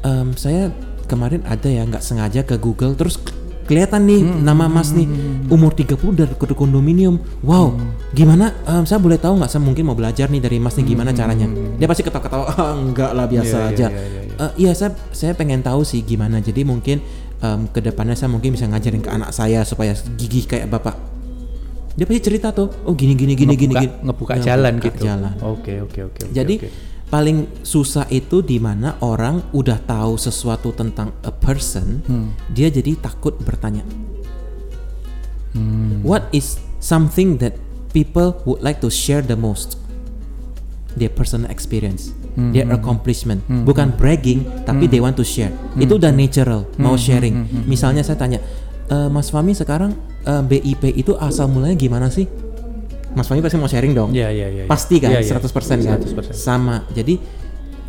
Em, 0.00 0.32
saya 0.32 0.72
kemarin 1.04 1.44
ada 1.44 1.68
ya 1.68 1.84
nggak 1.84 2.00
sengaja 2.00 2.40
ke 2.40 2.56
Google 2.56 2.96
terus 2.96 3.20
kelihatan 3.70 4.02
nih 4.02 4.20
nama 4.42 4.66
Mas 4.66 4.90
nih 4.90 5.06
umur 5.46 5.70
30 5.70 5.94
dari 6.10 6.34
kode 6.34 6.52
kondominium. 6.52 7.22
Wow, 7.40 7.78
gimana? 8.10 8.50
Em, 8.66 8.82
saya 8.82 8.98
boleh 8.98 9.14
tahu 9.14 9.38
nggak? 9.38 9.46
Saya 9.46 9.62
mungkin 9.62 9.86
mau 9.86 9.94
belajar 9.94 10.26
nih 10.26 10.42
dari 10.42 10.58
Mas 10.58 10.74
nih 10.74 10.82
gimana 10.84 11.14
caranya. 11.14 11.46
Dia 11.78 11.86
pasti 11.86 12.02
ketawa-ketawa. 12.02 12.44
"Ah, 12.50 12.74
enggak 12.74 13.10
lah 13.12 13.24
biasa 13.24 13.56
Iya, 13.56 13.62
iya, 13.62 13.70
aja. 13.70 13.86
iya, 13.86 14.00
iya, 14.02 14.20
iya. 14.26 14.34
Eh, 14.40 14.52
iya 14.58 14.72
saya 14.74 14.90
saya 15.10 15.32
pengen 15.32 15.62
tahu 15.62 15.86
sih 15.86 16.02
gimana. 16.02 16.38
Jadi 16.38 16.66
mungkin 16.66 16.98
em, 17.38 17.60
ke 17.66 17.78
depannya 17.78 18.12
saya 18.12 18.26
mungkin 18.28 18.52
bisa 18.52 18.66
ngajarin 18.66 19.00
ke 19.00 19.08
anak 19.08 19.30
saya 19.30 19.62
supaya 19.62 19.94
gigih 20.18 20.44
kayak 20.44 20.66
bapak. 20.66 20.98
Dia 21.92 22.04
pasti 22.04 22.22
cerita 22.22 22.50
tuh. 22.50 22.74
Oh 22.82 22.92
gini 22.92 23.14
gini 23.14 23.34
gini 23.34 23.54
gini 23.54 23.70
ngebuka, 23.70 23.82
gini. 23.82 24.04
ngebuka 24.04 24.34
jalan 24.40 24.72
Ngebuka 24.74 24.88
gitu. 24.90 25.00
jalan. 25.04 25.34
Oke 25.42 25.74
oke 25.78 26.00
oke. 26.06 26.20
Jadi 26.30 26.54
oke. 26.58 26.68
Paling 27.10 27.50
susah 27.66 28.06
itu 28.08 28.38
di 28.40 28.62
mana 28.62 28.94
orang 29.02 29.50
udah 29.50 29.82
tahu 29.82 30.14
sesuatu 30.14 30.70
tentang 30.70 31.10
a 31.26 31.34
person, 31.34 32.00
Hmm. 32.06 32.28
dia 32.48 32.70
jadi 32.70 32.94
takut 32.96 33.34
bertanya. 33.42 33.82
Hmm. 35.52 36.06
What 36.06 36.30
is 36.30 36.62
something 36.78 37.42
that 37.42 37.58
people 37.90 38.38
would 38.46 38.62
like 38.62 38.78
to 38.80 38.88
share 38.88 39.20
the 39.20 39.34
most? 39.34 39.74
Their 40.94 41.10
personal 41.10 41.50
experience, 41.50 42.10
Hmm, 42.34 42.50
their 42.50 42.66
accomplishment, 42.70 43.42
bukan 43.62 43.94
bragging, 43.94 44.42
tapi 44.62 44.86
they 44.86 44.98
want 44.98 45.18
to 45.18 45.26
share. 45.26 45.50
Itu 45.78 45.98
udah 45.98 46.10
natural, 46.10 46.66
mau 46.78 46.94
Hmm, 46.94 47.02
sharing. 47.02 47.34
Misalnya 47.66 48.02
saya 48.02 48.18
tanya, 48.18 48.38
"E, 48.86 49.06
Mas 49.06 49.30
Fami 49.30 49.54
sekarang 49.54 49.94
eh, 50.20 50.42
BIP 50.44 50.92
itu 50.92 51.16
asal 51.16 51.48
mulanya 51.48 51.74
gimana 51.74 52.12
sih? 52.12 52.28
Mas 53.14 53.26
Fami 53.26 53.42
pasti 53.42 53.58
mau 53.58 53.66
sharing 53.66 53.92
dong. 53.92 54.10
Iya 54.14 54.30
iya 54.30 54.48
iya. 54.48 54.64
Pasti 54.70 55.02
kan, 55.02 55.10
Iya, 55.10 55.20
iya. 55.22 55.38
100% 55.38 55.82
kan? 55.82 55.98
100%. 55.98 56.30
Sama. 56.34 56.86
Jadi 56.94 57.18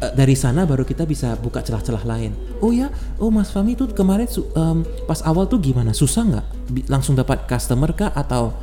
eh, 0.01 0.11
dari 0.17 0.33
sana 0.33 0.65
baru 0.65 0.81
kita 0.81 1.05
bisa 1.05 1.37
buka 1.37 1.61
celah-celah 1.61 2.03
lain. 2.05 2.33
Oh 2.59 2.73
ya, 2.73 2.89
oh 3.21 3.29
Mas 3.29 3.53
Fami 3.53 3.77
tuh 3.77 3.93
kemarin 3.93 4.25
em, 4.27 4.77
pas 5.05 5.21
awal 5.21 5.45
tuh 5.45 5.61
gimana? 5.61 5.93
Susah 5.93 6.25
nggak? 6.25 6.45
Langsung 6.89 7.13
dapat 7.13 7.45
customer 7.45 7.93
kah 7.93 8.09
atau 8.13 8.53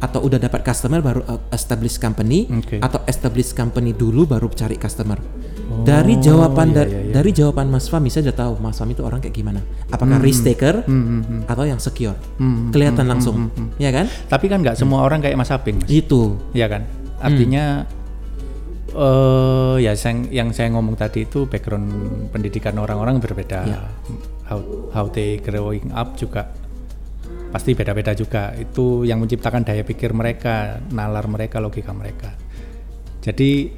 atau 0.00 0.24
udah 0.24 0.40
dapat 0.40 0.64
customer 0.64 1.04
baru 1.04 1.20
uh, 1.28 1.40
establish 1.52 2.00
company 2.00 2.48
Oke. 2.48 2.80
atau 2.80 3.04
establish 3.04 3.52
company 3.52 3.92
dulu 3.92 4.24
baru 4.24 4.48
cari 4.48 4.80
customer. 4.80 5.20
Dari 5.86 6.18
jawaban 6.18 6.74
iya, 6.74 6.84
iya, 6.84 7.00
iya. 7.08 7.12
dari 7.14 7.30
jawaban 7.30 7.70
Mas 7.70 7.86
Fami 7.86 8.10
saya 8.12 8.28
sudah 8.28 8.36
tahu 8.36 8.52
Mas 8.58 8.76
Fami 8.76 8.92
itu 8.92 9.02
orang 9.06 9.22
kayak 9.22 9.34
gimana. 9.34 9.60
Apakah 9.90 10.18
risk 10.18 10.44
taker 10.44 10.84
atau 11.46 11.64
yang 11.64 11.80
secure? 11.80 12.18
Kelihatan 12.74 13.06
langsung, 13.06 13.48
ya 13.80 13.90
kan? 13.94 14.06
Tapi 14.28 14.46
kan 14.50 14.60
nggak 14.60 14.76
semua 14.76 15.06
orang 15.06 15.22
kayak 15.22 15.38
Mas 15.38 15.50
Aping, 15.50 15.82
Mas. 15.82 15.90
Itu. 15.90 16.38
Iya 16.52 16.66
kan? 16.68 16.82
Artinya 17.20 17.86
eh 18.90 19.76
ya 19.86 19.94
yang 19.94 20.18
yang 20.34 20.48
saya 20.50 20.74
ngomong 20.74 20.98
tadi 20.98 21.22
itu 21.22 21.46
background 21.46 21.86
pendidikan 22.34 22.74
orang-orang 22.78 23.22
berbeda. 23.22 23.60
Ya. 23.66 23.80
How 24.50 24.58
how 24.90 25.06
they 25.06 25.38
growing 25.38 25.94
up 25.94 26.18
juga 26.18 26.50
pasti 27.50 27.74
beda-beda 27.74 28.14
juga. 28.14 28.54
Itu 28.58 29.06
yang 29.06 29.22
menciptakan 29.22 29.66
daya 29.66 29.82
pikir 29.86 30.10
mereka, 30.14 30.82
nalar 30.90 31.26
mereka, 31.30 31.62
logika 31.62 31.94
mereka. 31.94 32.34
Jadi 33.20 33.68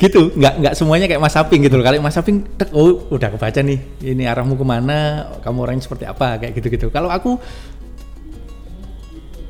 gitu, 0.00 0.32
nggak 0.32 0.54
nggak 0.64 0.74
semuanya 0.74 1.06
kayak 1.06 1.20
Mas 1.20 1.36
Aping 1.36 1.60
gitu 1.68 1.76
loh. 1.76 1.84
Kalau 1.84 2.00
Mas 2.00 2.16
Aping, 2.16 2.42
tek, 2.56 2.72
oh 2.72 3.04
udah 3.12 3.28
kebaca 3.36 3.60
nih, 3.60 3.78
ini 4.00 4.24
arahmu 4.24 4.56
ke 4.56 4.64
mana, 4.64 5.28
kamu 5.44 5.58
orangnya 5.68 5.84
seperti 5.84 6.08
apa, 6.08 6.40
kayak 6.40 6.56
gitu-gitu. 6.56 6.88
Kalau 6.88 7.12
aku 7.12 7.36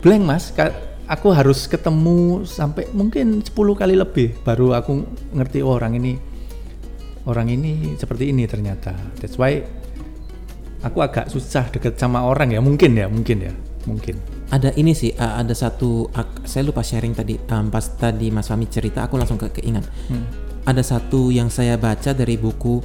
blank 0.01 0.25
mas 0.25 0.45
aku 1.05 1.29
harus 1.37 1.69
ketemu 1.69 2.49
sampai 2.49 2.89
mungkin 2.97 3.45
10 3.45 3.53
kali 3.53 3.95
lebih 3.99 4.33
baru 4.41 4.73
aku 4.73 5.05
ngerti 5.37 5.61
oh, 5.61 5.77
orang 5.77 6.01
ini 6.01 6.17
orang 7.29 7.53
ini 7.53 7.99
seperti 8.01 8.33
ini 8.33 8.49
ternyata 8.49 8.97
that's 9.21 9.37
why 9.37 9.61
aku 10.81 11.05
agak 11.05 11.29
susah 11.29 11.69
deket 11.69 12.01
sama 12.01 12.25
orang 12.25 12.57
ya 12.57 12.65
mungkin 12.65 12.97
ya 12.97 13.07
mungkin 13.13 13.45
ya 13.45 13.53
mungkin 13.85 14.17
Ada 14.51 14.75
ini 14.75 14.91
sih, 14.93 15.15
uh, 15.15 15.39
ada 15.39 15.55
satu, 15.55 16.11
ak- 16.11 16.43
saya 16.43 16.67
lupa 16.67 16.83
sharing 16.83 17.15
tadi, 17.15 17.39
um, 17.51 17.71
pas 17.71 17.87
tadi 17.87 18.35
Mas 18.35 18.51
Fami 18.51 18.67
cerita, 18.67 19.07
aku 19.07 19.15
langsung 19.15 19.39
ke 19.39 19.63
keingat. 19.63 19.87
Ada 20.67 20.83
satu 20.83 21.31
yang 21.31 21.47
saya 21.49 21.79
baca 21.79 22.11
dari 22.11 22.35
buku 22.35 22.83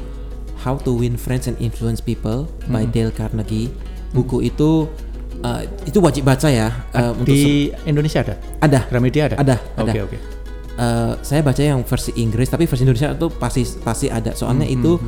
How 0.62 0.78
to 0.82 1.02
Win 1.02 1.18
Friends 1.18 1.50
and 1.50 1.58
Influence 1.58 2.00
People 2.00 2.46
by 2.70 2.86
Dale 2.86 3.10
Carnegie. 3.12 3.74
Buku 4.14 4.42
itu 4.42 4.88
uh, 5.42 5.62
itu 5.84 6.00
wajib 6.00 6.24
baca 6.24 6.48
ya 6.48 6.70
uh, 6.94 7.12
untuk 7.12 7.34
di 7.34 7.70
Indonesia 7.84 8.22
ada? 8.22 8.36
Ada. 8.62 8.80
Gramedia 8.88 9.28
ada? 9.28 9.36
Ada 9.38 9.56
ada. 9.76 9.92
oke. 9.92 10.02
Oke 10.06 10.18
Eh, 10.76 11.14
saya 11.24 11.40
baca 11.40 11.64
yang 11.64 11.88
versi 11.88 12.12
Inggris 12.20 12.52
tapi 12.52 12.68
versi 12.68 12.84
Indonesia 12.84 13.16
itu 13.16 13.32
pasti 13.32 13.64
pasti 13.80 14.12
ada. 14.12 14.36
Soalnya 14.36 14.68
itu 14.68 15.00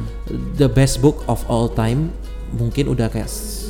the 0.56 0.72
best 0.72 1.04
book 1.04 1.28
of 1.28 1.44
all 1.52 1.68
time 1.68 2.08
mungkin 2.56 2.88
udah 2.88 3.12
kayak 3.12 3.28
eh, 3.28 3.67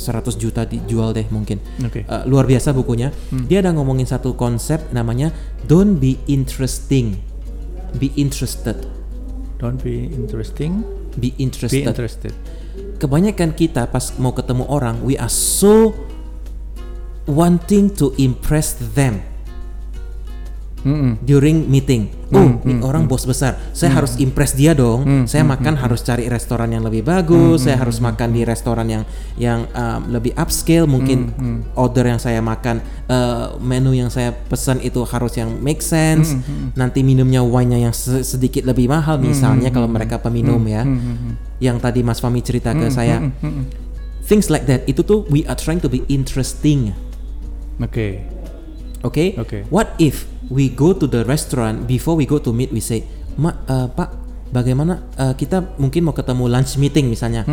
100 0.00 0.40
juta 0.40 0.64
dijual 0.64 1.12
deh 1.12 1.28
mungkin. 1.28 1.60
Oke. 1.84 2.08
Eh, 2.08 2.22
luar 2.24 2.48
biasa 2.48 2.72
bukunya. 2.72 3.12
Dia 3.44 3.60
ada 3.60 3.76
ngomongin 3.76 4.08
satu 4.08 4.32
konsep 4.32 4.80
namanya 4.96 5.28
don't 5.68 6.00
be 6.00 6.16
interesting. 6.24 7.20
Be 8.00 8.08
interested. 8.16 8.88
Don't 9.60 9.76
be 9.76 10.08
interesting. 10.08 10.80
Be 11.20 11.28
be 11.28 11.30
interested 11.36 11.84
interested. 11.84 12.32
Kebanyakan 12.96 13.52
kita 13.56 13.88
pas 13.88 14.16
mau 14.16 14.32
ketemu 14.32 14.64
orang 14.68 15.04
we 15.04 15.20
are 15.20 15.32
so 15.32 15.92
wanting 17.28 17.92
to 17.92 18.12
impress 18.16 18.76
them 18.96 19.20
Mm-mm. 20.80 21.20
during 21.20 21.68
meeting. 21.68 22.08
Oh, 22.30 22.62
ini 22.62 22.78
orang 22.80 23.10
bos 23.10 23.26
besar. 23.26 23.58
Saya 23.74 23.90
harus 23.90 24.14
impress 24.16 24.54
dia 24.54 24.70
dong. 24.72 25.26
saya 25.26 25.42
makan 25.42 25.74
harus 25.76 26.00
cari 26.00 26.30
restoran 26.30 26.70
yang 26.70 26.86
lebih 26.86 27.02
bagus. 27.02 27.66
saya 27.66 27.76
harus 27.76 27.98
makan 27.98 28.30
di 28.30 28.46
restoran 28.46 28.86
yang 28.86 29.02
yang 29.34 29.66
um, 29.74 30.14
lebih 30.14 30.32
upscale. 30.38 30.86
Mungkin 30.86 31.18
order 31.74 32.06
yang 32.06 32.20
saya 32.22 32.38
makan, 32.40 32.80
uh, 33.10 33.58
menu 33.58 33.92
yang 33.92 34.08
saya 34.08 34.30
pesan 34.32 34.78
itu 34.80 35.02
harus 35.04 35.34
yang 35.36 35.58
make 35.58 35.82
sense. 35.82 36.32
Nanti 36.78 37.02
minumnya 37.02 37.42
wine-nya 37.42 37.90
yang 37.90 37.94
se- 37.94 38.22
sedikit 38.22 38.62
lebih 38.64 38.86
mahal. 38.88 39.18
Misalnya 39.18 39.68
kalau 39.74 39.90
mereka 39.90 40.22
peminum 40.22 40.62
ya. 40.64 40.86
Yang 41.60 41.76
tadi 41.82 42.00
Mas 42.00 42.22
Fami 42.22 42.40
cerita 42.40 42.72
ke 42.72 42.88
saya. 42.88 43.20
Things 44.24 44.46
like 44.46 44.70
that. 44.70 44.86
Itu 44.86 45.02
tuh 45.02 45.26
we 45.26 45.42
are 45.50 45.58
trying 45.58 45.82
to 45.82 45.90
be 45.90 46.06
interesting. 46.06 46.94
oke 47.80 47.90
Okay? 47.90 48.39
Oke. 49.00 49.38
What 49.68 49.96
if 49.96 50.28
we 50.48 50.68
go 50.68 50.92
to 50.92 51.06
the 51.06 51.24
restaurant 51.24 51.86
before 51.86 52.18
we 52.18 52.28
go 52.28 52.36
to 52.36 52.50
meet 52.50 52.68
we 52.68 52.82
say, 52.82 53.04
"Ma, 53.36 53.54
eh, 53.64 53.88
Pak, 53.88 54.08
bagaimana 54.50 55.08
eh, 55.16 55.32
kita 55.32 55.78
mungkin 55.78 56.04
mau 56.04 56.12
ketemu 56.12 56.44
lunch 56.46 56.76
meeting 56.76 57.08
misalnya. 57.08 57.46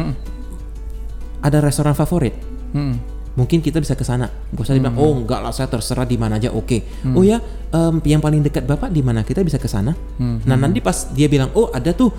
Ada 1.39 1.61
restoran 1.61 1.93
favorit? 1.93 2.33
Mm-mm. 2.73 3.15
Mungkin 3.37 3.61
kita 3.61 3.77
bisa 3.77 3.93
ke 3.93 4.01
sana. 4.01 4.25
Gak 4.49 4.65
usah 4.65 4.73
dibilang, 4.73 4.97
"Oh, 4.97 5.13
enggak 5.13 5.45
lah, 5.45 5.53
saya 5.53 5.69
terserah 5.69 6.03
di 6.03 6.17
mana 6.17 6.41
aja." 6.41 6.49
Oke. 6.49 6.81
Oh 7.13 7.21
ya, 7.21 7.37
em, 7.69 8.01
yang 8.03 8.17
paling 8.17 8.41
dekat 8.41 8.65
Bapak 8.65 8.89
di 8.89 9.05
mana? 9.05 9.21
Kita 9.21 9.45
bisa 9.45 9.61
ke 9.61 9.69
sana. 9.69 9.93
Nah, 10.17 10.57
nanti 10.57 10.81
pas 10.81 11.13
dia 11.13 11.29
bilang, 11.29 11.53
"Oh, 11.53 11.69
ada 11.69 11.93
tuh 11.93 12.09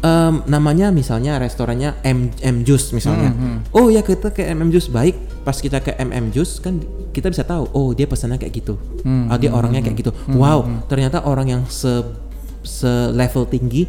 em, 0.00 0.44
namanya 0.44 0.90
misalnya 0.90 1.36
restorannya 1.36 1.96
M 2.02 2.28
M 2.42 2.56
Juice 2.62 2.92
misalnya. 2.92 3.32
Oh 3.72 3.88
ya 3.88 4.00
kita 4.00 4.30
ke 4.30 4.44
MM 4.44 4.68
Juice 4.68 4.88
baik. 4.88 5.16
Pas 5.42 5.54
kita 5.54 5.78
ke 5.78 5.94
MM 5.94 6.30
Juice 6.30 6.58
kan 6.58 6.82
kita 7.10 7.30
bisa 7.30 7.42
tahu. 7.42 7.70
Oh 7.70 7.92
dia 7.92 8.04
pesannya 8.04 8.36
kayak 8.36 8.54
gitu. 8.56 8.74
Oh, 9.06 9.36
dia 9.38 9.50
orangnya 9.50 9.80
kayak 9.80 9.96
gitu. 9.96 10.10
Wow 10.30 10.86
ternyata 10.86 11.22
orang 11.22 11.46
yang 11.48 11.62
se 11.66 12.02
se 12.60 12.90
level 13.14 13.46
tinggi 13.46 13.86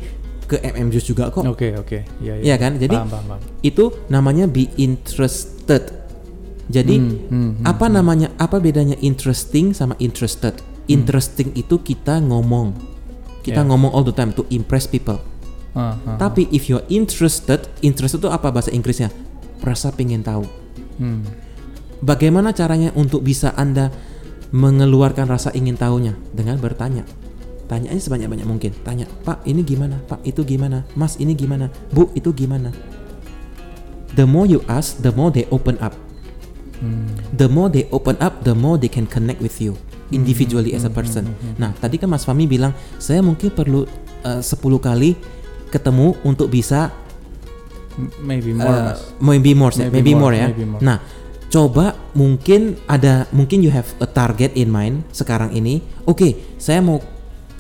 ke 0.48 0.62
MM 0.62 0.88
Juice 0.90 1.10
juga 1.10 1.28
kok. 1.28 1.44
oke 1.44 1.76
oke 1.76 1.98
ya 2.22 2.40
Iya 2.40 2.56
kan? 2.56 2.78
Jadi 2.78 2.96
paham, 2.96 3.10
paham, 3.10 3.26
paham. 3.36 3.42
itu 3.60 3.84
namanya 4.08 4.48
be 4.48 4.72
interested. 4.80 5.92
Jadi 6.68 7.00
apa 7.64 7.88
namanya? 7.88 8.32
Apa 8.36 8.60
bedanya 8.60 8.96
interesting 9.00 9.72
sama 9.72 9.96
interested? 9.98 10.56
Interesting 10.88 11.52
itu 11.54 11.80
kita 11.80 12.20
ngomong. 12.20 12.76
Kita 13.40 13.60
Yeah. 13.60 13.68
ngomong 13.68 13.92
all 13.92 14.04
the 14.04 14.12
time 14.12 14.32
to 14.32 14.44
impress 14.50 14.84
people. 14.86 15.20
Tapi 16.18 16.50
if 16.50 16.66
you're 16.68 16.86
interested, 16.90 17.70
interested 17.86 18.18
itu 18.18 18.30
apa 18.34 18.50
bahasa 18.50 18.74
Inggrisnya? 18.74 19.14
Rasa 19.62 19.94
pengen 19.94 20.26
tahu. 20.26 20.46
Hmm. 20.98 21.22
Bagaimana 22.02 22.54
caranya 22.54 22.94
untuk 22.98 23.26
bisa 23.26 23.54
Anda 23.58 23.94
mengeluarkan 24.54 25.30
rasa 25.30 25.54
ingin 25.54 25.78
tahunya 25.78 26.14
dengan 26.34 26.58
bertanya. 26.58 27.06
Tanya 27.68 27.92
aja 27.92 28.00
sebanyak-banyak 28.00 28.48
mungkin. 28.48 28.72
Tanya, 28.82 29.06
"Pak, 29.28 29.44
ini 29.44 29.60
gimana? 29.60 30.00
Pak, 30.08 30.24
itu 30.24 30.40
gimana? 30.48 30.88
Mas, 30.96 31.20
ini 31.20 31.36
gimana? 31.36 31.68
Bu, 31.92 32.08
itu 32.16 32.32
gimana?" 32.32 32.72
The 34.16 34.24
more 34.24 34.48
you 34.48 34.64
ask, 34.72 35.04
the 35.04 35.12
more 35.12 35.30
they 35.30 35.44
open 35.52 35.76
up. 35.84 35.92
The 37.36 37.50
more 37.50 37.68
they 37.68 37.90
open 37.92 38.16
up, 38.24 38.46
the 38.46 38.56
more 38.56 38.78
they 38.80 38.88
can 38.88 39.10
connect 39.10 39.44
with 39.44 39.58
you 39.60 39.76
individually 40.14 40.72
as 40.78 40.88
a 40.88 40.94
person. 40.94 41.28
Nah, 41.60 41.76
tadi 41.76 42.00
kan 42.00 42.08
Mas 42.08 42.24
Fami 42.24 42.48
bilang, 42.48 42.72
"Saya 43.02 43.20
mungkin 43.20 43.52
perlu 43.52 43.84
eh, 44.24 44.40
10 44.40 44.80
kali 44.80 45.18
ketemu 45.70 46.18
untuk 46.24 46.52
bisa 46.52 46.92
maybe 48.22 48.54
more 48.54 48.70
Uh, 48.70 48.84
mas 48.94 49.02
maybe 49.20 49.52
more, 49.58 49.74
Maybe 49.74 49.94
maybe, 49.94 50.12
more, 50.14 50.32
more, 50.32 50.36
ya. 50.38 50.48
maybe 50.54 50.66
more. 50.70 50.82
Nah, 50.82 50.98
coba 51.50 51.98
mungkin 52.14 52.78
ada 52.86 53.26
mungkin 53.34 53.66
you 53.66 53.74
have 53.74 53.90
a 53.98 54.08
target 54.10 54.54
in 54.54 54.70
mind 54.70 55.02
sekarang 55.12 55.54
ini. 55.54 55.82
Oke, 56.06 56.58
saya 56.62 56.80
mau 56.80 57.02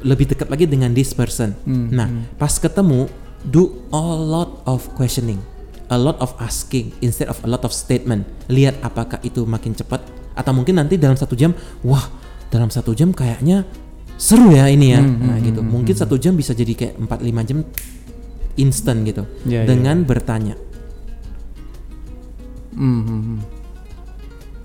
lebih 0.06 0.30
dekat 0.30 0.48
lagi 0.48 0.70
dengan 0.70 0.94
this 0.94 1.12
person. 1.18 1.58
Hmm, 1.66 1.90
nah, 1.90 2.08
pas 2.38 2.54
ketemu 2.54 3.10
do 3.42 3.82
a 3.90 4.02
lot 4.02 4.62
of 4.70 4.86
questioning. 4.94 5.42
a 5.88 5.98
lot 5.98 6.20
of 6.20 6.36
asking 6.44 6.92
instead 7.00 7.32
of 7.32 7.40
a 7.44 7.50
lot 7.50 7.64
of 7.64 7.72
statement. 7.72 8.28
Lihat 8.52 8.84
apakah 8.84 9.20
itu 9.24 9.48
makin 9.48 9.76
cepat 9.76 10.04
atau 10.38 10.52
mungkin 10.54 10.78
nanti 10.78 11.00
dalam 11.00 11.18
satu 11.18 11.34
jam, 11.34 11.56
wah 11.82 12.04
dalam 12.52 12.70
satu 12.70 12.94
jam 12.94 13.12
kayaknya 13.16 13.64
seru 14.20 14.54
ya 14.54 14.68
ini 14.68 14.94
ya. 14.96 15.02
Hmm, 15.02 15.18
nah 15.24 15.38
hmm, 15.40 15.48
gitu. 15.48 15.62
hmm, 15.64 15.72
Mungkin 15.72 15.94
hmm. 15.96 16.04
satu 16.04 16.16
jam 16.20 16.34
bisa 16.36 16.52
jadi 16.52 16.74
kayak 16.76 16.96
4-5 17.00 17.50
jam 17.50 17.60
instant 18.58 19.06
gitu 19.06 19.24
Ya, 19.46 19.64
ya, 19.64 19.70
dengan 19.70 20.02
ya. 20.02 20.06
bertanya. 20.06 20.56
Hmm, 22.78 23.02
hmm. 23.06 23.38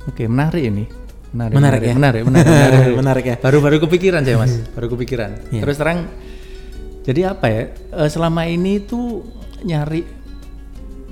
Oke, 0.09 0.27
menarik 0.29 0.63
ini. 0.63 0.85
Menarik, 1.33 1.55
Menarik 1.57 1.81
ya? 1.81 1.95
menarik, 1.97 2.23
menarik, 2.29 2.49
menarik. 2.53 2.95
Menarik 3.01 3.25
ya? 3.25 3.37
Baru-baru 3.41 3.77
kepikiran 3.81 4.21
saya 4.21 4.37
mas, 4.37 4.53
baru 4.77 4.93
kepikiran. 4.93 5.31
Iya. 5.49 5.63
Terus 5.65 5.77
terang, 5.81 5.99
jadi 7.09 7.21
apa 7.33 7.47
ya? 7.49 7.63
eh, 7.73 8.09
selama 8.13 8.45
ini 8.45 8.85
tuh 8.85 9.25
nyari 9.65 10.05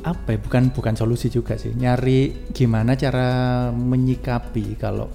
apa 0.04 0.36
ya? 0.36 0.38
Bukan 0.44 0.76
bukan 0.76 0.92
solusi 0.92 1.32
juga 1.32 1.56
sih. 1.56 1.72
Nyari 1.72 2.52
gimana 2.52 2.92
cara 3.00 3.28
menyikapi 3.72 4.76
kalau 4.76 5.08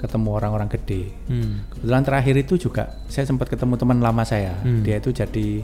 ketemu 0.00 0.28
orang-orang 0.32 0.72
gede. 0.72 1.12
Hmm. 1.28 1.68
Kebetulan 1.68 2.02
terakhir 2.02 2.34
itu 2.40 2.54
juga 2.56 3.04
saya 3.06 3.28
sempat 3.28 3.52
ketemu 3.52 3.76
teman 3.76 4.00
lama 4.00 4.24
saya. 4.24 4.56
Hmm. 4.64 4.80
Dia 4.80 4.96
itu 4.96 5.12
jadi 5.12 5.60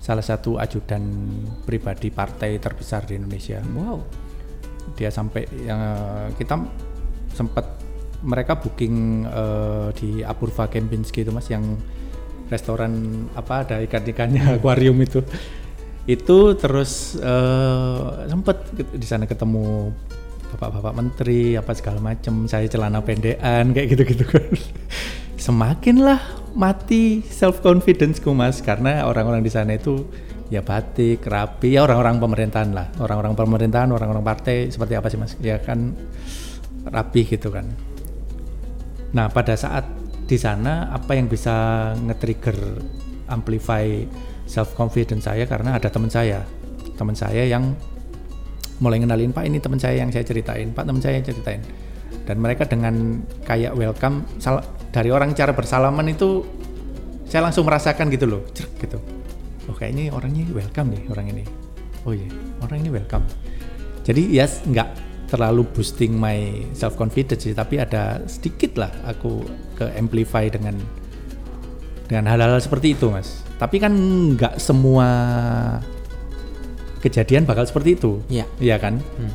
salah 0.00 0.24
satu 0.24 0.56
ajudan 0.56 1.04
pribadi 1.68 2.08
partai 2.08 2.56
terbesar 2.56 3.04
di 3.04 3.20
Indonesia. 3.20 3.60
Wow. 3.60 4.00
Dia 4.96 5.12
sampai 5.12 5.44
yang 5.68 5.80
kita 6.34 6.56
sempat 7.36 7.78
mereka 8.24 8.56
booking 8.56 9.28
eh, 9.28 9.88
di 9.96 10.10
Apurva 10.24 10.68
Kempinski 10.68 11.24
itu 11.24 11.32
mas 11.32 11.48
yang 11.52 11.76
restoran 12.50 13.24
apa 13.36 13.64
ada 13.64 13.76
ikan-ikannya 13.86 14.42
akuarium 14.58 14.98
itu 15.00 15.22
itu 16.08 16.38
terus 16.58 17.16
eh, 17.20 18.04
sempat 18.26 18.66
di 18.74 19.06
sana 19.06 19.24
ketemu 19.28 19.94
bapak-bapak 20.50 20.92
menteri 20.98 21.54
apa 21.54 21.70
segala 21.78 22.02
macam 22.02 22.50
saya 22.50 22.66
celana 22.66 22.98
pendekan 23.00 23.70
kayak 23.70 23.94
gitu-gitu 23.94 24.24
kan 24.26 24.50
semakinlah 25.40 26.20
mati 26.52 27.24
self 27.24 27.64
confidenceku 27.64 28.30
mas. 28.36 28.60
Karena 28.60 29.08
orang-orang 29.08 29.40
di 29.40 29.50
sana 29.50 29.74
itu 29.74 30.04
ya 30.52 30.60
batik 30.60 31.24
rapi 31.24 31.80
ya 31.80 31.88
orang-orang 31.88 32.20
pemerintahan 32.20 32.70
lah. 32.76 32.86
Orang-orang 33.00 33.34
pemerintahan 33.34 33.88
orang-orang 33.90 34.22
partai 34.22 34.68
seperti 34.68 34.94
apa 34.94 35.08
sih 35.08 35.18
mas? 35.18 35.32
Ya 35.40 35.56
kan 35.58 35.96
rapi 36.84 37.24
gitu 37.24 37.48
kan. 37.48 37.66
Nah 39.16 39.32
pada 39.32 39.56
saat 39.56 39.88
di 40.28 40.38
sana 40.38 40.92
apa 40.94 41.18
yang 41.18 41.26
bisa 41.26 41.90
nge-trigger 41.98 42.78
amplify 43.32 43.88
self 44.44 44.76
confidence 44.76 45.24
saya? 45.24 45.48
Karena 45.48 45.80
ada 45.80 45.88
teman 45.88 46.12
saya. 46.12 46.44
Teman 47.00 47.16
saya 47.16 47.48
yang 47.48 47.72
mulai 48.80 49.00
ngenalin 49.00 49.32
Pak 49.32 49.44
ini 49.48 49.56
teman 49.56 49.80
saya 49.80 50.04
yang 50.04 50.12
saya 50.12 50.22
ceritain. 50.22 50.76
Pak 50.76 50.84
teman 50.84 51.00
saya 51.00 51.16
yang 51.16 51.26
ceritain 51.26 51.64
dan 52.30 52.38
mereka 52.38 52.62
dengan 52.62 53.26
kayak 53.42 53.74
welcome 53.74 54.22
sal- 54.38 54.62
dari 54.94 55.10
orang 55.10 55.34
cara 55.34 55.50
bersalaman 55.50 56.06
itu 56.06 56.46
saya 57.26 57.42
langsung 57.42 57.66
merasakan 57.66 58.06
gitu 58.06 58.30
loh 58.30 58.46
cerk 58.54 58.70
gitu. 58.78 59.02
Oh 59.66 59.74
kayaknya 59.74 60.14
orangnya 60.14 60.46
welcome 60.54 60.94
nih 60.94 61.02
orang 61.10 61.26
ini. 61.34 61.42
Oh 62.06 62.14
iya 62.14 62.30
orang 62.62 62.86
ini 62.86 62.90
welcome. 62.94 63.26
Jadi 64.06 64.30
ya 64.30 64.46
s- 64.46 64.62
nggak 64.62 65.10
terlalu 65.26 65.66
boosting 65.74 66.14
my 66.14 66.38
self 66.70 66.94
confidence 66.94 67.46
sih 67.46 67.54
tapi 67.54 67.82
ada 67.82 68.22
sedikit 68.26 68.78
lah 68.78 68.90
aku 69.06 69.42
ke 69.74 69.90
amplify 69.94 70.46
dengan 70.46 70.74
dengan 72.06 72.30
hal-hal 72.30 72.62
seperti 72.62 72.94
itu 72.94 73.10
mas. 73.10 73.42
Tapi 73.58 73.82
kan 73.82 73.90
nggak 74.38 74.58
semua 74.62 75.06
kejadian 77.00 77.42
bakal 77.42 77.64
seperti 77.64 77.96
itu. 77.96 78.22
Iya. 78.28 78.46
iya 78.58 78.76
kan? 78.78 78.98
Hmm. 79.18 79.32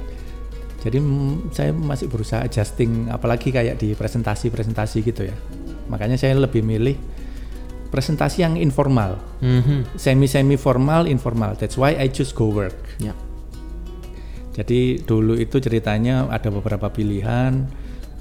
Jadi 0.85 1.01
mm, 1.01 1.49
saya 1.49 1.73
masih 1.73 2.05
berusaha 2.07 2.45
adjusting 2.45 3.09
apalagi 3.09 3.49
kayak 3.49 3.81
di 3.81 3.97
presentasi-presentasi 3.97 4.97
gitu 5.01 5.25
ya 5.25 5.35
makanya 5.89 6.15
saya 6.15 6.37
lebih 6.37 6.61
milih 6.61 6.93
presentasi 7.89 8.45
yang 8.45 8.53
informal 8.55 9.17
Mhm. 9.41 9.97
semi-semi 9.97 10.55
formal 10.55 11.09
informal 11.09 11.57
that's 11.57 11.75
why 11.75 11.97
I 11.97 12.13
choose 12.13 12.31
go 12.31 12.53
work 12.53 12.77
Ya. 13.01 13.17
jadi 14.53 15.01
dulu 15.01 15.35
itu 15.35 15.57
ceritanya 15.57 16.29
ada 16.29 16.47
beberapa 16.53 16.87
pilihan 16.87 17.65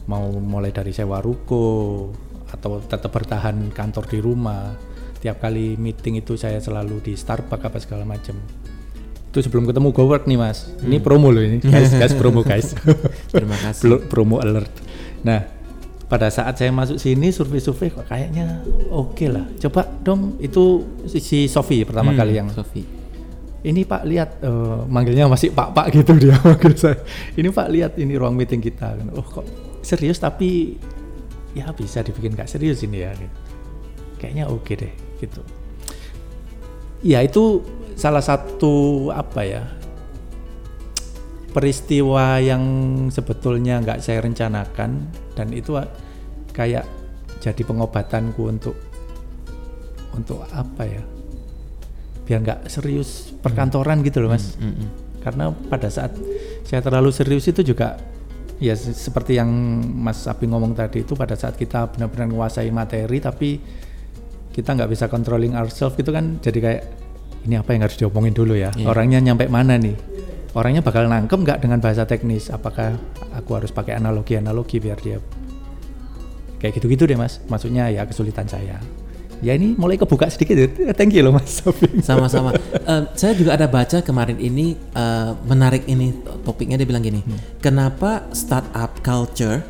mau 0.04 0.28
mulai 0.36 0.72
dari 0.72 0.92
sewa 0.92 1.20
ruko 1.20 2.10
atau 2.52 2.78
tetap 2.84 3.10
bertahan 3.10 3.72
kantor 3.74 4.04
di 4.06 4.18
rumah. 4.22 4.76
Tiap 5.18 5.40
kali 5.40 5.74
meeting 5.74 6.20
itu 6.20 6.36
saya 6.36 6.60
selalu 6.60 7.00
di 7.00 7.12
Starbucks 7.16 7.64
apa 7.66 7.78
segala 7.80 8.04
macam. 8.04 8.36
Itu 9.34 9.42
sebelum 9.42 9.66
ketemu 9.66 9.90
GoWork 9.90 10.24
nih 10.24 10.38
Mas. 10.38 10.70
Ini 10.78 11.02
promo 11.02 11.34
loh 11.34 11.42
ini. 11.42 11.58
Guys, 11.58 11.90
guys 11.90 12.14
promo 12.14 12.40
guys. 12.40 12.70
Terima 13.34 13.58
kasih. 13.58 13.82
Pro- 13.82 14.02
promo 14.06 14.38
alert. 14.38 14.70
Nah, 15.26 15.42
pada 16.06 16.30
saat 16.30 16.54
saya 16.54 16.70
masuk 16.70 17.02
sini 17.02 17.34
survei-survei 17.34 17.90
kok 17.90 18.06
kayaknya 18.06 18.62
oke 18.88 19.26
lah. 19.26 19.42
Coba 19.58 19.90
dong 20.00 20.38
itu 20.38 20.86
si, 21.10 21.50
Sofi 21.50 21.82
pertama 21.82 22.14
Hmm, 22.14 22.20
kali 22.20 22.32
yang 22.32 22.46
Sofi. 22.48 22.86
ini 23.64 23.82
Pak 23.82 24.02
lihat 24.04 24.30
eh, 24.38 24.80
manggilnya 24.86 25.24
masih 25.24 25.48
Pak 25.50 25.72
Pak 25.72 25.86
gitu 25.90 26.14
dia 26.14 26.38
manggil 26.46 26.76
saya. 26.76 27.02
Ini 27.34 27.48
Pak 27.48 27.66
lihat 27.72 27.92
ini 27.98 28.14
ruang 28.14 28.38
meeting 28.38 28.62
kita. 28.62 28.94
Oh 29.16 29.24
kok 29.24 29.42
serius 29.80 30.20
tapi 30.20 30.78
ya 31.50 31.74
bisa 31.74 32.06
dibikin 32.06 32.38
nggak 32.38 32.46
serius 32.46 32.86
ini 32.86 33.02
ya. 33.02 33.10
Kayaknya 34.20 34.46
oke 34.46 34.72
deh 34.78 34.92
gitu. 35.18 35.42
Ya 37.00 37.20
itu 37.20 37.64
salah 37.94 38.20
satu 38.20 38.74
apa 39.10 39.40
ya 39.42 39.62
peristiwa 41.54 42.42
yang 42.42 42.62
sebetulnya 43.14 43.78
nggak 43.78 44.02
saya 44.02 44.18
rencanakan 44.20 45.06
dan 45.38 45.48
itu 45.54 45.78
a- 45.78 45.90
kayak 46.50 46.82
jadi 47.38 47.62
pengobatanku 47.62 48.42
untuk 48.42 48.74
untuk 50.14 50.42
apa 50.50 50.82
ya 50.82 51.02
biar 52.24 52.38
nggak 52.40 52.60
serius 52.66 53.30
perkantoran 53.38 54.02
gitu 54.02 54.24
loh 54.24 54.32
mas 54.32 54.56
Mm, 54.58 54.72
mm. 54.72 54.88
karena 55.22 55.44
pada 55.70 55.86
saat 55.86 56.10
saya 56.64 56.80
terlalu 56.80 57.14
serius 57.14 57.46
itu 57.46 57.62
juga 57.62 58.00
ya 58.58 58.72
se- 58.74 58.94
seperti 58.96 59.36
yang 59.36 59.50
Mas 59.94 60.24
Api 60.24 60.46
ngomong 60.46 60.72
tadi 60.72 61.02
itu 61.02 61.12
pada 61.14 61.34
saat 61.34 61.54
kita 61.54 61.90
benar-benar 61.90 62.30
menguasai 62.30 62.70
materi 62.70 63.18
tapi 63.20 63.58
kita 64.50 64.72
nggak 64.72 64.90
bisa 64.90 65.06
controlling 65.06 65.54
ourselves 65.54 65.94
gitu 65.94 66.10
kan 66.10 66.38
jadi 66.40 66.58
kayak 66.58 66.82
ini 67.44 67.54
apa 67.54 67.72
yang 67.72 67.82
harus 67.84 67.96
diomongin 67.96 68.32
dulu 68.32 68.54
ya? 68.54 68.72
Iya. 68.72 68.88
orangnya 68.88 69.18
nyampe 69.20 69.46
mana 69.46 69.76
nih? 69.76 69.96
Orangnya 70.54 70.80
bakal 70.80 71.06
nangkem 71.06 71.42
nggak 71.42 71.60
dengan 71.60 71.78
bahasa 71.78 72.04
teknis? 72.04 72.46
Apakah 72.48 72.94
aku 73.32 73.50
harus 73.54 73.68
pakai 73.68 73.98
analogi 73.98 74.38
analogi 74.38 74.78
biar 74.78 74.98
dia 74.98 75.18
kayak 76.58 76.72
gitu-gitu 76.74 77.04
deh 77.04 77.18
mas? 77.18 77.42
Maksudnya 77.44 77.90
ya 77.90 78.04
kesulitan 78.04 78.46
saya. 78.46 78.78
Ya 79.42 79.52
ini 79.52 79.74
mulai 79.76 79.98
kebuka 79.98 80.30
sedikit 80.30 80.56
ya. 80.56 80.68
Thank 80.98 81.12
you 81.12 81.20
loh 81.20 81.34
mas 81.34 81.60
Sama-sama. 82.00 82.54
Eh, 82.84 83.02
saya 83.16 83.32
juga 83.32 83.56
ada 83.56 83.64
baca 83.64 84.04
kemarin 84.04 84.36
ini 84.36 84.76
eh, 84.76 85.30
menarik 85.44 85.88
ini 85.88 86.12
topiknya. 86.44 86.76
Dia 86.76 86.84
bilang 86.84 87.00
gini, 87.00 87.24
kenapa 87.58 88.28
startup 88.30 89.00
culture 89.00 89.64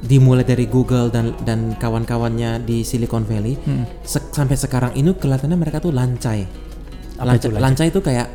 dimulai 0.00 0.40
dari 0.40 0.64
Google 0.64 1.12
dan 1.12 1.36
dan 1.44 1.76
kawan-kawannya 1.76 2.64
di 2.64 2.80
Silicon 2.80 3.22
Valley 3.22 3.60
se- 4.00 4.24
sampai 4.32 4.56
sekarang 4.56 4.96
ini 4.96 5.12
kelihatannya 5.12 5.54
mereka 5.54 5.78
tuh 5.78 5.92
lancai. 5.92 6.48
Apa 7.20 7.28
Lancai, 7.28 7.38
itu 7.38 7.48
lancai 7.54 7.86
itu 7.88 8.00
kayak 8.00 8.28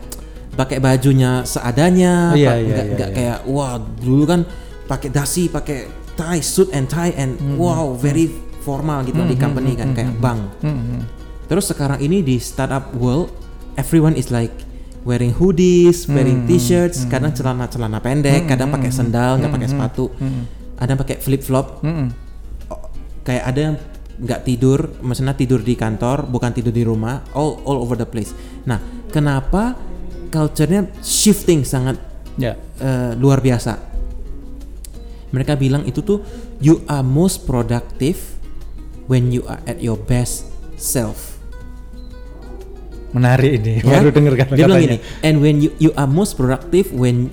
pakai 0.54 0.78
bajunya 0.78 1.42
seadanya, 1.42 2.32
Iya, 2.32 2.48
pak- 2.48 2.60
iya, 2.62 2.70
nggak 2.70 2.86
iya, 2.86 2.96
iya. 2.96 3.08
kayak 3.12 3.38
wah 3.46 3.76
dulu 3.82 4.24
kan 4.24 4.42
pakai 4.86 5.10
dasi, 5.10 5.50
pakai 5.50 5.90
tie, 6.14 6.40
suit 6.40 6.70
and 6.70 6.86
tie 6.86 7.12
and 7.12 7.36
wow 7.58 7.92
very 7.92 8.30
formal 8.62 9.02
gitu 9.02 9.20
di 9.20 9.36
company 9.36 9.74
kan 9.74 9.92
kayak 9.92 10.14
bank. 10.16 10.42
Hmm, 10.62 11.02
Terus 11.46 11.66
sekarang 11.68 11.98
ini 12.00 12.22
di 12.22 12.38
startup 12.38 12.94
world, 12.94 13.30
everyone 13.76 14.14
is 14.14 14.30
like 14.30 14.54
wearing 15.02 15.30
hoodies, 15.30 16.06
wearing 16.08 16.46
t-shirts, 16.46 17.06
kadang 17.06 17.30
celana-celana 17.30 18.00
pendek, 18.00 18.46
kadang 18.46 18.70
pakai 18.70 18.90
sandal, 18.90 19.38
nggak 19.38 19.52
pakai 19.52 19.70
sepatu, 19.70 20.10
ada 20.78 20.90
yang 20.90 21.00
pakai 21.00 21.18
flip 21.20 21.42
flop. 21.42 21.82
Mm-mm. 21.82 22.10
Kayak 23.22 23.44
ada 23.46 23.60
yang 23.60 23.76
nggak 24.16 24.42
tidur, 24.48 24.80
maksudnya 25.04 25.36
tidur 25.36 25.60
di 25.60 25.76
kantor, 25.76 26.28
bukan 26.28 26.56
tidur 26.56 26.72
di 26.72 26.88
rumah, 26.88 27.20
all 27.36 27.60
all 27.68 27.84
over 27.84 28.00
the 28.00 28.08
place. 28.08 28.32
Nah, 28.64 28.80
kenapa 29.12 29.76
culture-nya 30.32 30.88
shifting 31.04 31.68
sangat 31.68 32.00
ya 32.36 32.56
eh, 32.80 33.12
luar 33.20 33.44
biasa? 33.44 33.76
Mereka 35.36 35.60
bilang 35.60 35.84
itu 35.84 36.00
tuh 36.00 36.24
you 36.64 36.80
are 36.88 37.04
most 37.04 37.44
productive 37.44 38.16
when 39.12 39.36
you 39.36 39.44
are 39.46 39.60
at 39.68 39.84
your 39.84 40.00
best 40.00 40.48
self. 40.80 41.36
menarik 43.16 43.64
ini 43.64 43.80
Ya. 43.80 43.96
baru 43.96 44.12
dengar 44.12 44.36
kata 44.36 44.60
Dia 44.60 44.68
bilang 44.68 44.84
gini, 44.84 44.98
and 45.24 45.40
when 45.40 45.64
you 45.64 45.72
you 45.80 45.96
are 45.96 46.04
most 46.04 46.36
productive 46.36 46.92
when 46.92 47.32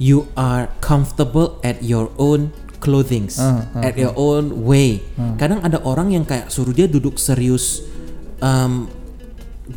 you 0.00 0.24
are 0.40 0.72
comfortable 0.80 1.60
at 1.60 1.76
your 1.84 2.08
own 2.16 2.48
clothings, 2.78 3.38
Ah, 3.38 3.66
ah, 3.74 3.86
at 3.86 3.94
your 3.98 4.14
own 4.14 4.64
way. 4.64 5.02
Kadang 5.36 5.62
ada 5.62 5.82
orang 5.82 6.14
yang 6.14 6.24
kayak 6.24 6.50
suruh 6.50 6.72
dia 6.72 6.86
duduk 6.86 7.18
serius 7.18 7.82
um, 8.38 8.86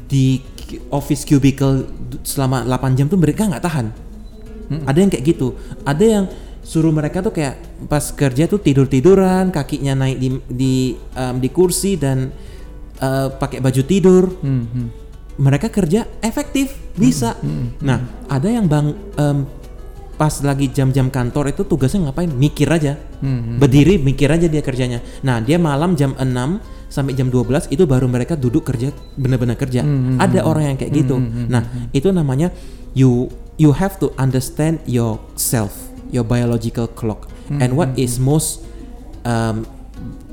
di 0.08 0.40
office 0.88 1.28
cubicle 1.28 1.84
selama 2.24 2.64
8 2.64 2.98
jam 2.98 3.06
tuh 3.12 3.20
mereka 3.20 3.50
nggak 3.50 3.64
tahan. 3.64 3.88
Hmm, 4.72 4.88
Ada 4.88 4.98
yang 5.04 5.12
kayak 5.12 5.26
gitu. 5.28 5.58
Ada 5.84 6.06
yang 6.06 6.26
suruh 6.64 6.94
mereka 6.94 7.20
tuh 7.20 7.34
kayak 7.36 7.60
pas 7.92 8.06
kerja 8.14 8.48
tuh 8.48 8.62
tidur 8.62 8.88
tiduran, 8.88 9.52
kakinya 9.52 10.06
naik 10.06 10.18
di 10.22 10.30
di 10.48 10.74
em, 10.96 11.36
di 11.42 11.50
kursi 11.52 12.00
dan 12.00 12.32
eh, 13.02 13.28
pakai 13.36 13.60
baju 13.60 13.82
tidur. 13.84 14.32
Hmm, 14.40 14.64
hmm. 14.64 14.88
Mereka 15.42 15.74
kerja 15.74 16.06
efektif, 16.22 16.76
bisa. 16.94 17.34
Nah, 17.82 18.04
ada 18.30 18.46
yang 18.46 18.70
bang 18.70 18.94
em, 19.18 19.38
pas 20.22 20.38
lagi 20.46 20.70
jam-jam 20.70 21.10
kantor 21.10 21.50
itu 21.50 21.66
tugasnya 21.66 22.06
ngapain? 22.06 22.30
Mikir 22.30 22.70
aja. 22.70 22.94
Hmm, 23.26 23.58
Berdiri 23.58 23.98
mikir 23.98 24.30
aja 24.30 24.46
dia 24.46 24.62
kerjanya. 24.62 25.02
Nah, 25.26 25.42
dia 25.42 25.58
malam 25.58 25.98
jam 25.98 26.14
6 26.14 26.62
sampai 26.94 27.18
jam 27.18 27.34
12 27.34 27.74
itu 27.74 27.90
baru 27.90 28.06
mereka 28.06 28.38
duduk 28.38 28.70
kerja 28.70 28.94
benar-benar 29.18 29.58
kerja. 29.58 29.82
Ada 30.22 30.46
orang 30.46 30.70
yang 30.70 30.78
kayak 30.78 30.94
gitu. 30.94 31.18
Nah, 31.50 31.66
itu 31.90 32.14
namanya 32.14 32.54
you 32.94 33.34
you 33.58 33.74
have 33.74 33.98
to 33.98 34.14
understand 34.22 34.78
yourself, 34.86 35.74
your 36.14 36.22
biological 36.22 36.86
clock 36.86 37.26
and 37.50 37.74
what 37.74 37.90
is 37.98 38.22
most 38.22 38.62
um, 39.26 39.66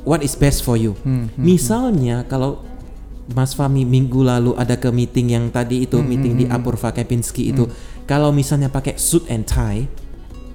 what 0.05 0.21
is 0.21 0.37
best 0.37 0.61
for 0.61 0.77
you. 0.77 0.93
Misalnya 1.41 2.29
kalau 2.29 2.61
Mas 3.29 3.53
Fami 3.53 3.85
minggu 3.85 4.25
lalu 4.25 4.53
ada 4.57 4.77
ke 4.77 4.89
meeting 4.89 5.33
yang 5.33 5.45
tadi 5.49 5.85
itu 5.85 6.01
meeting 6.01 6.33
di 6.37 6.45
Apurva 6.49 6.93
Kempinski 6.93 7.53
itu 7.53 7.69
kalau 8.09 8.33
misalnya 8.33 8.67
pakai 8.67 8.97
suit 8.97 9.29
and 9.29 9.45
tie 9.45 9.85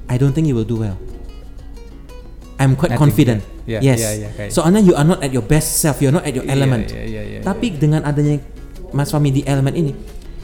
I 0.10 0.16
don't 0.18 0.34
think 0.34 0.50
you 0.50 0.58
will 0.58 0.68
do 0.68 0.82
well 0.82 0.98
I'm 2.58 2.74
quite 2.74 2.94
I 2.94 2.98
think, 2.98 3.04
confident 3.06 3.40
yeah. 3.66 3.80
yes 3.80 3.98
Yeah, 3.98 4.12
yeah, 4.12 4.14
yeah, 4.28 4.32
kayak- 4.36 4.52
soalnya 4.52 4.82
you 4.82 4.94
are 4.94 5.06
not 5.06 5.22
at 5.22 5.30
your 5.30 5.46
best 5.46 5.78
self 5.78 6.02
you're 6.02 6.14
not 6.14 6.26
at 6.26 6.34
your 6.34 6.46
element 6.46 6.90
iya, 6.90 7.04
iya, 7.04 7.22
iya, 7.24 7.40
tapi 7.42 7.74
dengan 7.74 8.02
adanya 8.04 8.42
Mas 8.94 9.10
Fami 9.10 9.30
di 9.30 9.42
elemen 9.44 9.74
ini 9.74 9.94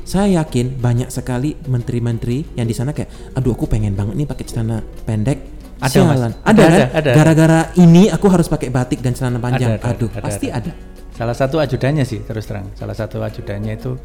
saya 0.01 0.41
yakin 0.41 0.81
banyak 0.81 1.13
sekali 1.13 1.53
menteri-menteri 1.69 2.57
yang 2.57 2.65
di 2.65 2.73
sana 2.73 2.97
kayak 2.97 3.33
aduh 3.37 3.53
aku 3.53 3.69
pengen 3.69 3.93
banget 3.93 4.17
nih 4.17 4.25
pakai 4.25 4.45
celana 4.45 4.81
pendek 5.05 5.37
Ada, 5.79 5.95
Sialan. 5.95 6.11
Mas. 6.11 6.43
ada, 6.43 6.49
Ada, 6.49 6.59
kan 6.59 6.73
ada, 6.75 6.89
ada. 6.91 7.11
gara-gara 7.15 7.59
ini 7.79 8.11
aku 8.11 8.27
harus 8.27 8.51
pakai 8.51 8.67
batik 8.67 8.99
dan 8.99 9.13
celana 9.15 9.39
panjang 9.39 9.77
Ada, 9.77 9.85
ada, 9.85 9.95
aduh 9.95 10.09
ada, 10.11 10.19
pasti 10.19 10.51
ada. 10.51 10.67
ada. 10.67 10.71
Salah 11.15 11.35
satu 11.37 11.55
ajudannya 11.55 12.03
sih 12.03 12.19
terus 12.19 12.43
terang. 12.43 12.67
Salah 12.75 12.91
satu 12.91 13.23
ajudannya 13.23 13.79
itu 13.79 13.95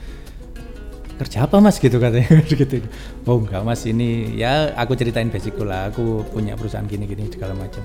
kerja 1.15 1.47
apa 1.47 1.63
mas 1.63 1.79
gitu 1.79 1.97
katanya 2.03 2.43
gitu. 2.51 2.83
Oh 3.25 3.41
enggak 3.43 3.63
mas 3.63 3.83
ini 3.87 4.35
ya 4.35 4.75
aku 4.75 4.99
ceritain 4.99 5.31
basicku 5.31 5.63
lah. 5.63 5.91
Aku 5.95 6.27
punya 6.31 6.59
perusahaan 6.59 6.87
gini-gini 6.87 7.31
segala 7.31 7.55
macam. 7.55 7.83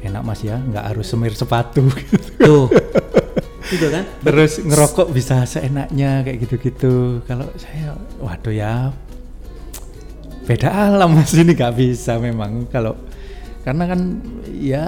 Enak 0.00 0.22
mas 0.24 0.40
ya, 0.40 0.56
nggak 0.56 0.84
harus 0.94 1.06
semir 1.06 1.36
sepatu. 1.36 1.84
tuh 2.40 2.72
itu 3.70 3.86
kan 3.86 4.02
Terus 4.26 4.58
ngerokok 4.58 5.14
bisa 5.14 5.46
seenaknya 5.46 6.26
kayak 6.26 6.38
gitu-gitu. 6.42 7.22
Kalau 7.28 7.46
saya, 7.54 7.94
waduh 8.18 8.50
ya, 8.50 8.90
beda 10.50 10.68
alam 10.90 11.14
mas 11.14 11.30
ini 11.36 11.54
nggak 11.54 11.74
bisa 11.78 12.18
memang 12.18 12.66
kalau 12.66 12.98
karena 13.62 13.84
kan 13.86 14.00
ya 14.50 14.86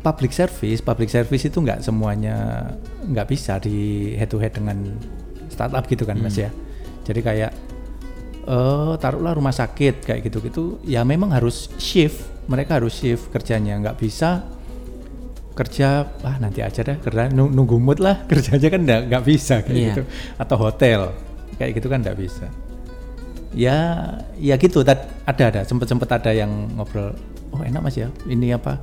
public 0.00 0.32
service, 0.32 0.80
public 0.80 1.10
service 1.12 1.44
itu 1.44 1.58
nggak 1.60 1.84
semuanya 1.84 2.70
nggak 3.04 3.26
bisa 3.28 3.60
di 3.60 4.14
head 4.16 4.30
to 4.30 4.40
head 4.40 4.54
dengan 4.56 4.96
startup 5.58 5.82
gitu 5.84 6.06
kan 6.06 6.14
mas 6.16 6.38
ya. 6.38 6.54
Jadi 7.02 7.18
kayak 7.18 7.50
eh 8.46 8.94
taruhlah 8.96 9.34
rumah 9.34 9.50
sakit 9.50 10.06
kayak 10.06 10.20
gitu-gitu, 10.24 10.78
ya 10.82 11.02
memang 11.02 11.28
harus 11.28 11.68
shift, 11.76 12.22
mereka 12.46 12.78
harus 12.78 12.94
shift 12.94 13.28
kerjanya, 13.28 13.74
nggak 13.76 13.98
bisa 13.98 14.46
kerja 15.52 16.06
ah 16.22 16.38
nanti 16.38 16.62
aja 16.62 16.80
dah 16.80 16.96
kerja 16.96 17.28
nu- 17.28 17.50
nunggu 17.50 17.76
mood 17.76 17.98
lah. 17.98 18.22
Kerjanya 18.30 18.68
kan 18.68 18.80
nggak 18.80 19.00
nggak 19.10 19.24
bisa 19.26 19.54
kayak 19.60 19.74
Iya. 19.74 19.86
gitu. 19.90 20.02
Atau 20.38 20.56
hotel 20.56 21.00
kayak 21.58 21.74
gitu 21.74 21.90
kan 21.90 21.98
nggak 21.98 22.14
bisa. 22.14 22.46
Ya 23.50 23.76
ya 24.38 24.54
gitu. 24.54 24.86
Tad- 24.86 25.10
ada 25.26 25.44
ada. 25.50 25.60
Sempet 25.66 25.90
sempet 25.90 26.06
ada 26.08 26.30
yang 26.30 26.48
ngobrol 26.72 27.10
oh 27.50 27.60
enak 27.60 27.82
mas 27.82 27.98
ya. 27.98 28.06
Ini 28.24 28.54
apa? 28.54 28.78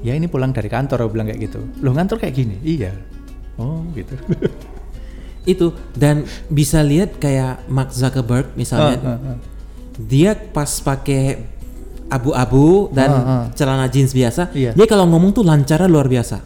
Ya 0.00 0.16
ini 0.16 0.24
pulang 0.24 0.50
dari 0.50 0.66
kantor 0.66 1.04
bilang 1.06 1.28
kayak 1.28 1.52
gitu. 1.52 1.60
Lo 1.78 1.92
ngantor 1.92 2.16
kayak 2.16 2.32
gini? 2.32 2.56
Iya. 2.64 2.96
Oh 3.60 3.84
gitu 3.92 4.16
itu. 5.46 5.70
Dan 5.94 6.22
bisa 6.46 6.82
lihat 6.82 7.16
kayak 7.16 7.64
Mark 7.66 7.90
Zuckerberg 7.90 8.52
misalnya. 8.54 8.98
Ah, 9.00 9.08
ah, 9.16 9.28
ah. 9.32 9.38
dia 9.96 10.36
pas 10.36 10.68
pakai 10.76 11.40
abu-abu 12.06 12.92
dan 12.92 13.10
Ah, 13.10 13.22
ah. 13.24 13.44
celana 13.50 13.88
jeans 13.88 14.12
biasa 14.12 14.52
Iya. 14.54 14.76
dia 14.76 14.86
kalau 14.86 15.08
ngomong 15.08 15.32
tuh 15.32 15.42
lancarnya 15.42 15.88
luar 15.88 16.06
biasa. 16.06 16.38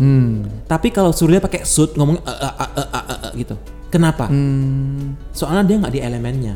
Hmm. 0.00 0.64
Tapi 0.64 0.88
kalau 0.88 1.12
suruh 1.12 1.36
dia 1.36 1.42
pakai 1.42 1.68
suit 1.68 1.92
ngomong 1.92 2.16
"Eh, 2.16 2.30
eh, 2.32 2.54
eh, 2.56 2.70
eh, 2.72 2.86
eh, 2.88 3.18
eh," 3.28 3.32
gitu. 3.36 3.54
Kenapa? 3.92 4.24
Hmm. 4.30 5.20
Soalnya 5.30 5.68
dia 5.68 5.76
nggak 5.84 5.92
di 5.92 6.00
elemennya. 6.00 6.54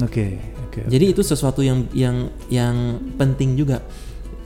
Oke 0.00 0.40
oke 0.64 0.88
jadi 0.88 1.12
itu 1.12 1.20
sesuatu 1.20 1.60
yang 1.60 1.84
yang 1.92 2.32
yang 2.48 2.96
penting 3.20 3.52
juga. 3.52 3.84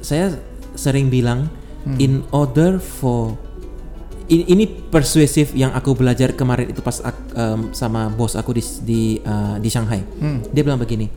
Saya 0.02 0.34
sering 0.74 1.08
bilang 1.08 1.46
Hmm. 1.84 2.00
in 2.00 2.24
order 2.32 2.80
for 2.80 3.36
ini, 4.26 4.44
ini 4.48 4.64
persuasif 4.66 5.52
yang 5.52 5.72
aku 5.72 5.92
belajar 5.92 6.32
kemarin 6.32 6.70
itu 6.72 6.80
pas 6.80 7.00
ak- 7.00 7.32
em, 7.36 7.60
sama 7.76 8.08
bos 8.08 8.34
aku 8.34 8.56
di 8.56 8.62
di 8.82 9.00
uh, 9.20 9.56
di 9.60 9.68
Shanghai. 9.68 10.00
Hmm. 10.20 10.40
Dia 10.48 10.64
bilang 10.64 10.80
begini, 10.80 11.08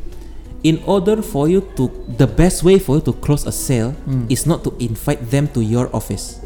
in 0.65 0.81
order 0.83 1.23
for 1.23 1.47
you 1.47 1.63
to 1.75 1.87
the 2.17 2.27
best 2.27 2.65
way 2.67 2.75
for 2.75 2.99
you 2.99 3.03
to 3.05 3.13
close 3.23 3.47
a 3.47 3.53
sale 3.53 3.95
is 4.27 4.43
not 4.43 4.65
to 4.67 4.75
invite 4.81 5.21
them 5.31 5.47
to 5.55 5.63
your 5.63 5.87
office, 5.95 6.43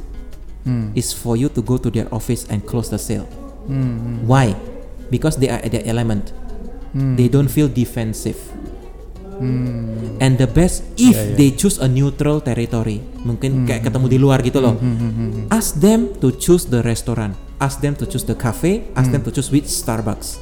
hmm 0.61 0.93
is 0.93 1.09
for 1.09 1.33
you 1.33 1.49
to 1.49 1.61
go 1.65 1.81
to 1.81 1.89
their 1.89 2.05
office 2.13 2.45
and 2.51 2.61
close 2.69 2.93
the 2.93 3.01
sale. 3.01 3.25
hmm 3.65 4.25
Why? 4.29 4.53
Because 5.09 5.41
they 5.41 5.49
are 5.49 5.59
at 5.59 5.71
their 5.73 5.83
element. 5.89 6.29
Hmm. 6.93 7.15
They 7.17 7.31
don't 7.31 7.49
feel 7.49 7.71
defensive. 7.71 8.37
Hmm 9.41 10.19
And 10.19 10.37
the 10.37 10.45
best 10.45 10.85
if 10.95 11.11
Yeah, 11.11 11.25
yeah. 11.25 11.35
they 11.35 11.49
choose 11.51 11.75
a 11.75 11.87
neutral 11.87 12.39
territory, 12.39 13.01
mungkin 13.19 13.65
kayak 13.65 13.83
ketemu 13.83 14.05
di 14.07 14.17
luar 14.17 14.39
gitu 14.39 14.59
loh. 14.59 14.73
hmm, 14.73 14.95
hmm, 14.95 15.11
hmm. 15.11 15.31
Ask 15.49 15.75
them 15.75 16.13
to 16.17 16.29
choose 16.31 16.65
the 16.65 16.79
restaurant. 16.79 17.33
Ask 17.57 17.77
them 17.79 17.93
to 17.95 18.05
choose 18.05 18.21
the 18.21 18.33
cafe. 18.33 18.85
Ask 18.91 19.09
Hmm. 19.09 19.17
them 19.17 19.23
to 19.23 19.31
choose 19.31 19.49
which 19.49 19.65
Starbucks. 19.65 20.37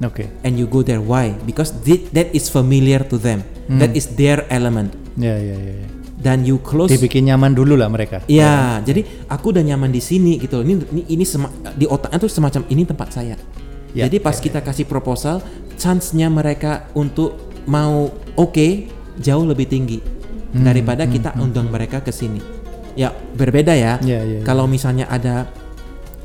oke 0.00 0.24
And 0.42 0.54
you 0.54 0.64
go 0.64 0.80
there. 0.80 0.98
Why? 0.98 1.36
Because 1.38 1.74
thi- 1.74 2.08
that 2.10 2.30
is 2.30 2.48
familiar 2.48 3.04
to 3.04 3.16
them. 3.16 3.44
Hmm. 3.66 3.78
That 3.78 3.92
is 3.92 4.08
their 4.10 4.48
element. 4.48 4.96
ya 5.14 5.34
ya 5.34 5.52
ya 5.52 5.72
ya. 5.76 5.88
Dan 6.16 6.42
you 6.42 6.58
close. 6.58 6.88
dibikin 6.88 7.26
nyaman 7.26 7.52
dulu 7.52 7.74
lah 7.74 7.86
mereka 7.86 8.26
Ya, 8.26 8.80
jadi 8.80 9.06
aku 9.28 9.50
udah 9.50 9.62
nyaman 9.64 9.88
di 9.88 9.98
sini 9.98 10.34
gitu. 10.36 10.60
Ini 10.60 10.82
ini, 10.88 11.02
ini 11.10 11.22
sema- 11.22 11.50
di 11.72 11.84
otaknya 11.84 12.18
tuh 12.18 12.26
semacam 12.26 12.66
ini 12.66 12.82
tempat 12.82 13.08
saya. 13.12 13.38
Ya, 13.90 14.04
jadi 14.04 14.18
pas 14.18 14.34
ya, 14.34 14.42
kita 14.42 14.60
kasih 14.60 14.84
proposal, 14.84 15.40
chance-nya 15.74 16.28
mereka 16.28 16.90
untuk 16.92 17.47
mau 17.68 18.08
oke 18.34 18.88
jauh 19.20 19.44
lebih 19.44 19.68
tinggi 19.68 20.00
Hmm, 20.48 20.64
daripada 20.64 21.04
kita 21.04 21.36
undang 21.36 21.68
mereka 21.68 22.00
ke 22.00 22.08
sini. 22.08 22.40
Ya, 22.96 23.12
berbeda 23.12 23.76
ya. 23.76 24.00
Ya, 24.00 24.24
ya, 24.24 24.40
ya. 24.40 24.42
Kalau 24.42 24.64
misalnya 24.64 25.04
ada 25.04 25.44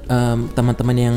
em, 0.08 0.48
teman-teman 0.50 0.96
yang 0.96 1.16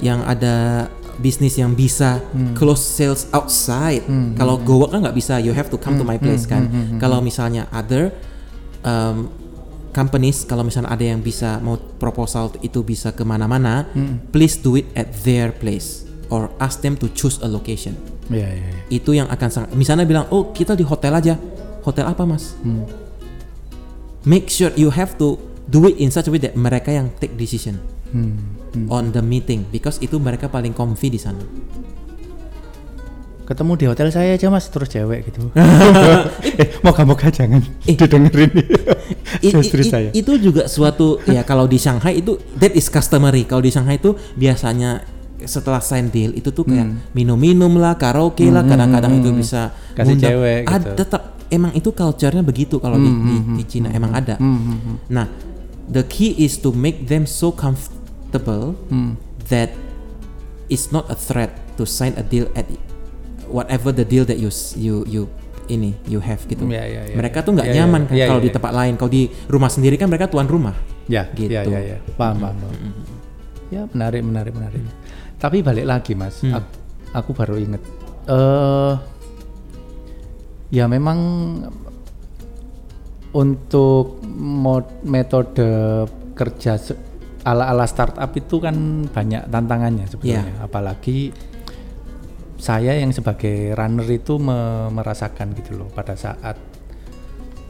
yang 0.00 0.24
ada 0.24 0.88
bisnis 1.20 1.54
yang 1.54 1.76
bisa 1.76 2.24
close 2.56 2.80
sales 2.80 3.28
outside. 3.28 4.08
Hmm, 4.08 4.32
Kalau 4.32 4.56
go 4.56 4.80
work 4.80 4.96
kan 4.96 5.04
nggak 5.04 5.12
bisa, 5.12 5.36
you 5.36 5.52
have 5.52 5.68
to 5.68 5.76
come 5.76 5.94
to 5.94 6.02
my 6.02 6.16
place 6.16 6.48
kan. 6.48 6.64
hmm, 6.64 6.96
Kalau 6.96 7.20
misalnya 7.20 7.68
other 7.68 8.08
um, 8.80 9.28
companies, 9.92 10.42
kalau 10.42 10.64
misalnya 10.64 10.90
ada 10.90 11.04
yang 11.04 11.20
bisa 11.20 11.60
mau 11.60 11.76
proposal 11.76 12.50
itu 12.64 12.80
bisa 12.80 13.12
ke 13.12 13.20
mana-mana, 13.20 13.84
Hmm. 13.92 14.16
please 14.32 14.56
do 14.56 14.74
it 14.74 14.88
at 14.96 15.12
their 15.22 15.52
place 15.52 16.08
or 16.32 16.48
ask 16.56 16.80
them 16.80 16.96
to 16.96 17.06
choose 17.12 17.36
a 17.38 17.48
location. 17.48 17.94
Ya 18.28 18.46
ya 18.46 18.64
ya. 18.64 18.80
Itu 18.88 19.12
yang 19.12 19.26
akan 19.26 19.48
sangat. 19.48 19.70
Misalnya 19.72 20.04
bilang, 20.04 20.26
oh 20.28 20.50
kita 20.50 20.72
di 20.72 20.82
hotel 20.82 21.12
aja. 21.12 21.34
Hotel 21.82 22.04
apa 22.04 22.24
mas? 22.24 22.56
Hmm. 22.60 22.88
Make 24.22 24.48
sure 24.48 24.72
you 24.72 24.88
have 24.88 25.16
to 25.16 25.36
do 25.64 25.84
it 25.84 25.96
in 25.96 26.08
such 26.08 26.24
a 26.24 26.32
way 26.32 26.40
that 26.40 26.54
mereka 26.54 26.88
yang 26.88 27.12
take 27.16 27.34
decision 27.34 27.76
Hmm. 28.08 28.36
Hmm. 28.70 28.86
on 28.88 29.04
the 29.10 29.18
meeting 29.18 29.66
because 29.68 29.98
itu 29.98 30.16
mereka 30.16 30.46
paling 30.46 30.70
comfy 30.70 31.08
di 31.08 31.18
sana. 31.18 31.42
ketemu 33.44 33.76
di 33.76 33.84
hotel 33.84 34.08
saya 34.08 34.32
aja 34.32 34.48
mas 34.48 34.72
terus 34.72 34.88
cewek 34.88 35.28
gitu 35.28 35.52
eh 36.64 36.80
moga-moga 36.80 37.28
jangan 37.28 37.60
Eh. 37.84 37.92
didengerin 37.92 38.48
istri 39.44 39.84
saya 39.84 40.08
Itu 40.16 40.40
juga 40.40 40.64
suatu 40.64 41.20
ya 41.28 41.44
kalau 41.44 41.68
di 41.68 41.76
Shanghai 41.76 42.24
itu 42.24 42.40
that 42.56 42.72
is 42.72 42.88
customary. 42.88 43.44
Kalau 43.44 43.60
di 43.60 43.68
Shanghai 43.68 44.00
itu 44.00 44.16
biasanya 44.32 45.04
setelah 45.44 45.78
sign 45.78 46.08
deal 46.08 46.30
itu 46.30 46.48
tuh 46.48 46.62
kayak 46.62 46.84
minum-minum 47.10 47.74
lah, 47.74 47.94
karaoke 47.94 48.46
lah, 48.46 48.62
kadang-kadang 48.62 49.18
itu 49.18 49.30
bisa 49.32 49.68
Hmm. 49.68 49.94
Kasih 49.94 50.06
ngundang- 50.10 50.32
cewek 50.32 50.60
Ada 50.64 50.76
gitu. 50.76 50.90
tetap 50.96 51.22
emang 51.48 51.72
itu 51.72 51.88
culture-nya 51.88 52.42
begitu 52.42 52.76
kalau 52.76 52.96
di, 52.96 53.06
di, 53.06 53.34
di 53.54 53.64
Cina 53.64 53.88
emang 53.88 54.10
ada. 54.10 54.34
Hmm, 54.36 54.58
hmm, 54.58 54.78
hmm. 54.80 54.96
Nah, 55.08 55.26
the 55.86 56.02
key 56.02 56.34
is 56.36 56.56
to 56.56 56.70
make 56.70 57.06
them 57.06 57.24
so 57.24 57.50
comfortable 57.50 58.74
Hmm. 58.86 59.14
that 59.46 59.70
it's 60.66 60.90
not 60.90 61.06
a 61.06 61.14
threat 61.14 61.54
to 61.74 61.84
sign 61.84 62.14
a 62.14 62.22
deal 62.22 62.50
at 62.52 62.66
whatever 63.46 63.90
the 63.90 64.02
deal 64.02 64.24
that 64.24 64.36
you 64.36 64.48
you 64.74 65.04
you 65.04 65.22
ini 65.64 65.96
you 66.04 66.18
have 66.18 66.42
gitu. 66.44 66.64
Ya, 66.66 66.82
ya, 66.82 67.04
ya, 67.04 67.14
mereka 67.14 67.40
ya. 67.40 67.44
tuh 67.44 67.52
nggak 67.52 67.66
Ya, 67.66 67.72
ya, 67.72 67.78
nyaman 67.80 68.02
kan 68.04 68.14
ya, 68.14 68.26
kalau 68.26 68.36
ya, 68.38 68.44
di 68.44 68.50
ya. 68.50 68.54
tempat 68.54 68.72
lain. 68.74 68.92
Kalau 68.94 69.10
di 69.10 69.22
rumah 69.46 69.68
sendiri 69.68 69.94
kan 69.94 70.08
mereka 70.08 70.26
tuan 70.26 70.44
rumah. 70.44 70.74
ya 71.04 71.28
Gitu. 71.30 71.52
ya 71.52 71.60
ya 71.62 71.80
ya 71.84 71.96
paham 72.16 72.40
paham, 72.40 72.56
paham. 72.56 72.96
ya 73.68 73.84
menarik 73.86 74.24
menarik 74.24 74.52
menarik 74.52 74.80
tapi 75.44 75.60
balik 75.60 75.84
lagi 75.84 76.16
mas 76.16 76.40
Hmm. 76.40 76.56
aku, 76.56 76.72
aku 77.12 77.30
baru 77.36 77.60
inget 77.60 77.82
eh 78.24 78.94
ya 80.72 80.88
memang 80.88 81.18
untuk 83.34 84.22
mod- 84.24 85.02
metode 85.04 85.68
kerja 86.32 86.78
ala-ala 87.44 87.84
startup 87.84 88.30
itu 88.32 88.56
kan 88.56 88.74
banyak 89.04 89.44
tantangannya 89.46 90.08
sebetulnya. 90.08 90.64
Apalagi 90.64 91.34
saya 92.56 92.96
yang 92.96 93.12
sebagai 93.12 93.76
runner 93.76 94.08
itu 94.08 94.40
me- 94.40 94.88
merasakan 94.88 95.52
gitu 95.52 95.76
loh 95.76 95.90
pada 95.92 96.16
saat 96.16 96.56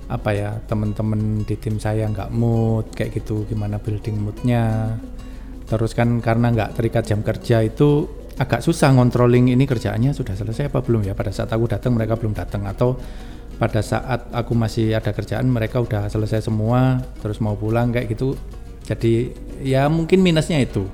apa 0.05 0.31
ya 0.31 0.61
teman-teman 0.69 1.43
di 1.43 1.57
tim 1.57 1.81
saya 1.81 2.05
nggak 2.07 2.29
mood 2.31 2.93
kayak 2.93 3.19
gitu 3.19 3.49
gimana 3.49 3.81
building 3.81 4.21
moodnya 4.21 4.95
terus 5.75 5.91
kan 5.91 6.23
karena 6.23 6.55
nggak 6.55 6.79
terikat 6.79 7.03
jam 7.03 7.27
kerja 7.27 7.67
itu 7.67 8.07
agak 8.39 8.63
susah 8.63 8.95
ngontrolling 8.95 9.51
ini 9.51 9.67
kerjaannya. 9.67 10.15
Sudah 10.15 10.39
selesai 10.39 10.71
apa 10.71 10.79
belum 10.83 11.03
ya? 11.03 11.19
Pada 11.19 11.35
saat 11.35 11.51
aku 11.51 11.67
datang 11.67 11.99
mereka 11.99 12.15
belum 12.15 12.35
datang. 12.35 12.63
Atau 12.67 12.95
pada 13.59 13.83
saat 13.83 14.31
aku 14.31 14.55
masih 14.55 14.95
ada 14.95 15.11
kerjaan 15.11 15.47
mereka 15.47 15.79
udah 15.79 16.11
selesai 16.11 16.47
semua 16.47 17.03
terus 17.19 17.43
mau 17.43 17.59
pulang 17.59 17.91
kayak 17.91 18.15
gitu. 18.15 18.39
Jadi 18.87 19.35
ya 19.67 19.91
mungkin 19.91 20.23
minusnya 20.23 20.63
itu. 20.63 20.87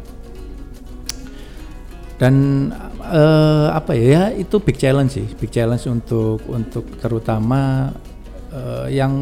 Dan 2.17 2.69
eh, 3.05 3.69
apa 3.73 3.93
ya? 3.97 4.33
Itu 4.33 4.65
big 4.65 4.81
challenge 4.81 5.21
sih. 5.21 5.27
Big 5.37 5.53
challenge 5.53 5.85
untuk 5.89 6.41
untuk 6.49 6.89
terutama 7.01 7.93
eh, 8.53 8.97
yang 8.97 9.13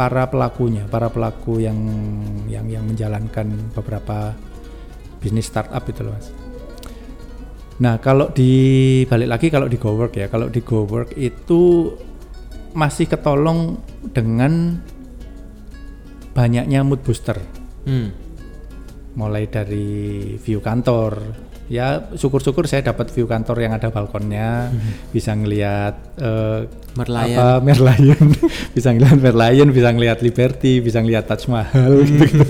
para 0.00 0.32
pelakunya 0.32 0.88
para 0.88 1.12
pelaku 1.12 1.60
yang 1.60 1.76
yang 2.48 2.64
yang 2.72 2.88
menjalankan 2.88 3.52
beberapa 3.76 4.32
bisnis 5.20 5.52
startup 5.52 5.84
itu 5.84 6.00
loh 6.00 6.16
mas 6.16 6.32
nah 7.76 8.00
kalau 8.00 8.32
di 8.32 9.04
balik 9.04 9.28
lagi 9.28 9.46
kalau 9.52 9.68
di 9.68 9.76
GoWork 9.76 10.16
ya 10.16 10.32
kalau 10.32 10.48
di 10.48 10.64
GoWork 10.64 11.20
itu 11.20 11.92
masih 12.72 13.12
ketolong 13.12 13.76
dengan 14.16 14.80
banyaknya 16.32 16.80
mood 16.80 17.04
booster 17.04 17.36
Hmm. 17.80 18.12
mulai 19.16 19.48
dari 19.48 20.36
view 20.36 20.60
kantor 20.60 21.16
ya 21.70 22.10
syukur-syukur 22.18 22.66
saya 22.66 22.82
dapat 22.82 23.14
view 23.14 23.30
kantor 23.30 23.62
yang 23.62 23.72
ada 23.78 23.94
balkonnya 23.94 24.74
bisa 25.14 25.38
ngelihat 25.38 25.94
eh, 26.18 26.66
Merlion. 26.98 27.38
apa 27.38 27.46
Merlion. 27.66 28.26
Bisa 28.74 28.90
ngelihat 28.90 29.22
Merlion 29.22 29.70
bisa 29.70 29.94
ngelihat 29.94 30.18
Liberty 30.18 30.82
bisa 30.82 30.98
ngelihat 30.98 31.30
Taj 31.30 31.46
Mahal 31.46 32.02
gitu. 32.02 32.42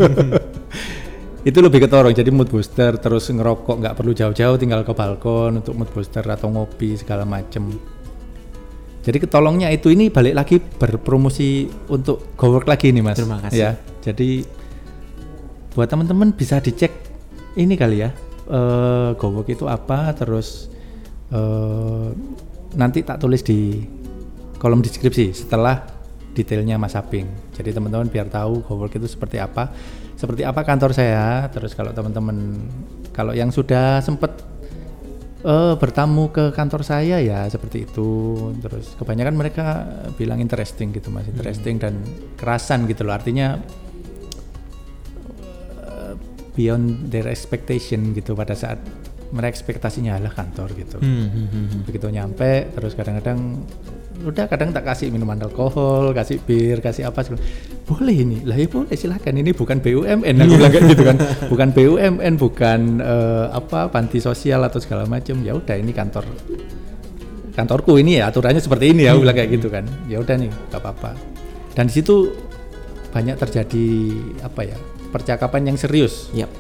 Itu 1.44 1.60
lebih 1.60 1.84
ketorong 1.84 2.16
jadi 2.16 2.32
mood 2.32 2.48
booster 2.48 2.96
terus 2.96 3.28
ngerokok 3.28 3.76
nggak 3.84 3.94
perlu 4.00 4.16
jauh-jauh 4.16 4.56
tinggal 4.56 4.80
ke 4.88 4.96
balkon 4.96 5.60
untuk 5.60 5.76
mood 5.76 5.92
booster 5.92 6.24
atau 6.24 6.48
ngopi 6.48 6.96
segala 6.96 7.28
macem. 7.28 7.68
Jadi 9.00 9.16
ketolongnya 9.20 9.68
itu 9.72 9.92
ini 9.92 10.08
balik 10.12 10.36
lagi 10.36 10.56
berpromosi 10.60 11.68
untuk 11.92 12.36
go 12.36 12.52
work 12.56 12.68
lagi 12.68 12.92
nih 12.92 13.04
mas. 13.04 13.20
Terima 13.20 13.40
kasih. 13.40 13.56
ya 13.56 13.70
jadi 14.00 14.44
buat 15.76 15.88
teman-teman 15.88 16.32
bisa 16.32 16.56
dicek 16.60 16.92
ini 17.56 17.76
kali 17.76 18.04
ya 18.04 18.10
eh 18.50 19.10
go 19.14 19.30
work 19.30 19.48
itu 19.48 19.70
apa 19.70 20.10
terus 20.18 20.66
eh 21.30 22.10
nanti 22.74 23.06
tak 23.06 23.22
tulis 23.22 23.46
di 23.46 23.86
kolom 24.58 24.82
deskripsi 24.82 25.32
setelah 25.32 25.86
detailnya 26.30 26.78
Mas 26.78 26.94
Aping. 26.94 27.26
Jadi 27.54 27.74
teman-teman 27.74 28.06
biar 28.06 28.30
tahu 28.30 28.62
go 28.62 28.78
work 28.78 28.94
itu 28.94 29.06
seperti 29.10 29.42
apa, 29.42 29.70
seperti 30.14 30.46
apa 30.46 30.62
kantor 30.62 30.94
saya. 30.94 31.46
Terus 31.50 31.74
kalau 31.74 31.90
teman-teman 31.90 32.62
kalau 33.10 33.34
yang 33.34 33.50
sudah 33.50 33.98
sempat 34.02 34.38
eh 35.40 35.74
bertamu 35.80 36.28
ke 36.28 36.52
kantor 36.52 36.84
saya 36.86 37.18
ya 37.18 37.48
seperti 37.50 37.88
itu. 37.88 38.36
Terus 38.62 38.94
kebanyakan 38.94 39.34
mereka 39.34 39.66
bilang 40.14 40.38
interesting 40.38 40.94
gitu 40.94 41.10
Mas, 41.10 41.26
interesting 41.26 41.82
dan 41.82 41.98
kerasan 42.38 42.86
gitu 42.86 43.02
loh. 43.02 43.16
Artinya 43.16 43.58
beyond 46.60 47.08
their 47.08 47.24
expectation 47.32 48.12
gitu 48.12 48.36
pada 48.36 48.52
saat 48.52 48.76
mereka 49.32 49.56
ekspektasinya 49.56 50.20
adalah 50.20 50.36
kantor 50.36 50.68
gitu. 50.76 50.96
Hmm, 51.00 51.32
hmm, 51.32 51.46
hmm, 51.48 51.66
hmm. 51.72 51.82
begitu 51.88 52.06
nyampe 52.12 52.68
terus 52.76 52.92
kadang-kadang 52.92 53.64
udah 54.20 54.44
kadang 54.52 54.68
tak 54.68 54.84
kasih 54.84 55.08
minuman 55.08 55.40
alkohol 55.40 56.12
kasih 56.12 56.44
bir 56.44 56.84
kasih 56.84 57.08
apa 57.08 57.24
segala. 57.24 57.40
Boleh 57.88 58.20
ini? 58.20 58.44
Lah 58.44 58.58
ya 58.60 58.68
boleh 58.68 58.92
silahkan 58.92 59.32
ini 59.32 59.56
bukan 59.56 59.80
BUMN 59.80 60.34
aku 60.36 60.52
bilang 60.60 60.72
kayak 60.76 60.86
gitu 60.92 61.04
kan. 61.08 61.16
Bukan 61.50 61.68
BUMN 61.72 62.34
bukan 62.36 62.80
eh, 63.00 63.46
apa 63.50 63.88
panti 63.88 64.20
sosial 64.20 64.60
atau 64.68 64.76
segala 64.76 65.08
macam. 65.08 65.40
Ya 65.40 65.56
udah 65.56 65.74
ini 65.80 65.96
kantor 65.96 66.28
kantorku 67.56 67.96
ini 67.96 68.20
ya 68.20 68.28
aturannya 68.28 68.60
seperti 68.60 68.92
ini 68.92 69.08
ya 69.08 69.16
aku 69.16 69.24
bilang 69.24 69.36
kayak 69.40 69.50
gitu 69.56 69.72
kan. 69.72 69.88
Ya 70.06 70.20
udah 70.20 70.36
nih 70.36 70.52
gak 70.68 70.84
apa-apa. 70.84 71.16
Dan 71.72 71.88
di 71.88 71.94
situ 71.96 72.28
banyak 73.10 73.36
terjadi 73.40 73.88
apa 74.46 74.60
ya 74.68 74.78
percakapan 75.10 75.74
yang 75.74 75.76
serius 75.76 76.30
Yap. 76.32 76.50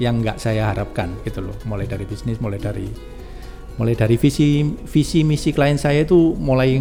yang 0.00 0.24
nggak 0.24 0.40
saya 0.40 0.72
harapkan 0.72 1.12
gitu 1.28 1.44
loh. 1.44 1.52
Mulai 1.68 1.84
dari 1.84 2.08
bisnis 2.08 2.40
mulai 2.40 2.56
dari 2.56 2.88
mulai 3.76 3.92
dari 3.92 4.16
visi 4.16 4.64
visi 4.88 5.20
misi 5.24 5.52
klien 5.52 5.76
saya 5.76 6.08
itu 6.08 6.34
mulai 6.40 6.80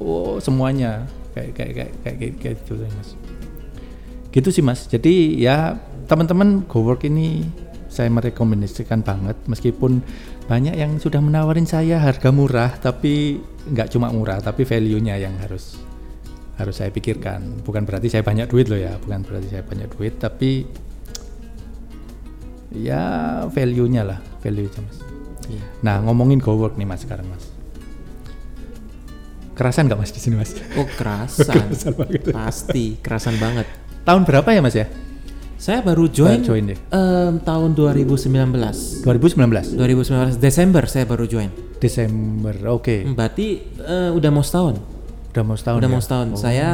oh 0.00 0.40
semuanya. 0.40 1.04
Kayak 1.36 1.52
kayak 1.52 1.72
kayak 1.76 1.92
kayak, 2.00 2.16
kayak, 2.16 2.34
kayak 2.40 2.56
gitu 2.64 2.72
sih, 2.80 2.88
mas. 2.96 3.10
Gitu 4.32 4.48
sih 4.48 4.64
mas. 4.64 4.80
Jadi 4.88 5.36
ya 5.36 5.76
teman-teman 6.08 6.64
go 6.64 6.80
work 6.80 7.04
ini 7.04 7.44
saya 7.92 8.08
merekomendasikan 8.08 9.04
banget. 9.04 9.36
Meskipun 9.44 10.00
banyak 10.48 10.78
yang 10.78 10.96
sudah 10.96 11.20
menawarin 11.20 11.66
saya 11.66 12.00
harga 12.00 12.30
murah 12.32 12.72
tapi 12.78 13.42
nggak 13.66 13.90
cuma 13.90 14.14
murah 14.14 14.38
tapi 14.38 14.62
value-nya 14.62 15.18
yang 15.18 15.34
harus 15.42 15.85
harus 16.56 16.74
saya 16.74 16.88
pikirkan 16.88 17.60
bukan 17.60 17.82
berarti 17.82 18.08
saya 18.08 18.20
banyak 18.20 18.46
duit 18.46 18.66
loh 18.66 18.76
ya 18.76 18.96
bukan 18.96 19.20
berarti 19.22 19.48
saya 19.48 19.62
banyak 19.62 19.88
duit 19.90 20.16
tapi 20.16 20.64
ya 22.72 23.02
value-nya 23.46 24.02
lah 24.04 24.18
value-nya 24.38 24.80
mas 24.80 24.98
Iya. 25.46 25.62
nah 25.80 25.96
ngomongin 26.00 26.36
go 26.36 26.52
work 26.54 26.74
nih 26.74 26.82
mas 26.84 27.00
sekarang 27.00 27.22
mas 27.26 27.46
kerasan 29.54 29.86
nggak 29.86 29.96
mas 29.96 30.10
di 30.10 30.18
sini 30.18 30.34
mas 30.34 30.52
Oh 30.74 30.88
kerasan, 30.90 31.46
Kerasan 31.70 31.92
banget. 31.94 32.20
pasti 32.28 32.84
kerasan 32.98 33.36
banget. 33.36 33.66
tahun 34.02 34.22
berapa 34.22 34.48
ya 34.48 34.60
mas 34.60 34.74
ya 34.74 34.86
Saya 35.56 35.80
baru 35.80 36.04
join, 36.06 36.36
Baru 36.36 36.52
join 36.52 36.64
deh. 36.68 36.78
em, 36.90 37.40
tahun 37.40 37.72
2019. 37.72 39.06
2019 39.08 39.72
2019 39.72 40.36
Desember 40.36 40.84
saya 40.84 41.04
baru 41.04 41.24
join. 41.24 41.48
Desember 41.76 42.52
oke 42.66 42.96
Hmm, 43.02 43.14
Berarti 43.14 43.46
eh, 43.78 44.10
udah 44.10 44.30
mau 44.30 44.42
setahun. 44.42 44.76
Udah 45.36 45.44
mau 45.44 45.54
setahun 45.54 45.78
udah 45.78 45.88
ya? 45.88 45.92
mau 45.92 46.00
setahun. 46.00 46.26
Saya 46.34 46.68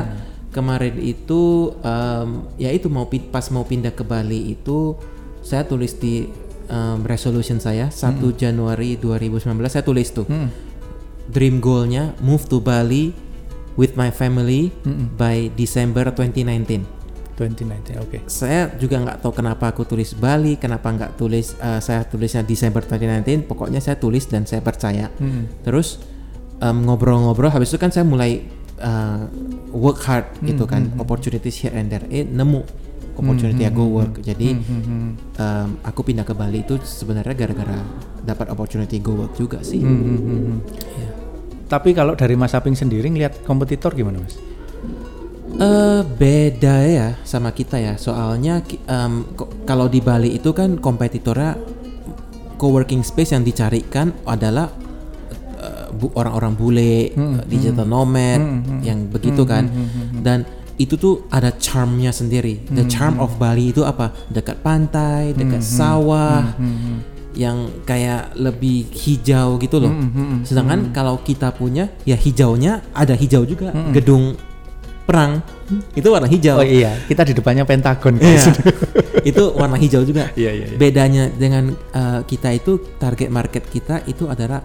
kemarin 0.49 0.95
itu 1.01 1.43
em, 1.81 2.29
ya 2.57 2.71
itu 2.71 2.87
mau 2.87 3.05
pas 3.09 3.43
mau 3.51 3.67
pindah 3.67 3.91
ke 3.91 4.07
Bali 4.07 4.55
itu 4.55 4.95
saya 5.43 5.67
tulis 5.67 5.97
di 5.97 6.31
em, 6.69 6.99
resolution 7.03 7.59
saya 7.59 7.91
1 7.91 7.99
Januari 8.39 8.95
2019 8.97 9.43
saya 9.67 9.83
tulis 9.83 10.09
tuh 10.09 10.29
Hmm. 10.29 10.53
dream 11.27 11.59
goalnya 11.59 12.13
move 12.21 12.45
to 12.47 12.61
Bali 12.61 13.11
with 13.75 13.97
my 13.97 14.13
family 14.13 14.69
by 15.17 15.49
December 15.53 16.13
2019. 16.13 16.85
2019 17.33 17.97
oke 17.97 18.19
Saya 18.29 18.69
juga 18.77 19.01
nggak 19.01 19.25
tahu 19.25 19.33
kenapa 19.33 19.73
aku 19.73 19.89
tulis 19.89 20.13
Bali, 20.13 20.61
kenapa 20.61 20.93
nggak 20.93 21.17
tulis 21.17 21.57
eh, 21.57 21.81
saya 21.81 22.05
tulisnya 22.05 22.45
Desember 22.45 22.85
2019. 22.85 23.49
Pokoknya 23.49 23.81
saya 23.81 23.97
tulis 23.97 24.29
dan 24.29 24.45
saya 24.45 24.61
percaya. 24.61 25.09
Hmm. 25.17 25.49
Terus 25.65 25.97
em, 26.63 26.77
ngobrol-ngobrol, 26.81 27.51
habis 27.51 27.69
itu 27.69 27.77
kan 27.77 27.91
saya 27.91 28.05
mulai 28.05 28.47
eh, 28.79 29.23
work 29.73 29.99
hard 30.01 30.27
gitu 30.41 30.65
kan, 30.65 30.95
opportunities 30.97 31.59
here 31.59 31.73
and 31.73 31.89
there. 31.89 32.07
Eh 32.09 32.23
nemu 32.23 32.63
opportunity 33.13 33.61
ya 33.61 33.71
go 33.71 33.85
work. 33.85 34.19
Jadi 34.21 34.49
Hmm, 34.53 35.11
em, 35.37 35.69
aku 35.83 36.01
pindah 36.03 36.23
ke 36.23 36.33
Bali 36.33 36.63
itu 36.63 36.79
sebenarnya 36.79 37.35
gara-gara 37.37 37.77
dapat 38.23 38.49
opportunity 38.49 38.99
go 38.99 39.15
work 39.17 39.35
juga 39.35 39.61
sih. 39.61 39.79
Hmm, 39.79 39.99
hmm, 39.99 40.19
hmm, 40.19 40.41
hmm. 40.41 40.59
Iya. 40.95 41.11
tapi 41.67 41.91
kalau 41.91 42.13
dari 42.13 42.37
Mas 42.37 42.53
Aping 42.53 42.77
sendiri 42.77 43.09
ngeliat 43.09 43.43
kompetitor 43.43 43.93
gimana 43.93 44.21
mas 44.21 44.37
Eh 45.55 46.01
beda 46.05 46.77
ya 46.83 47.09
sama 47.23 47.49
kita 47.51 47.77
ya. 47.77 47.97
Soalnya 47.97 48.61
ko- 49.33 49.49
kalau 49.63 49.85
di 49.87 50.01
Bali 50.01 50.33
itu 50.33 50.53
kan 50.53 50.77
kompetitornya 50.77 51.57
co-working 52.57 53.01
space 53.01 53.33
yang 53.33 53.41
dicarikan 53.41 54.13
adalah 54.25 54.69
bu- 55.93 56.13
orang-orang 56.13 56.53
bule, 56.53 56.95
eh, 57.09 57.43
digital 57.47 57.85
nomad 57.85 58.41
yang 58.81 59.07
begitu 59.07 59.45
kan. 59.45 59.69
Dan 60.17 60.43
itu 60.75 60.97
tuh 60.97 61.29
ada 61.29 61.53
charmnya 61.55 62.11
sendiri. 62.11 62.65
The 62.67 62.85
charm 62.87 63.17
of 63.17 63.37
Bali 63.37 63.71
itu 63.71 63.83
apa? 63.83 64.11
Dekat 64.27 64.59
pantai, 64.61 65.31
dekat 65.33 65.61
sawah, 65.61 66.57
yang 67.33 67.71
kayak 67.83 68.35
lebih 68.35 68.89
hijau 68.91 69.57
gitu 69.57 69.79
loh. 69.79 69.93
Sedangkan 70.43 70.91
kalau 70.91 71.17
kita 71.19 71.49
punya 71.51 71.89
ya 72.03 72.13
hijaunya 72.15 72.85
ada 72.93 73.13
hijau 73.13 73.45
juga, 73.45 73.71
gedung 73.93 74.37
perang 75.03 75.43
itu 75.93 76.07
warna 76.07 76.31
hijau. 76.31 76.61
oh 76.61 76.63
iya 76.63 76.95
kita 77.09 77.25
di 77.25 77.35
depannya 77.35 77.67
Pentagon 77.67 78.15
Iya. 78.15 78.39
guys 78.39 78.45
itu 79.35 79.43
warna 79.51 79.75
hijau 79.75 80.05
juga. 80.05 80.31
Iya, 80.33 80.51
iya, 80.53 80.67
iya. 80.71 80.77
Bedanya 80.79 81.27
dengan 81.27 81.73
uh, 81.91 82.21
kita 82.23 82.53
itu 82.53 82.79
target 83.01 83.27
market 83.27 83.65
kita 83.67 84.05
itu 84.05 84.29
adalah 84.29 84.63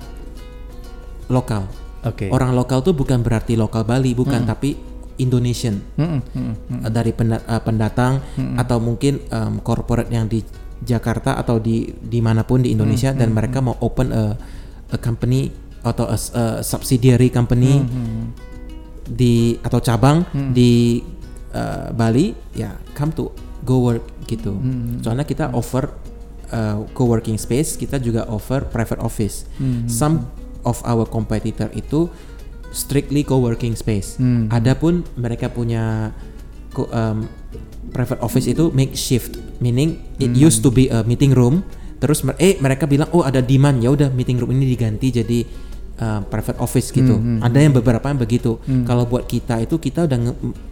lokal. 1.28 1.67
Oke. 2.05 2.32
Orang 2.32 2.55
lokal 2.55 2.84
tuh 2.84 2.93
bukan 2.95 3.19
berarti 3.25 3.57
lokal 3.59 3.84
Bali, 3.84 4.15
bukan, 4.15 4.45
Hmm. 4.45 4.49
tapi 4.49 4.69
Indonesian. 5.17 5.82
Mm-mm, 5.97 6.21
mm-mm, 6.21 6.53
mm. 6.69 6.80
uh, 6.86 6.91
dari 6.93 7.09
penda- 7.09 7.41
uh, 7.49 7.57
pendatang 7.57 8.21
atau 8.53 8.78
mungkin 8.78 9.17
um, 9.34 9.57
corporate 9.65 10.13
yang 10.13 10.30
di 10.30 10.45
Jakarta 10.78 11.34
atau 11.41 11.57
di 11.57 11.89
di 11.89 12.21
mana 12.21 12.45
pun 12.45 12.61
di 12.61 12.69
Indonesia 12.69 13.09
dan 13.17 13.34
mereka 13.34 13.65
mau 13.65 13.73
open 13.82 14.13
a, 14.13 14.38
a 14.93 14.97
company 15.01 15.49
atau 15.82 16.05
a, 16.05 16.13
a 16.13 16.43
subsidiary 16.61 17.34
company 17.34 17.82
di 19.09 19.57
atau 19.57 19.82
cabang 19.82 20.21
di 20.53 21.01
uh, 21.57 21.89
Bali 21.97 22.38
ya 22.53 22.78
come 22.93 23.09
to 23.09 23.34
go 23.65 23.89
work 23.89 24.05
gitu. 24.30 24.53
Soalnya 25.01 25.25
kita 25.25 25.49
offer 25.49 25.89
uh, 26.53 26.86
co-working 26.93 27.41
space 27.41 27.73
kita 27.73 27.97
juga 27.97 28.30
offer 28.30 28.69
private 28.69 29.01
office. 29.01 29.49
Some 29.89 30.30
of 30.68 30.84
our 30.84 31.07
competitor 31.07 31.72
itu 31.72 32.11
strictly 32.70 33.24
co-working 33.24 33.74
space. 33.74 34.20
Hmm. 34.20 34.51
adapun 34.51 35.07
mereka 35.15 35.47
punya 35.47 36.11
co- 36.70 36.91
um, 36.91 37.32
private 37.89 38.20
office 38.20 38.43
itu 38.45 38.68
makeshift 38.70 39.39
meaning 39.57 39.95
it 40.20 40.36
used 40.36 40.59
to 40.59 40.70
be 40.70 40.91
a 40.91 41.01
meeting 41.01 41.32
room. 41.32 41.63
Terus 41.97 42.22
mer- 42.22 42.38
eh 42.38 42.59
mereka 42.59 42.86
bilang 42.86 43.07
oh 43.09 43.24
ada 43.24 43.39
demand. 43.39 43.80
Ya 43.80 43.89
udah 43.89 44.11
meeting 44.11 44.38
room 44.38 44.51
ini 44.51 44.68
diganti 44.68 45.09
jadi 45.09 45.39
uh, 45.97 46.22
private 46.28 46.59
office 46.59 46.91
gitu. 46.91 47.15
Ada 47.41 47.57
yang 47.57 47.74
beberapa 47.74 48.03
yang 48.05 48.20
begitu. 48.20 48.59
Kalau 48.84 49.07
buat 49.07 49.26
kita 49.26 49.63
itu 49.63 49.80
kita 49.80 50.05
udah 50.05 50.20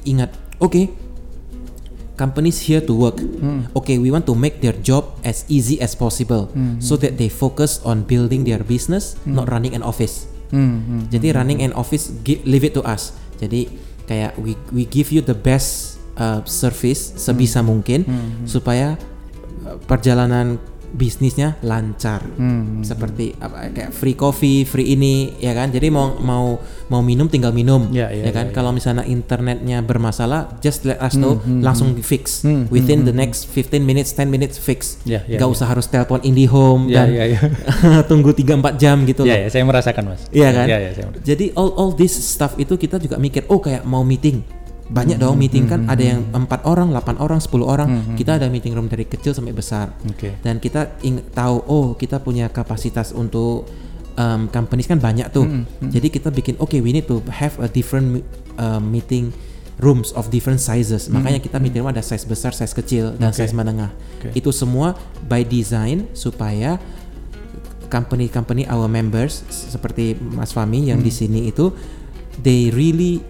ingat 0.04 0.30
oke 0.60 0.92
companies 2.16 2.64
here 2.64 2.82
to 2.82 2.94
work. 2.96 3.20
Okay, 3.76 4.00
we 4.00 4.12
want 4.12 4.26
to 4.28 4.36
make 4.36 4.60
their 4.60 4.76
job 4.76 5.16
as 5.24 5.44
easy 5.48 5.80
as 5.80 5.96
possible 5.96 6.50
so 6.80 6.96
that 7.00 7.20
they 7.20 7.30
focus 7.30 7.80
on 7.84 8.04
building 8.04 8.44
their 8.44 8.64
business, 8.64 9.16
not 9.28 9.52
running 9.52 9.76
an 9.76 9.84
office. 9.84 10.28
Hmm, 10.54 10.78
hmm. 10.86 11.02
Jadi 11.10 11.34
running 11.36 11.60
an 11.66 11.74
office 11.74 12.14
leave 12.24 12.64
it 12.64 12.78
to 12.78 12.82
us. 12.86 13.18
Jadi 13.42 13.68
kayak 14.06 14.38
we 14.38 14.54
we 14.70 14.86
give 14.86 15.10
you 15.10 15.20
the 15.20 15.34
best 15.34 15.98
uh, 16.16 16.46
service 16.46 17.18
sebisa 17.18 17.66
mungkin 17.66 18.06
supaya 18.46 18.96
uh, 19.66 19.78
perjalanan 19.90 20.62
bisnisnya 20.88 21.58
lancar. 21.62 22.22
Hmm. 22.36 22.82
Seperti 22.82 23.34
apa 23.38 23.70
kayak 23.70 23.92
free 23.92 24.14
coffee, 24.14 24.64
free 24.64 24.94
ini 24.94 25.34
ya 25.38 25.52
kan. 25.52 25.70
Jadi 25.70 25.88
mau 25.90 26.18
mau 26.18 26.60
mau 26.86 27.02
minum 27.02 27.26
tinggal 27.26 27.50
minum 27.50 27.90
Ya, 27.90 28.14
ya, 28.14 28.30
kan. 28.30 28.46
ya, 28.46 28.52
ya. 28.52 28.54
Kalau 28.54 28.70
misalnya 28.70 29.02
internetnya 29.04 29.82
bermasalah 29.82 30.60
just 30.60 30.86
let 30.86 31.02
us 31.02 31.18
know 31.18 31.38
langsung 31.62 31.98
fix 31.98 32.46
Hmm, 32.46 32.70
within 32.70 33.02
the 33.02 33.14
next 33.14 33.50
15 33.50 33.82
minutes 33.82 34.14
10 34.14 34.30
minutes 34.30 34.62
fix. 34.62 35.02
Ya, 35.02 35.26
ya, 35.26 35.42
Gak 35.42 35.50
ya. 35.50 35.54
usah 35.54 35.66
harus 35.66 35.88
telepon 35.88 36.22
IndiHome 36.22 36.88
Ya, 36.88 37.06
dan 37.06 37.08
ya, 37.10 37.26
ya. 37.26 37.42
tunggu 38.10 38.30
3 38.32 38.62
4 38.62 38.78
jam 38.78 39.02
gitu 39.04 39.26
loh. 39.26 39.34
Ya, 39.34 39.46
ya, 39.46 39.50
saya 39.50 39.66
merasakan 39.66 40.14
mas. 40.14 40.22
Iya 40.30 40.50
kan? 40.52 40.66
Iya, 40.68 40.78
saya 40.92 41.06
merasakan. 41.08 41.26
Jadi 41.26 41.46
all 41.54 41.70
all 41.74 41.92
this 41.92 42.14
stuff 42.14 42.54
itu 42.56 42.74
kita 42.76 42.98
juga 42.98 43.18
mikir, 43.18 43.50
oh 43.50 43.58
kayak 43.58 43.82
mau 43.84 44.06
meeting. 44.06 44.46
Banyak 44.86 45.18
dong 45.18 45.42
meeting 45.42 45.66
kan, 45.66 45.90
ada 45.90 46.04
yang 46.04 46.30
empat 46.30 46.62
orang, 46.62 46.94
8 46.94 47.18
orang, 47.18 47.42
10 47.42 47.66
orang. 47.66 47.90
Kita 48.14 48.38
ada 48.38 48.46
meeting 48.46 48.78
room 48.78 48.86
dari 48.86 49.10
kecil 49.10 49.34
sampai 49.34 49.50
besar. 49.50 49.90
Oke. 50.06 50.38
Dan 50.46 50.62
kita 50.62 51.02
ing- 51.02 51.26
tahu, 51.34 51.58
oh 51.66 51.88
kita 51.98 52.22
punya 52.22 52.54
kapasitas 52.54 53.10
untuk 53.10 53.66
um, 54.14 54.46
companies 54.54 54.86
kan 54.86 55.02
banyak 55.02 55.26
tuh. 55.34 55.66
Jadi 55.82 56.08
kita 56.14 56.30
bikin, 56.30 56.62
oke 56.62 56.78
we 56.78 56.94
need 56.94 57.10
to 57.10 57.18
have 57.34 57.58
a 57.58 57.66
different 57.66 58.22
uh, 58.62 58.78
meeting 58.78 59.34
rooms 59.82 60.16
of 60.16 60.32
different 60.32 60.62
sizes. 60.64 61.12
Makanya 61.12 61.42
kita 61.44 61.60
meeting 61.60 61.84
room 61.84 61.92
ada 61.92 62.06
size 62.06 62.24
besar, 62.24 62.56
size 62.56 62.72
kecil, 62.72 63.18
dan 63.20 63.34
Oke. 63.34 63.44
size 63.44 63.52
menengah. 63.52 63.92
Oke. 64.22 64.32
Itu 64.38 64.56
semua 64.56 64.96
by 65.26 65.44
design 65.44 66.08
supaya 66.16 66.80
company-company 67.86 68.66
our 68.66 68.90
members 68.90 69.46
seperti 69.50 70.18
Mas 70.18 70.52
Fami 70.52 70.90
yang 70.90 71.00
di 71.00 71.14
sini 71.14 71.54
itu 71.54 71.70
they 72.42 72.74
really 72.74 73.22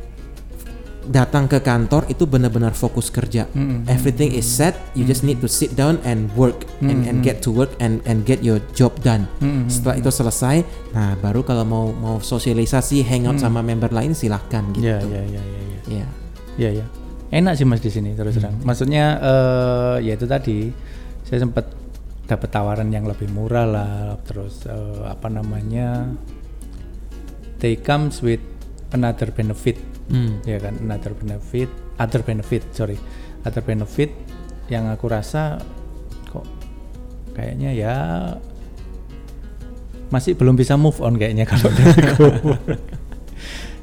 datang 1.10 1.46
ke 1.46 1.62
kantor 1.62 2.10
itu 2.10 2.26
benar-benar 2.26 2.74
fokus 2.74 3.14
kerja. 3.14 3.46
Everything 3.86 4.34
is 4.34 4.46
set, 4.46 4.78
you 4.98 5.06
just 5.06 5.22
need 5.22 5.42
to 5.42 5.50
sit 5.50 5.74
down 5.78 6.02
and 6.06 6.30
work 6.34 6.66
and, 6.82 7.06
and 7.06 7.22
get 7.22 7.42
to 7.46 7.54
work 7.54 7.72
and 7.78 8.02
and 8.10 8.26
get 8.26 8.42
your 8.42 8.58
job 8.74 8.94
done. 9.06 9.30
Setelah 9.70 10.02
itu 10.02 10.10
selesai, 10.10 10.66
nah 10.92 11.14
baru 11.20 11.46
kalau 11.46 11.66
mau 11.66 11.86
mau 11.94 12.18
sosialisasi, 12.22 13.06
hangout 13.06 13.38
sama 13.42 13.62
member 13.62 13.90
lain 13.94 14.18
silahkan 14.18 14.66
gitu. 14.74 14.86
Iya, 14.86 15.00
iya, 15.06 15.22
iya, 15.26 15.42
iya. 15.42 15.62
iya. 15.62 15.80
Ya. 15.86 16.08
Iya 16.56 16.70
ya. 16.84 16.86
Enak 17.36 17.54
sih 17.60 17.66
mas 17.68 17.82
di 17.84 17.92
sini 17.92 18.16
terus 18.16 18.38
terang. 18.38 18.56
Maksudnya 18.64 19.20
eh 19.20 19.96
ya 20.08 20.14
itu 20.16 20.26
tadi 20.26 20.72
saya 21.26 21.42
sempat 21.44 21.68
dapat 22.26 22.50
tawaran 22.50 22.90
yang 22.90 23.06
lebih 23.06 23.30
murah 23.30 23.68
lah. 23.68 24.18
Terus 24.26 24.66
eh, 24.66 25.04
apa 25.06 25.28
namanya? 25.30 26.10
They 27.60 27.80
comes 27.80 28.20
with 28.20 28.44
another 28.94 29.32
benefit, 29.32 29.80
Hmm. 30.06 30.38
ya 30.46 30.62
kan? 30.62 30.78
Another 30.82 31.14
benefit, 31.18 31.70
other 31.98 32.22
benefit, 32.22 32.62
sorry, 32.72 32.98
other 33.42 33.62
benefit 33.66 34.14
yang 34.70 34.90
aku 34.90 35.06
rasa 35.10 35.62
kok 36.30 36.46
kayaknya 37.38 37.70
ya 37.74 37.96
masih 40.10 40.38
belum 40.38 40.54
bisa 40.58 40.78
move 40.78 40.98
on 41.02 41.18
kayaknya 41.18 41.46
kalau 41.52 41.70
dari. 41.74 42.02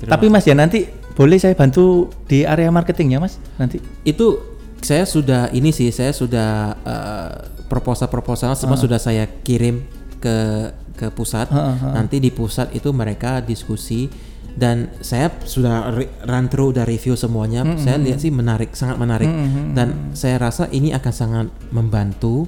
Tapi 0.12 0.26
Mas 0.26 0.42
ya 0.46 0.58
nanti 0.58 0.90
boleh 1.14 1.38
saya 1.38 1.54
bantu 1.54 2.10
di 2.26 2.42
area 2.42 2.72
marketingnya 2.74 3.22
Mas 3.22 3.38
nanti. 3.54 3.78
itu 4.02 4.40
saya 4.82 5.06
sudah 5.06 5.46
ini 5.54 5.70
sih 5.70 5.94
saya 5.94 6.10
sudah 6.10 6.74
uh, 6.82 7.32
proposal-proposal 7.70 8.58
semua 8.58 8.74
sudah 8.74 8.98
saya 8.98 9.30
kirim 9.46 9.86
ke 10.18 10.70
ke 10.98 11.06
pusat 11.14 11.46
Ha, 11.48 11.62
ha, 11.62 11.72
ha. 11.72 11.88
nanti 11.94 12.18
di 12.18 12.34
pusat 12.34 12.74
itu 12.74 12.90
mereka 12.90 13.38
diskusi 13.38 14.10
dan 14.52 14.92
saya 15.00 15.32
sudah 15.44 15.92
run 16.28 16.46
through 16.52 16.76
udah 16.76 16.84
review 16.84 17.16
semuanya. 17.16 17.64
Saya 17.80 17.96
lihat 17.96 18.20
sih 18.20 18.32
menarik 18.32 18.76
sangat 18.76 19.00
menarik. 19.00 19.30
Dan 19.72 20.12
saya 20.12 20.36
rasa 20.38 20.68
ini 20.72 20.92
akan 20.92 21.12
sangat 21.12 21.46
membantu. 21.72 22.44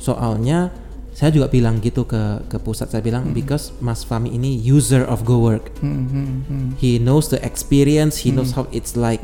Soalnya 0.00 0.70
saya 1.10 1.34
juga 1.34 1.50
bilang 1.50 1.82
gitu 1.82 2.06
ke 2.06 2.46
ke 2.48 2.56
pusat. 2.62 2.88
Saya 2.88 3.02
bilang 3.02 3.34
because 3.34 3.74
Mas 3.82 4.06
Fami 4.06 4.32
ini 4.32 4.56
user 4.56 5.02
of 5.04 5.26
Go 5.26 5.42
Work. 5.42 5.74
He 6.78 7.02
knows 7.02 7.28
the 7.28 7.42
experience 7.42 8.22
he 8.22 8.30
knows 8.30 8.54
how 8.54 8.70
it's 8.70 8.94
like. 8.94 9.20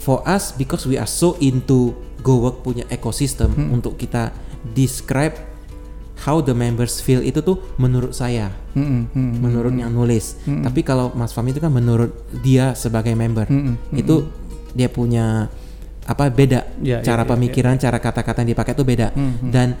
For 0.00 0.24
us 0.24 0.54
because 0.56 0.88
we 0.88 0.96
are 0.96 1.08
so 1.08 1.36
into 1.44 1.94
go 2.26 2.42
work 2.42 2.66
punya 2.66 2.82
ekosistem 2.90 3.54
untuk 3.70 3.94
kita 3.94 4.34
describe 4.74 5.38
how 6.24 6.40
the 6.40 6.56
members 6.56 7.02
feel 7.04 7.20
itu 7.20 7.44
tuh 7.44 7.60
menurut 7.76 8.16
saya. 8.16 8.48
Hmm, 8.72 9.08
menurut 9.14 9.72
yang 9.76 9.92
nulis. 9.92 10.40
Tapi 10.44 10.80
kalau 10.80 11.12
Mas 11.12 11.36
Fami 11.36 11.52
itu 11.52 11.60
kan 11.60 11.72
menurut 11.72 12.12
dia 12.40 12.72
sebagai 12.72 13.12
member. 13.12 13.44
Itu 13.92 14.30
dia 14.72 14.88
punya 14.88 15.48
apa 16.06 16.30
beda. 16.30 16.78
Ya, 16.80 17.02
cara 17.02 17.22
ya, 17.22 17.26
ya, 17.26 17.32
pemikiran 17.34 17.74
cara 17.76 17.98
kata-kata 17.98 18.46
yang 18.46 18.56
dipakai 18.56 18.72
itu 18.72 18.84
beda. 18.86 19.12
Dan 19.44 19.76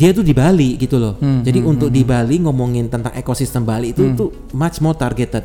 dia 0.00 0.16
tuh 0.16 0.24
di 0.24 0.32
Bali 0.32 0.80
gitu 0.80 0.96
loh. 0.96 1.14
Hmm, 1.20 1.44
jadi 1.44 1.60
untuk 1.60 1.92
di 1.92 2.02
Bali 2.02 2.40
ngomongin 2.40 2.88
tentang 2.88 3.12
ekosistem 3.14 3.62
Bali 3.62 3.92
itu 3.92 4.16
tuh 4.16 4.50
much 4.56 4.80
more 4.80 4.96
targeted. 4.96 5.44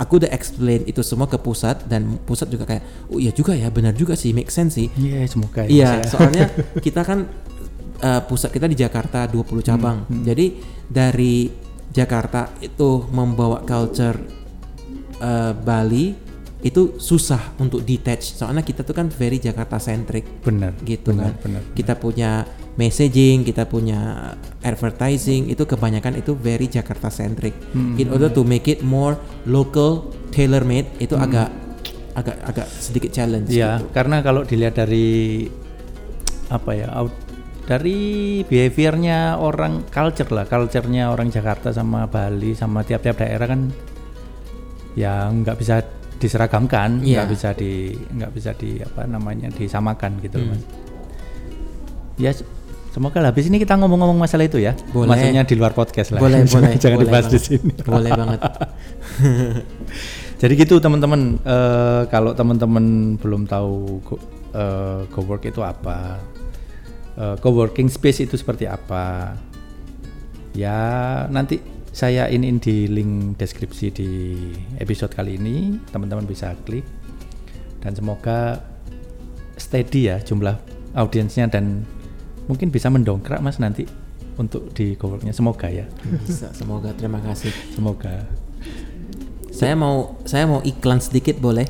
Aku 0.00 0.16
udah 0.16 0.32
explain 0.32 0.80
itu 0.88 1.04
semua 1.04 1.28
ke 1.28 1.36
pusat 1.36 1.84
dan 1.84 2.16
pusat 2.24 2.48
juga 2.48 2.64
kayak 2.64 3.12
oh 3.12 3.20
iya 3.20 3.36
juga 3.36 3.52
ya 3.52 3.68
benar 3.68 3.92
juga 3.92 4.16
sih 4.16 4.32
make 4.32 4.48
sense 4.48 4.80
sih. 4.80 4.88
Iya 4.96 5.28
semoga 5.28 5.68
ya, 5.68 5.68
iya 5.68 5.90
ya. 6.00 6.08
soalnya 6.08 6.44
kita 6.84 7.04
kan 7.04 7.28
uh, 8.00 8.20
pusat 8.24 8.50
kita 8.50 8.66
di 8.66 8.76
Jakarta 8.76 9.24
20 9.24 9.60
cabang. 9.62 10.04
Jadi 10.10 10.58
dari 10.86 11.48
Jakarta 11.90 12.50
itu 12.60 13.06
membawa 13.10 13.62
culture 13.62 14.16
uh, 15.18 15.52
Bali 15.54 16.14
itu 16.60 17.00
susah 17.00 17.56
untuk 17.56 17.80
detach. 17.82 18.36
Soalnya 18.36 18.60
kita 18.60 18.84
tuh 18.84 18.92
kan 18.92 19.08
very 19.08 19.40
Jakarta 19.40 19.80
centric. 19.80 20.44
Benar 20.44 20.76
gitu 20.84 21.12
benar, 21.12 21.32
kan. 21.32 21.34
benar. 21.40 21.62
kita 21.72 21.94
punya 21.96 22.44
messaging 22.70 23.44
kita 23.44 23.66
punya 23.66 24.32
advertising 24.64 25.50
itu 25.50 25.66
kebanyakan 25.66 26.16
itu 26.16 26.32
very 26.32 26.64
Jakarta 26.64 27.08
centric. 27.08 27.52
Hmm. 27.72 27.98
in 27.98 28.08
order 28.08 28.30
to 28.30 28.40
make 28.40 28.68
it 28.68 28.80
more 28.80 29.16
local 29.44 30.08
tailor 30.30 30.64
made 30.64 30.88
itu 30.96 31.12
agak 31.18 31.50
agak 32.14 32.36
agak 32.46 32.66
sedikit 32.68 33.10
challenge 33.12 33.50
Iya, 33.50 33.80
gitu. 33.80 33.90
karena 33.94 34.16
kalau 34.20 34.42
dilihat 34.42 34.74
dari 34.76 35.46
apa 36.50 36.70
ya, 36.74 36.88
out- 36.90 37.29
dari 37.70 37.98
behaviornya 38.42 39.38
orang 39.38 39.86
culture 39.86 40.26
lah, 40.28 40.42
culturenya 40.42 41.06
orang 41.06 41.30
Jakarta 41.30 41.70
sama 41.70 42.10
Bali 42.10 42.50
sama 42.52 42.82
tiap-tiap 42.82 43.14
daerah 43.16 43.46
kan, 43.46 43.70
ya 44.92 45.30
nggak 45.30 45.54
bisa 45.54 45.78
diseragamkan, 46.18 46.98
Iya. 46.98 47.22
nggak 47.22 47.28
bisa 47.30 47.48
di 47.54 47.72
nggak 47.94 48.32
bisa 48.34 48.50
di 48.52 48.82
apa 48.82 49.06
namanya 49.06 49.48
disamakan 49.48 50.18
gitu, 50.18 50.36
Hmm. 50.36 50.50
mas. 50.50 50.62
Ya, 52.18 52.34
semoga 52.90 53.22
lah. 53.22 53.30
Habis 53.30 53.46
ini 53.46 53.56
kita 53.56 53.78
ngomong-ngomong 53.78 54.18
masalah 54.18 54.44
itu 54.44 54.58
ya, 54.58 54.74
Boleh. 54.90 55.08
maksudnya 55.08 55.46
di 55.46 55.54
luar 55.54 55.70
podcast 55.70 56.10
lah. 56.10 56.18
boleh 56.18 56.42
boleh 56.50 56.74
Jangan 56.74 56.98
boleh 56.98 57.06
dibahas 57.06 57.26
di 57.26 57.38
banget. 57.38 57.46
sini. 57.46 57.72
boleh 57.80 58.10
banget 58.12 58.40
Jadi 60.40 60.52
gitu 60.56 60.74
teman-teman, 60.76 61.36
Eh, 61.40 62.02
kalau 62.08 62.32
teman-teman 62.32 62.84
belum 63.14 63.44
tahu 63.44 63.74
go, 64.02 64.14
eh, 64.50 65.00
cowork 65.08 65.44
itu 65.44 65.60
apa, 65.60 66.16
eh, 67.20 67.36
coworking 67.36 67.92
space 67.92 68.24
itu 68.24 68.40
seperti 68.40 68.64
apa, 68.64 69.36
ya 70.56 70.80
nanti 71.28 71.60
saya 71.92 72.30
iniin 72.32 72.56
di 72.62 72.88
link 72.88 73.36
deskripsi 73.36 73.86
di 73.92 74.10
episode 74.80 75.12
kali 75.12 75.36
ini, 75.36 75.76
teman-teman 75.92 76.24
bisa 76.24 76.56
klik. 76.64 76.86
Dan 77.80 77.92
semoga 77.96 78.60
steady 79.60 80.08
ya 80.08 80.16
jumlah 80.20 80.56
audiensnya 80.96 81.48
dan 81.48 81.84
mungkin 82.48 82.72
bisa 82.72 82.88
mendongkrak 82.92 83.40
mas 83.44 83.60
nanti 83.60 83.84
untuk 84.40 84.72
di 84.72 84.96
coworknya. 84.96 85.36
Semoga 85.36 85.68
ya. 85.68 85.84
Bisa, 86.24 86.48
semoga. 86.56 86.96
Terima 86.96 87.20
kasih. 87.20 87.52
semoga. 87.76 88.24
Saya 89.52 89.76
mau 89.76 90.16
saya 90.24 90.48
mau 90.48 90.64
iklan 90.64 91.04
sedikit 91.04 91.36
boleh? 91.36 91.68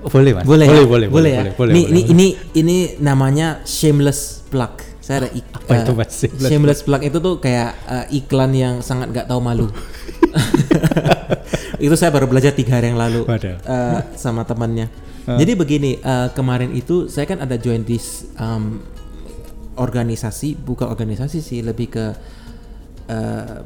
Boleh 0.00 0.32
mas 0.32 0.44
Boleh, 0.44 0.66
boleh 0.66 0.80
ya? 0.80 0.88
boleh 0.88 1.08
boleh, 1.08 1.30
ya? 1.30 1.40
boleh, 1.40 1.52
boleh, 1.54 1.72
ini, 1.72 1.82
boleh. 1.82 1.92
ini 1.92 2.02
ini 2.08 2.26
ini 2.56 2.76
namanya 2.98 3.60
shameless 3.62 4.42
plug. 4.48 4.80
Saya 5.00 5.26
ada 5.26 5.28
ik- 5.32 5.48
Apa 5.58 5.72
itu, 5.82 5.92
eh, 5.92 5.96
Mas? 5.96 6.10
Shameless 6.16 6.48
shameless 6.48 6.80
plug 6.82 7.02
itu 7.04 7.18
tuh 7.18 7.34
kayak 7.38 7.70
eh, 7.84 8.06
iklan 8.16 8.52
yang 8.52 8.74
sangat 8.80 9.12
gak 9.12 9.26
tahu 9.28 9.40
malu. 9.42 9.68
itu 11.80 11.94
saya 11.96 12.12
baru 12.12 12.28
belajar 12.28 12.52
tiga 12.52 12.76
hari 12.78 12.92
yang 12.92 13.00
lalu 13.00 13.24
eh, 13.26 14.00
sama 14.16 14.44
temannya. 14.44 14.88
Jadi 15.30 15.52
begini 15.54 15.94
eh, 15.96 16.28
kemarin 16.34 16.74
itu 16.74 17.06
saya 17.06 17.28
kan 17.28 17.38
ada 17.38 17.54
join 17.54 17.86
this 17.86 18.26
um, 18.34 18.82
organisasi, 19.78 20.58
bukan 20.58 20.90
organisasi 20.90 21.38
sih 21.40 21.62
lebih 21.62 21.88
ke 21.88 22.04
uh, 23.08 23.62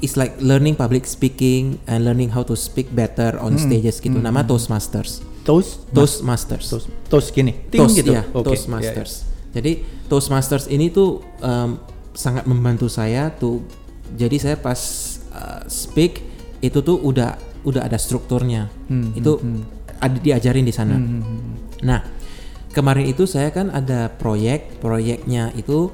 it's 0.00 0.16
like 0.16 0.34
learning 0.40 0.74
public 0.74 1.04
speaking 1.04 1.78
and 1.86 2.04
learning 2.04 2.32
how 2.32 2.42
to 2.42 2.56
speak 2.56 2.88
better 2.90 3.36
on 3.38 3.56
stages 3.56 4.00
gitu. 4.00 4.16
Nama 4.16 4.42
Toastmasters. 4.44 5.20
Toast 5.48 5.88
Toastmasters. 5.96 6.68
toast 6.68 6.86
toast 7.08 7.28
gini 7.32 7.56
ting 7.72 7.80
Toast, 7.80 7.96
gitu 7.96 8.12
ya, 8.12 8.28
Oke, 8.36 8.52
Toastmasters. 8.52 9.24
Jadi 9.56 9.80
Toastmasters 10.12 10.68
ini 10.68 10.92
tuh 10.92 11.24
um, 11.40 11.80
sangat 12.12 12.44
membantu 12.44 12.92
saya 12.92 13.32
tuh. 13.32 13.64
Jadi 14.12 14.36
saya 14.36 14.60
pas 14.60 14.76
uh, 15.32 15.64
speak 15.64 16.20
itu 16.60 16.84
tuh 16.84 17.00
udah 17.00 17.40
udah 17.64 17.88
ada 17.88 17.96
strukturnya. 17.96 18.68
Hmm, 18.92 19.16
itu 19.16 19.40
ada 19.98 20.16
diajarin 20.20 20.68
di 20.68 20.74
sana. 20.74 21.00
Hmm, 21.00 21.08
hmm, 21.08 21.22
hmm. 21.24 21.54
Nah, 21.88 22.00
kemarin 22.76 23.08
itu 23.08 23.24
saya 23.24 23.48
kan 23.48 23.72
ada 23.72 24.12
proyek, 24.12 24.78
proyeknya 24.84 25.50
itu 25.56 25.88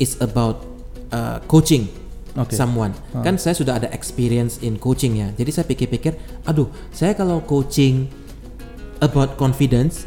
is 0.00 0.16
about 0.24 0.64
uh, 1.12 1.38
coaching 1.44 1.92
Oke. 2.34 2.56
someone. 2.56 2.96
Ah. 3.12 3.20
Kan 3.20 3.36
saya 3.36 3.52
sudah 3.52 3.78
ada 3.78 3.88
experience 3.92 4.60
in 4.64 4.80
coaching 4.80 5.20
ya. 5.20 5.28
Jadi 5.36 5.50
saya 5.52 5.66
pikir-pikir, 5.68 6.16
aduh, 6.48 6.68
saya 6.90 7.12
kalau 7.12 7.44
coaching 7.44 8.21
about 9.02 9.34
confidence, 9.36 10.06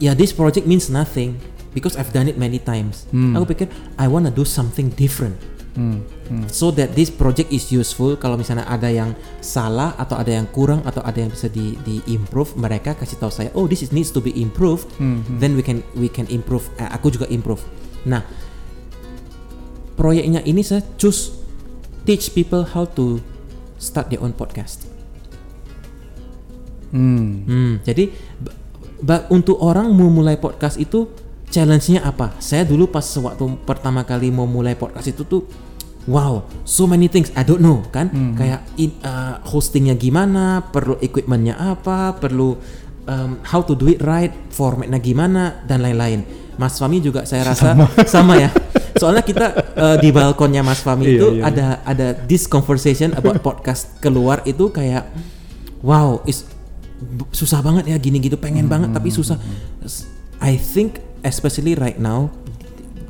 ya 0.00 0.16
this 0.16 0.32
project 0.32 0.64
means 0.64 0.88
nothing 0.88 1.36
because 1.76 1.94
I've 1.94 2.10
done 2.10 2.26
it 2.26 2.40
many 2.40 2.58
times. 2.58 3.04
Hmm. 3.12 3.36
Aku 3.36 3.52
pikir 3.52 3.68
I 4.00 4.08
wanna 4.08 4.32
do 4.32 4.42
something 4.42 4.90
different 4.96 5.36
Hmm, 5.72 6.04
hmm. 6.28 6.44
so 6.52 6.68
that 6.68 6.92
this 6.92 7.08
project 7.08 7.48
is 7.48 7.72
useful 7.72 8.12
kalau 8.20 8.36
misalnya 8.36 8.68
ada 8.68 8.92
yang 8.92 9.16
salah 9.40 9.96
atau 9.96 10.20
ada 10.20 10.28
yang 10.28 10.44
kurang 10.52 10.84
atau 10.84 11.00
ada 11.00 11.16
yang 11.16 11.32
bisa 11.32 11.48
di, 11.48 11.80
di 11.80 11.96
improve 12.12 12.52
mereka 12.60 12.92
kasih 12.92 13.16
tahu 13.16 13.32
saya 13.32 13.48
oh 13.56 13.64
this 13.64 13.80
is 13.80 13.88
needs 13.88 14.12
to 14.12 14.20
be 14.20 14.36
improved 14.36 14.84
Hmm, 15.00 15.24
hmm. 15.24 15.40
then 15.40 15.56
we 15.56 15.64
can 15.64 15.80
we 15.96 16.12
can 16.12 16.28
improve 16.28 16.68
Eh, 16.76 16.84
aku 16.92 17.08
juga 17.08 17.24
improve 17.32 17.64
nah 18.04 18.20
proyeknya 19.96 20.44
ini 20.44 20.60
saya 20.60 20.84
choose 21.00 21.32
teach 22.04 22.36
people 22.36 22.68
how 22.68 22.84
to 22.84 23.24
start 23.80 24.12
their 24.12 24.20
own 24.20 24.36
podcast 24.36 24.84
Hmm. 26.92 27.48
Hmm, 27.48 27.72
jadi 27.82 28.12
untuk 29.32 29.58
orang 29.58 29.90
mau 29.90 30.12
mulai 30.12 30.38
podcast 30.38 30.78
itu 30.78 31.08
challenge-nya 31.52 32.06
apa? 32.06 32.36
Saya 32.38 32.64
dulu 32.64 32.88
pas 32.88 33.04
waktu 33.04 33.44
pertama 33.66 34.06
kali 34.06 34.32
mau 34.32 34.46
mulai 34.46 34.78
podcast 34.78 35.10
itu 35.10 35.24
tuh 35.24 35.42
wow, 36.06 36.42
so 36.66 36.88
many 36.88 37.06
things 37.06 37.30
I 37.34 37.42
don't 37.42 37.62
know 37.62 37.84
kan? 37.90 38.10
Hmm. 38.10 38.34
Kayak 38.34 38.60
in, 38.78 38.90
uh, 39.02 39.42
hostingnya 39.46 39.94
gimana, 39.94 40.64
perlu 40.72 40.98
equipmentnya 40.98 41.58
apa, 41.58 42.16
perlu 42.16 42.56
um, 43.06 43.38
how 43.46 43.62
to 43.62 43.74
do 43.74 43.90
it 43.90 44.02
right, 44.02 44.32
formatnya 44.50 44.98
gimana 44.98 45.62
dan 45.66 45.82
lain-lain. 45.82 46.24
Mas 46.60 46.76
Fami 46.76 47.00
juga 47.00 47.24
saya 47.24 47.48
rasa 47.48 47.74
sama, 48.12 48.36
ya. 48.36 48.52
Soalnya 49.00 49.24
kita 49.24 49.46
uh, 49.72 49.96
di 49.96 50.12
balkonnya 50.12 50.60
Mas 50.60 50.84
Fami 50.84 51.08
Iya, 51.08 51.16
itu 51.16 51.28
iya, 51.40 51.42
ada 51.48 51.66
ada 51.82 52.06
this 52.28 52.44
conversation 52.44 53.16
about 53.16 53.40
podcast 53.40 53.88
keluar 54.04 54.44
itu 54.44 54.68
kayak 54.68 55.08
wow, 55.80 56.20
is 56.28 56.44
susah 57.30 57.60
banget 57.60 57.90
ya 57.90 57.96
gini 57.96 58.18
gitu 58.18 58.36
pengen 58.36 58.66
banget 58.66 58.90
tapi 58.90 59.08
susah. 59.08 59.36
S- 59.82 60.06
I 60.38 60.58
think 60.58 60.98
especially 61.22 61.74
right 61.74 61.96
now 61.96 62.34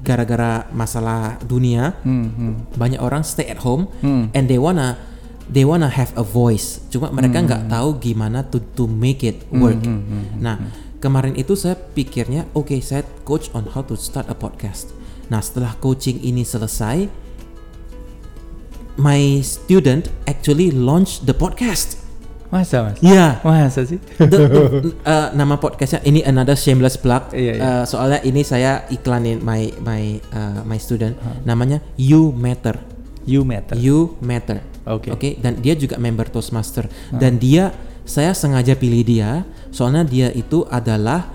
gara-gara 0.02 0.66
masalah 0.70 1.38
dunia 1.42 1.94
Hmm, 2.02 2.26
hmm. 2.28 2.52
banyak 2.74 2.98
orang 2.98 3.22
stay 3.22 3.46
at 3.46 3.62
home 3.62 3.86
Hmm. 4.02 4.28
and 4.34 4.50
they 4.50 4.58
wanna 4.58 4.98
they 5.46 5.62
wanna 5.62 5.86
have 5.88 6.10
a 6.12 6.24
voice. 6.24 6.82
Cuma 6.90 7.08
mereka 7.08 7.38
nggak 7.38 7.70
tahu 7.70 8.02
gimana 8.02 8.42
to 8.44 8.58
to 8.74 8.84
make 8.84 9.22
it 9.22 9.46
work. 9.48 9.78
hmm, 9.78 10.00
hmm, 10.02 10.24
nah 10.38 10.58
kemarin 10.98 11.34
itu 11.34 11.54
saya 11.54 11.74
pikirnya 11.74 12.50
oke 12.52 12.74
saya 12.78 13.06
coach 13.22 13.48
on 13.54 13.70
how 13.70 13.80
to 13.80 13.94
start 13.94 14.26
a 14.26 14.34
podcast. 14.34 14.90
Nah 15.30 15.38
setelah 15.38 15.78
coaching 15.78 16.18
ini 16.18 16.42
selesai 16.42 17.06
my 18.94 19.40
student 19.40 20.10
actually 20.26 20.68
launch 20.68 21.24
the 21.24 21.32
podcast 21.32 22.01
masa 22.52 22.84
mas 22.84 23.00
ya 23.00 23.40
masa 23.40 23.80
sih 23.82 23.96
The- 24.20 24.28
the- 24.52 24.92
uh, 25.02 25.32
nama 25.32 25.56
podcastnya 25.56 26.04
ini 26.04 26.20
another 26.20 26.52
shameless 26.52 26.94
plug. 26.94 27.32
Iya, 27.32 27.52
iya. 27.56 27.62
Uh, 27.64 27.84
soalnya 27.84 28.20
ini 28.20 28.44
saya 28.44 28.84
iklanin 28.86 29.40
my 29.40 29.72
my 29.80 30.02
uh, 30.30 30.60
my 30.62 30.76
student. 30.76 31.16
Namanya 31.42 31.80
You 31.96 32.28
Matter. 32.28 32.76
you 33.24 33.40
matter 33.42 33.72
You 33.74 34.18
Matter. 34.20 34.60
Oke. 34.84 35.08
Oke. 35.10 35.28
Dan 35.40 35.58
dia 35.58 35.72
juga 35.72 35.96
member 35.96 36.28
Toastmaster. 36.28 36.90
Dan 37.08 37.38
dia 37.38 37.72
saya 38.04 38.34
sengaja 38.34 38.74
pilih 38.74 39.00
dia 39.00 39.48
soalnya 39.70 40.04
dia 40.04 40.28
itu 40.28 40.68
adalah 40.68 41.32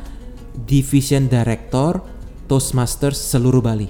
division 0.53 1.25
director 1.25 2.03
Toastmasters 2.45 3.17
seluruh 3.17 3.59
Bali. 3.59 3.89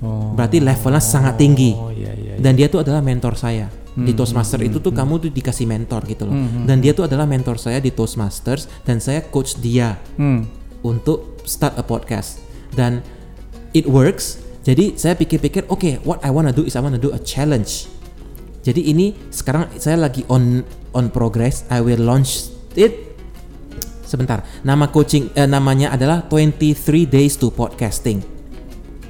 oh. 0.00 0.32
Berarti 0.34 0.58
levelnya 0.58 0.98
sangat 0.98 1.38
tinggi. 1.38 1.72
oh 1.72 1.92
iya 1.92 2.10
iya 2.12 2.34
Dan 2.36 2.56
dia 2.56 2.66
tuh 2.66 2.82
adalah 2.82 3.00
mentor 3.00 3.36
saya 3.36 3.68
di 4.06 4.12
Toastmaster 4.16 4.60
itu 4.64 4.78
tuh 4.78 4.92
kamu 4.94 5.28
tuh 5.28 5.30
dikasih 5.32 5.66
mentor 5.68 6.04
gitu 6.08 6.28
loh. 6.28 6.36
Dan 6.64 6.80
dia 6.80 6.92
tuh 6.92 7.06
adalah 7.06 7.28
mentor 7.28 7.56
saya 7.60 7.78
di 7.78 7.92
Toastmasters 7.92 8.70
dan 8.84 8.98
saya 8.98 9.24
coach 9.28 9.58
dia 9.58 9.98
hmm. 10.16 10.46
untuk 10.84 11.40
start 11.44 11.76
a 11.76 11.84
podcast 11.84 12.40
dan 12.74 13.04
it 13.76 13.84
works. 13.84 14.40
Jadi 14.60 15.00
saya 15.00 15.16
pikir-pikir, 15.16 15.72
oke, 15.72 16.04
what 16.04 16.20
I 16.20 16.28
wanna 16.28 16.52
do 16.52 16.68
is 16.68 16.76
I 16.76 16.84
wanna 16.84 17.00
do 17.00 17.16
a 17.16 17.20
challenge. 17.20 17.88
Jadi 18.60 18.92
ini 18.92 19.16
sekarang 19.32 19.72
saya 19.80 19.96
lagi 19.96 20.22
on 20.28 20.60
on 20.92 21.08
progress. 21.08 21.64
I 21.72 21.80
will 21.80 22.04
launch 22.04 22.52
it. 22.76 23.08
Sebentar, 24.04 24.42
nama 24.66 24.90
coaching 24.90 25.30
eh, 25.38 25.46
namanya 25.46 25.94
adalah 25.94 26.26
23 26.26 27.06
Days 27.06 27.38
to 27.38 27.48
Podcasting 27.54 28.40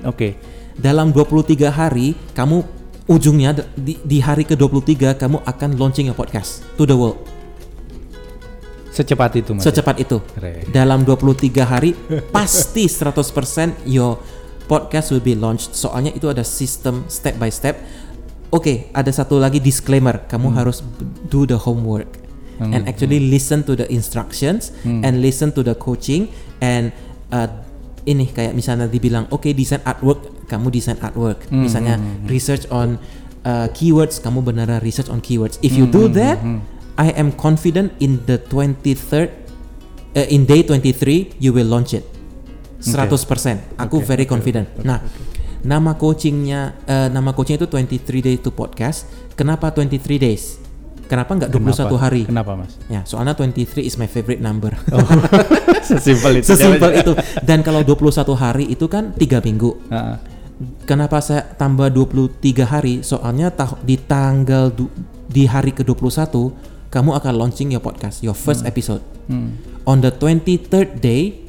oke 0.05 0.37
dalam 0.81 1.13
23 1.13 1.69
hari 1.69 2.17
kamu 2.33 2.80
ujungnya 3.11 3.51
di, 3.75 3.99
di 3.99 4.23
hari 4.23 4.47
ke-23 4.47 5.19
kamu 5.19 5.43
akan 5.43 5.71
launching 5.75 6.07
a 6.07 6.15
podcast 6.15 6.63
to 6.79 6.87
the 6.87 6.95
world. 6.95 7.19
Secepat 8.91 9.39
itu 9.39 9.51
mas. 9.55 9.63
Secepat 9.63 9.97
itu. 9.99 10.19
Keren. 10.35 10.67
dalam 10.71 11.03
23 11.03 11.51
hari 11.63 11.95
pasti 12.31 12.87
100% 12.87 13.87
your 13.87 14.19
podcast 14.67 15.11
will 15.11 15.23
be 15.23 15.35
launched. 15.35 15.75
Soalnya 15.75 16.11
itu 16.11 16.27
ada 16.27 16.43
sistem 16.43 17.07
step 17.07 17.39
by 17.39 17.51
step. 17.51 17.79
Oke 18.51 18.91
ada 18.91 19.11
satu 19.11 19.39
lagi 19.39 19.63
disclaimer. 19.63 20.27
Kamu 20.27 20.51
harus 20.55 20.83
b- 20.83 21.07
do 21.27 21.47
the 21.47 21.59
homework. 21.59 22.19
Hmm. 22.61 22.77
and 22.77 22.85
actually 22.93 23.17
listen 23.33 23.65
to 23.65 23.73
the 23.73 23.89
instructions 23.89 24.69
Hmm. 24.85 25.01
and 25.01 25.25
listen 25.25 25.49
to 25.49 25.65
the 25.65 25.73
coaching 25.73 26.29
and 26.61 26.93
uh, 27.33 27.49
ini 28.09 28.29
kayak 28.31 28.57
misalnya 28.57 28.89
dibilang 28.89 29.29
oke 29.29 29.51
desain 29.53 29.81
artwork 29.85 30.47
kamu 30.49 30.73
desain 30.73 30.97
artwork. 30.99 31.45
Hmm, 31.49 31.69
misalnya 31.69 31.95
hmm, 32.01 32.25
hmm. 32.25 32.27
research 32.27 32.65
on 32.73 32.97
uh, 33.45 33.69
keywords 33.71 34.19
kamu 34.19 34.41
beneran 34.43 34.81
research 34.81 35.09
on 35.13 35.21
keywords. 35.21 35.61
If 35.61 35.77
you 35.77 35.87
Hmm, 35.87 35.95
do 35.95 36.03
hmm, 36.09 36.15
that 36.17 36.39
hmm, 36.41 36.59
I 36.97 37.13
am 37.17 37.33
confident 37.33 37.93
in 38.01 38.25
the 38.25 38.41
23rd 38.41 39.29
uh, 40.17 40.27
in 40.29 40.45
day 40.45 40.65
23 40.65 41.37
you 41.39 41.53
will 41.53 41.69
launch 41.69 41.93
it. 41.93 42.05
100% 42.81 43.21
aku 43.77 44.01
Oke, 44.01 44.09
very 44.09 44.25
confident. 44.25 44.65
oke, 44.73 44.89
nah 44.89 45.05
nama 45.61 45.93
coachingnya 45.93 46.73
uh, 46.89 47.09
nama 47.13 47.37
coaching 47.37 47.61
itu 47.61 47.69
23 47.69 48.25
days 48.25 48.41
to 48.41 48.49
podcast. 48.49 49.05
Kenapa 49.37 49.69
23 49.69 50.17
days 50.17 50.57
kenapa 51.11 51.35
nggak 51.35 51.51
21 51.51 51.75
Kenapa? 51.75 51.97
hari 51.99 52.23
kenapa 52.23 52.53
mas 52.55 52.79
ya 52.87 53.03
soalnya 53.03 53.35
23 53.35 53.83
is 53.83 53.99
my 53.99 54.07
favorite 54.07 54.39
number 54.39 54.71
oh. 54.95 55.03
sesimpel 55.91 56.39
itu 56.39 56.47
sesimpel 56.47 56.91
itu 56.95 57.13
dan 57.43 57.61
kalau 57.61 57.83
21 57.83 58.15
hari 58.33 58.65
itu 58.71 58.87
kan 58.87 59.11
tiga 59.19 59.43
minggu 59.43 59.75
Ah, 59.91 60.23
Kenapa 60.85 61.25
saya 61.25 61.41
tambah 61.57 61.89
23 61.89 62.37
hari? 62.63 63.01
Soalnya 63.01 63.49
tah- 63.49 63.81
di 63.81 63.97
tanggal 63.97 64.69
di 65.25 65.49
hari 65.49 65.73
ke-21 65.73 66.29
kamu 66.93 67.11
akan 67.17 67.33
launching 67.33 67.73
your 67.73 67.81
podcast, 67.81 68.21
your 68.21 68.37
first 68.37 68.69
episode. 68.69 69.01
hmm. 69.25 69.57
On 69.89 70.05
the 70.05 70.13
23rd 70.13 71.01
day 71.01 71.41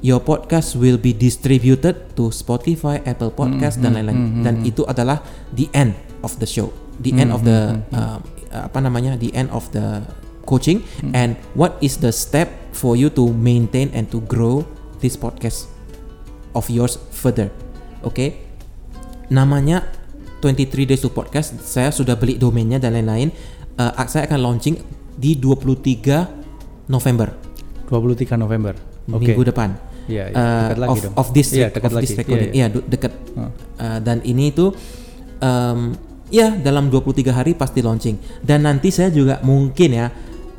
your 0.00 0.24
podcast 0.24 0.72
will 0.72 0.96
be 0.96 1.12
distributed 1.12 2.16
to 2.16 2.32
Spotify, 2.32 3.04
Apple 3.04 3.28
Podcast 3.28 3.76
dan 3.76 3.92
lain-lain. 3.92 4.40
Dan 4.40 4.64
itu 4.64 4.88
adalah 4.88 5.20
the 5.52 5.68
end 5.76 5.92
of 6.24 6.40
the 6.40 6.48
show. 6.48 6.72
the 6.96 7.12
end 7.12 7.28
of 7.28 7.44
the 7.44 7.76
uh, 7.92 8.16
apa 8.52 8.78
namanya 8.78 9.14
the 9.16 9.30
end 9.34 9.50
of 9.50 9.66
the 9.72 10.02
coaching 10.46 10.82
and 11.12 11.34
what 11.58 11.74
is 11.82 11.98
the 11.98 12.14
step 12.14 12.46
for 12.70 12.94
you 12.94 13.10
to 13.10 13.34
maintain 13.34 13.90
and 13.90 14.06
to 14.08 14.22
grow 14.30 14.62
this 15.02 15.18
podcast 15.18 15.66
of 16.54 16.66
yours 16.70 16.96
further 17.10 17.50
oke 18.00 18.30
namanya 19.26 19.82
23 20.38 20.86
days 20.86 21.02
to 21.02 21.10
podcast 21.10 21.58
saya 21.66 21.90
sudah 21.90 22.14
beli 22.14 22.38
domainnya 22.38 22.78
dan 22.78 22.94
lain-lain 22.94 23.30
Uh, 23.76 23.92
saya 24.08 24.24
akan 24.24 24.40
launching 24.40 24.80
di 25.20 25.36
23 25.36 26.88
November 26.88 27.28
23 27.92 28.40
November. 28.40 28.72
Oke. 29.12 29.20
minggu 29.20 29.52
depan 29.52 29.76
Iya, 30.08 30.32
iya, 30.32 30.34
Uh, 30.34 30.48
dekat 30.64 30.78
lagi 30.80 30.88
of, 30.88 30.98
dong. 31.04 31.14
of 31.20 31.28
this 31.36 31.48
Iya, 31.52 31.68
dekat 31.68 31.90
of 31.92 32.00
this 32.00 32.08
lagi. 32.08 32.20
recording 32.24 32.50
Iya, 32.56 32.66
iya 32.72 32.72
iya. 32.72 32.80
dekat 32.88 33.12
Huh. 33.36 33.52
Uh, 33.76 33.98
dan 34.00 34.24
ini 34.24 34.48
tuh 34.48 34.72
um, 35.44 35.92
ya 36.28 36.50
dalam 36.52 36.88
23 36.88 37.30
hari 37.30 37.52
pasti 37.52 37.80
launching 37.80 38.16
dan 38.40 38.62
nanti 38.62 38.90
saya 38.90 39.08
juga 39.08 39.38
mungkin 39.40 39.90
ya 39.92 40.06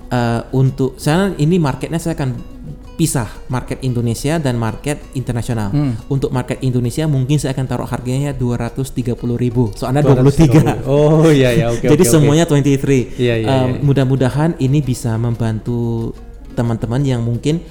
uh, 0.08 0.42
untuk 0.52 0.96
saya 0.96 1.36
ini 1.36 1.58
marketnya 1.58 1.98
saya 1.98 2.16
akan 2.16 2.56
pisah 2.94 3.30
market 3.48 3.78
Indonesia 3.82 4.38
dan 4.38 4.58
market 4.58 4.98
internasional 5.14 5.70
Hmm. 5.70 5.94
untuk 6.08 6.34
market 6.34 6.58
Indonesia 6.62 7.06
mungkin 7.06 7.38
saya 7.38 7.54
akan 7.54 7.68
taruh 7.68 7.86
harganya 7.86 8.34
230.000 8.34 9.06
ribu 9.38 9.70
soalnya 9.72 10.02
23 10.02 10.82
Oh 10.84 11.30
iya 11.30 11.54
ya 11.54 11.66
oke 11.74 11.84
jadi 11.84 11.94
oke, 11.94 12.02
oke. 12.02 12.10
semuanya 12.10 12.50
23 12.50 13.22
Iya, 13.22 13.36
iya, 13.38 13.46
Um, 13.46 13.70
iya. 13.70 13.80
mudah-mudahan 13.86 14.58
ini 14.58 14.82
bisa 14.82 15.14
membantu 15.16 16.10
teman-teman 16.52 17.06
yang 17.06 17.22
mungkin 17.22 17.62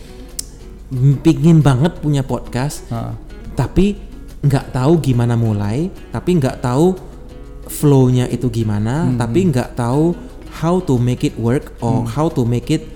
pingin 1.19 1.59
banget 1.59 1.99
punya 1.99 2.23
podcast 2.23 2.87
Ah. 2.89 3.19
tapi 3.59 3.99
nggak 4.39 4.71
tahu 4.71 5.03
gimana 5.03 5.35
mulai 5.35 5.91
tapi 6.09 6.39
nggak 6.39 6.63
tahu 6.63 6.95
flow-nya 7.67 8.31
itu 8.31 8.47
gimana 8.49 9.07
Hmm. 9.07 9.19
tapi 9.19 9.51
nggak 9.51 9.75
tahu 9.75 10.15
how 10.63 10.81
to 10.81 10.97
make 10.97 11.23
it 11.23 11.37
work 11.37 11.75
or 11.79 12.07
how 12.07 12.31
to 12.31 12.47
make 12.47 12.71
it 12.71 12.87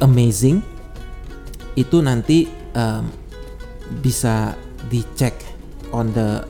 amazing 0.00 0.60
itu 1.76 2.00
nanti 2.00 2.48
um, 2.72 3.06
bisa 4.00 4.56
dicek 4.88 5.36
on 5.92 6.10
the 6.10 6.42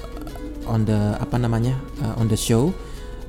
on 0.65 0.83
the 0.83 1.15
apa 1.19 1.37
namanya 1.37 1.77
uh, 2.01 2.17
on 2.17 2.27
the 2.27 2.39
show 2.39 2.73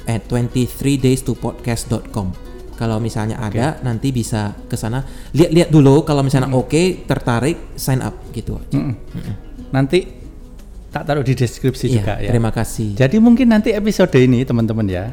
at 0.08 0.24
23days 0.32 1.22
to 1.22 1.36
podcast.com 1.36 2.32
kalau 2.78 3.02
misalnya 3.02 3.42
ada 3.42 3.82
nanti 3.82 4.14
bisa 4.14 4.54
ke 4.70 4.78
sana 4.78 5.02
lihat-lihat 5.34 5.68
dulu 5.68 6.06
kalau 6.06 6.22
misalnya 6.22 6.54
oke 6.54 7.04
tertarik 7.04 7.74
sign 7.74 8.06
up 8.06 8.14
gitu 8.32 8.56
aja. 8.56 8.78
Mm-mm. 8.78 8.96
Nanti 9.74 10.06
tak 10.90 11.04
taruh 11.04 11.24
di 11.24 11.34
deskripsi 11.34 11.86
Iya, 11.88 11.96
juga 12.00 12.14
ya. 12.18 12.30
terima 12.32 12.52
kasih. 12.52 12.96
Jadi 12.96 13.18
mungkin 13.20 13.52
nanti 13.52 13.72
episode 13.72 14.14
ini 14.16 14.44
teman-teman 14.44 14.88
ya 14.88 15.12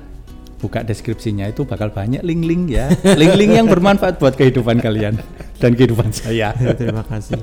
buka 0.59 0.81
deskripsinya 0.81 1.45
itu 1.45 1.69
bakal 1.69 1.93
banyak 1.93 2.25
link-link 2.25 2.73
ya, 2.73 2.89
link-link 3.21 3.53
yang 3.53 3.69
bermanfaat 3.69 4.17
buat 4.17 4.33
kehidupan 4.33 4.81
kalian 4.81 5.21
dan 5.61 5.71
kehidupan 5.77 6.09
saya. 6.09 6.57
terima 6.57 7.05
kasih. 7.05 7.37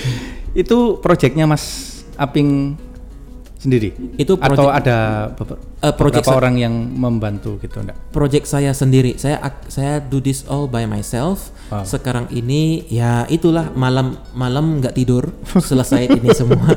itu 0.64 0.96
proyeknya 1.02 1.44
Mas 1.44 1.64
Aping 2.14 2.78
sendiri 3.64 3.96
Itu 4.14 4.36
atau 4.36 4.52
project- 4.68 4.76
ada 4.78 4.96
beber- 5.32 5.60
Eh, 5.80 5.90
project 5.90 6.22
beberapa 6.22 6.38
orang 6.38 6.54
yang 6.56 6.74
membantu 6.90 7.56
gitu 7.58 7.80
enggak? 7.80 7.96
project 8.10 8.44
saya 8.46 8.70
sendiri. 8.70 9.16
Saya 9.16 9.36
saya 9.66 9.98
do 9.98 10.16
this 10.18 10.44
all 10.44 10.64
by 10.64 10.84
myself. 10.84 11.48
Wow. 11.66 11.80
Sekarang 11.82 12.28
ini 12.30 12.62
ya 12.86 13.24
itulah 13.26 13.72
malam 13.74 14.16
malam 14.32 14.78
nggak 14.78 14.92
tidur 14.92 15.32
selesai 15.60 16.08
ini 16.10 16.28
semua 16.30 16.76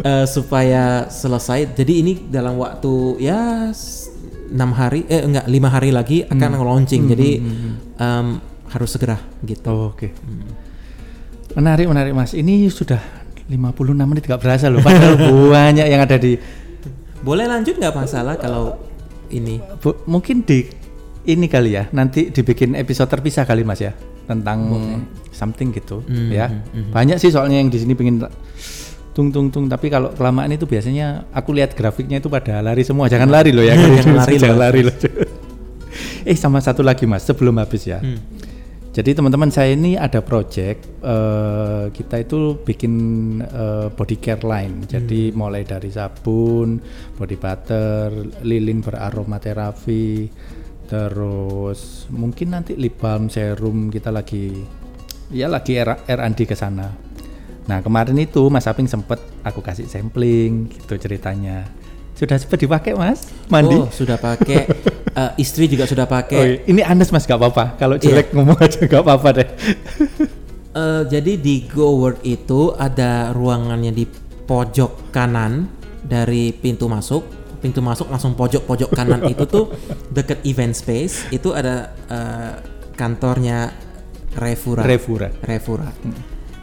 Eh, 0.00 0.26
supaya 0.26 1.06
selesai. 1.08 1.72
Jadi 1.72 1.92
ini 1.96 2.12
dalam 2.28 2.54
waktu 2.56 2.92
ya 3.20 3.70
enam 4.46 4.70
hari 4.72 5.06
eh 5.06 5.22
enggak 5.22 5.46
lima 5.46 5.68
hari 5.68 5.90
lagi 5.90 6.22
akan 6.24 6.50
launching. 6.56 7.06
Jadi 7.06 7.30
em, 7.96 8.26
harus 8.68 8.90
segera 8.90 9.16
gitu. 9.40 9.66
Oh, 9.66 9.90
Oke. 9.90 10.10
Menarik 11.54 11.86
menarik 11.86 12.10
Mas. 12.12 12.34
Ini 12.34 12.66
sudah 12.68 12.98
56 13.46 13.92
menit 14.04 14.22
gak 14.24 14.40
berasa 14.40 14.66
loh. 14.68 14.80
Padahal 14.80 15.14
banyak 15.54 15.86
yang 15.86 16.00
ada 16.00 16.16
di 16.16 16.36
Boleh 17.20 17.48
lanjut 17.48 17.80
nggak 17.80 17.96
masalah 17.96 18.36
kalau 18.36 18.76
ini? 19.28 19.56
Bu, 19.80 19.96
mungkin 20.04 20.44
di 20.44 20.68
ini 21.24 21.48
kali 21.48 21.72
ya. 21.72 21.88
Nanti 21.88 22.28
dibikin 22.28 22.76
episode 22.76 23.08
terpisah 23.08 23.48
kali 23.48 23.64
Mas 23.64 23.80
ya 23.80 23.96
tentang 24.24 24.72
something 25.32 25.72
gitu 25.72 26.00
Hmm, 26.04 26.28
ya. 26.28 26.48
hmm, 26.48 26.92
Banyak 26.92 27.16
sih 27.16 27.28
soalnya 27.28 27.60
yang 27.60 27.68
di 27.68 27.80
sini 27.80 27.92
pengen 27.92 28.24
tung 29.16 29.30
tung 29.30 29.48
tung 29.48 29.68
tapi 29.68 29.88
kalau 29.88 30.10
kelamaan 30.12 30.50
itu 30.50 30.64
biasanya 30.64 31.28
aku 31.30 31.54
lihat 31.56 31.72
grafiknya 31.72 32.20
itu 32.20 32.28
pada 32.28 32.60
lari 32.60 32.84
semua. 32.84 33.08
Jangan 33.08 33.28
lari 33.28 33.56
loh 33.56 33.64
ya. 33.64 33.72
Jangan 33.72 34.16
lari 34.20 34.34
Jangan 34.44 34.58
lari 34.60 34.80
loh. 34.84 34.96
eh 36.28 36.36
sama 36.36 36.60
satu 36.60 36.80
lagi 36.80 37.04
Mas 37.04 37.24
sebelum 37.24 37.56
habis 37.56 37.84
ya. 37.84 38.00
Hmm. 38.00 38.20
Jadi 38.94 39.10
teman-teman 39.10 39.50
saya 39.50 39.74
ini 39.74 39.98
ada 39.98 40.22
project 40.22 41.02
eh, 41.02 41.90
kita 41.90 42.22
itu 42.22 42.62
bikin 42.62 42.94
eh, 43.42 43.90
body 43.90 44.16
care 44.22 44.46
line. 44.46 44.86
Jadi 44.86 45.34
mulai 45.34 45.66
dari 45.66 45.90
sabun, 45.90 46.78
body 47.18 47.34
butter, 47.34 48.06
lilin 48.46 48.78
beraromaterapi, 48.78 50.30
terus 50.86 52.06
mungkin 52.14 52.54
nanti 52.54 52.78
lip 52.78 53.02
balm, 53.02 53.26
serum 53.26 53.90
kita 53.90 54.14
lagi 54.14 54.62
ya 55.34 55.50
lagi 55.50 55.74
R&D 55.82 56.46
ke 56.46 56.54
sana. 56.54 56.86
Nah 57.66 57.82
kemarin 57.82 58.14
itu 58.22 58.46
Mas 58.46 58.70
Aping 58.70 58.86
sempet 58.86 59.18
aku 59.42 59.58
kasih 59.58 59.90
sampling 59.90 60.70
gitu 60.70 60.94
ceritanya. 61.02 61.66
Sudah 62.14 62.38
sempat 62.38 62.62
dipakai 62.62 62.94
Mas? 62.94 63.30
Mandi? 63.50 63.74
Oh 63.74 63.90
sudah 63.90 64.16
pakai. 64.18 64.66
Eh, 65.14 65.46
istri 65.46 65.70
juga 65.70 65.86
sudah 65.86 66.10
pakai. 66.10 66.38
Oh, 66.42 66.42
iya. 66.42 66.58
ini 66.66 66.82
Anes 66.82 67.14
Mas 67.14 67.22
gak 67.22 67.38
apa-apa. 67.38 67.78
Kalau 67.78 67.94
Iya. 68.02 68.18
jelek 68.18 68.34
ngomong 68.34 68.58
aja 68.58 68.82
gak 68.82 69.02
apa-apa 69.06 69.28
deh. 69.30 69.48
Eh, 70.74 71.02
jadi 71.06 71.38
di 71.38 71.70
Go 71.70 72.02
Work 72.02 72.26
itu 72.26 72.74
ada 72.74 73.30
ruangannya 73.30 73.94
di 73.94 74.10
pojok 74.42 75.14
kanan 75.14 75.70
dari 76.02 76.50
pintu 76.50 76.90
masuk. 76.90 77.22
Pintu 77.62 77.78
masuk 77.78 78.10
langsung 78.10 78.34
pojok-pojok 78.34 78.90
kanan 78.90 79.22
itu 79.30 79.46
tuh 79.46 79.70
deket 80.10 80.42
event 80.42 80.74
space. 80.74 81.30
Itu 81.30 81.54
ada 81.54 81.94
eh, 82.10 82.52
kantornya 82.98 83.70
Revura. 84.34 84.82
Revura. 84.82 85.30
Revura. 85.46 85.94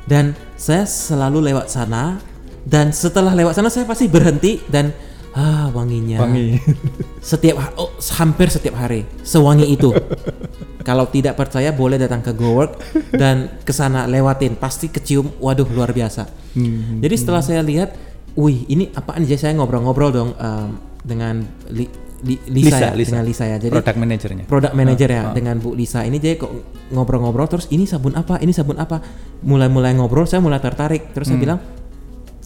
Dan 0.04 0.36
saya 0.60 0.84
selalu 0.84 1.56
lewat 1.56 1.72
sana. 1.72 2.20
Dan 2.68 2.91
setelah 2.91 3.32
lewat 3.32 3.56
sana 3.56 3.72
saya 3.72 3.88
pasti 3.88 4.12
berhenti 4.12 4.60
dan 4.68 4.91
ah 5.34 5.72
wanginya. 5.72 6.20
Wangi. 6.20 6.60
Setiap 7.24 7.56
oh, 7.76 7.92
hampir 8.18 8.50
setiap 8.50 8.76
hari 8.76 9.06
sewangi 9.22 9.66
itu. 9.66 9.94
Kalau 10.88 11.06
tidak 11.06 11.38
percaya 11.38 11.70
boleh 11.70 11.96
datang 11.96 12.20
ke 12.20 12.34
GoWork 12.34 12.72
dan 13.14 13.62
ke 13.62 13.70
sana 13.70 14.06
lewatin 14.06 14.58
pasti 14.58 14.90
kecium 14.90 15.30
waduh 15.38 15.68
luar 15.68 15.94
biasa. 15.94 16.26
Hmm. 16.58 16.98
Jadi 17.00 17.16
setelah 17.16 17.40
saya 17.40 17.62
lihat, 17.62 17.94
wih 18.34 18.66
ini 18.66 18.90
apaan 18.92 19.22
jadi 19.22 19.38
saya 19.40 19.54
ngobrol-ngobrol 19.56 20.10
dong 20.10 20.30
em, 20.34 20.70
dengan 21.06 21.46
Li, 21.70 21.86
Li- 22.22 22.42
Lisa, 22.50 22.82
ya, 22.82 22.98
dengan 22.98 23.22
Lisa 23.24 23.46
ya. 23.46 23.58
Jadi 23.58 23.70
product 23.72 23.98
manajernya. 23.98 24.44
product 24.46 24.74
manager 24.74 25.10
ya 25.10 25.22
Ah, 25.22 25.26
ah. 25.30 25.34
dengan 25.38 25.56
Bu 25.58 25.74
Lisa 25.74 26.02
ini 26.02 26.18
jadi 26.18 26.38
kok 26.38 26.50
ngobrol-ngobrol 26.90 27.46
terus 27.46 27.70
ini 27.70 27.86
sabun 27.86 28.18
apa 28.18 28.42
ini 28.42 28.50
sabun 28.50 28.82
apa 28.82 29.06
mulai-mulai 29.42 29.94
ngobrol 29.94 30.26
saya 30.26 30.42
mulai 30.42 30.58
tertarik 30.58 31.14
terus 31.14 31.30
saya 31.30 31.38
Hmm. 31.38 31.46
bilang 31.46 31.60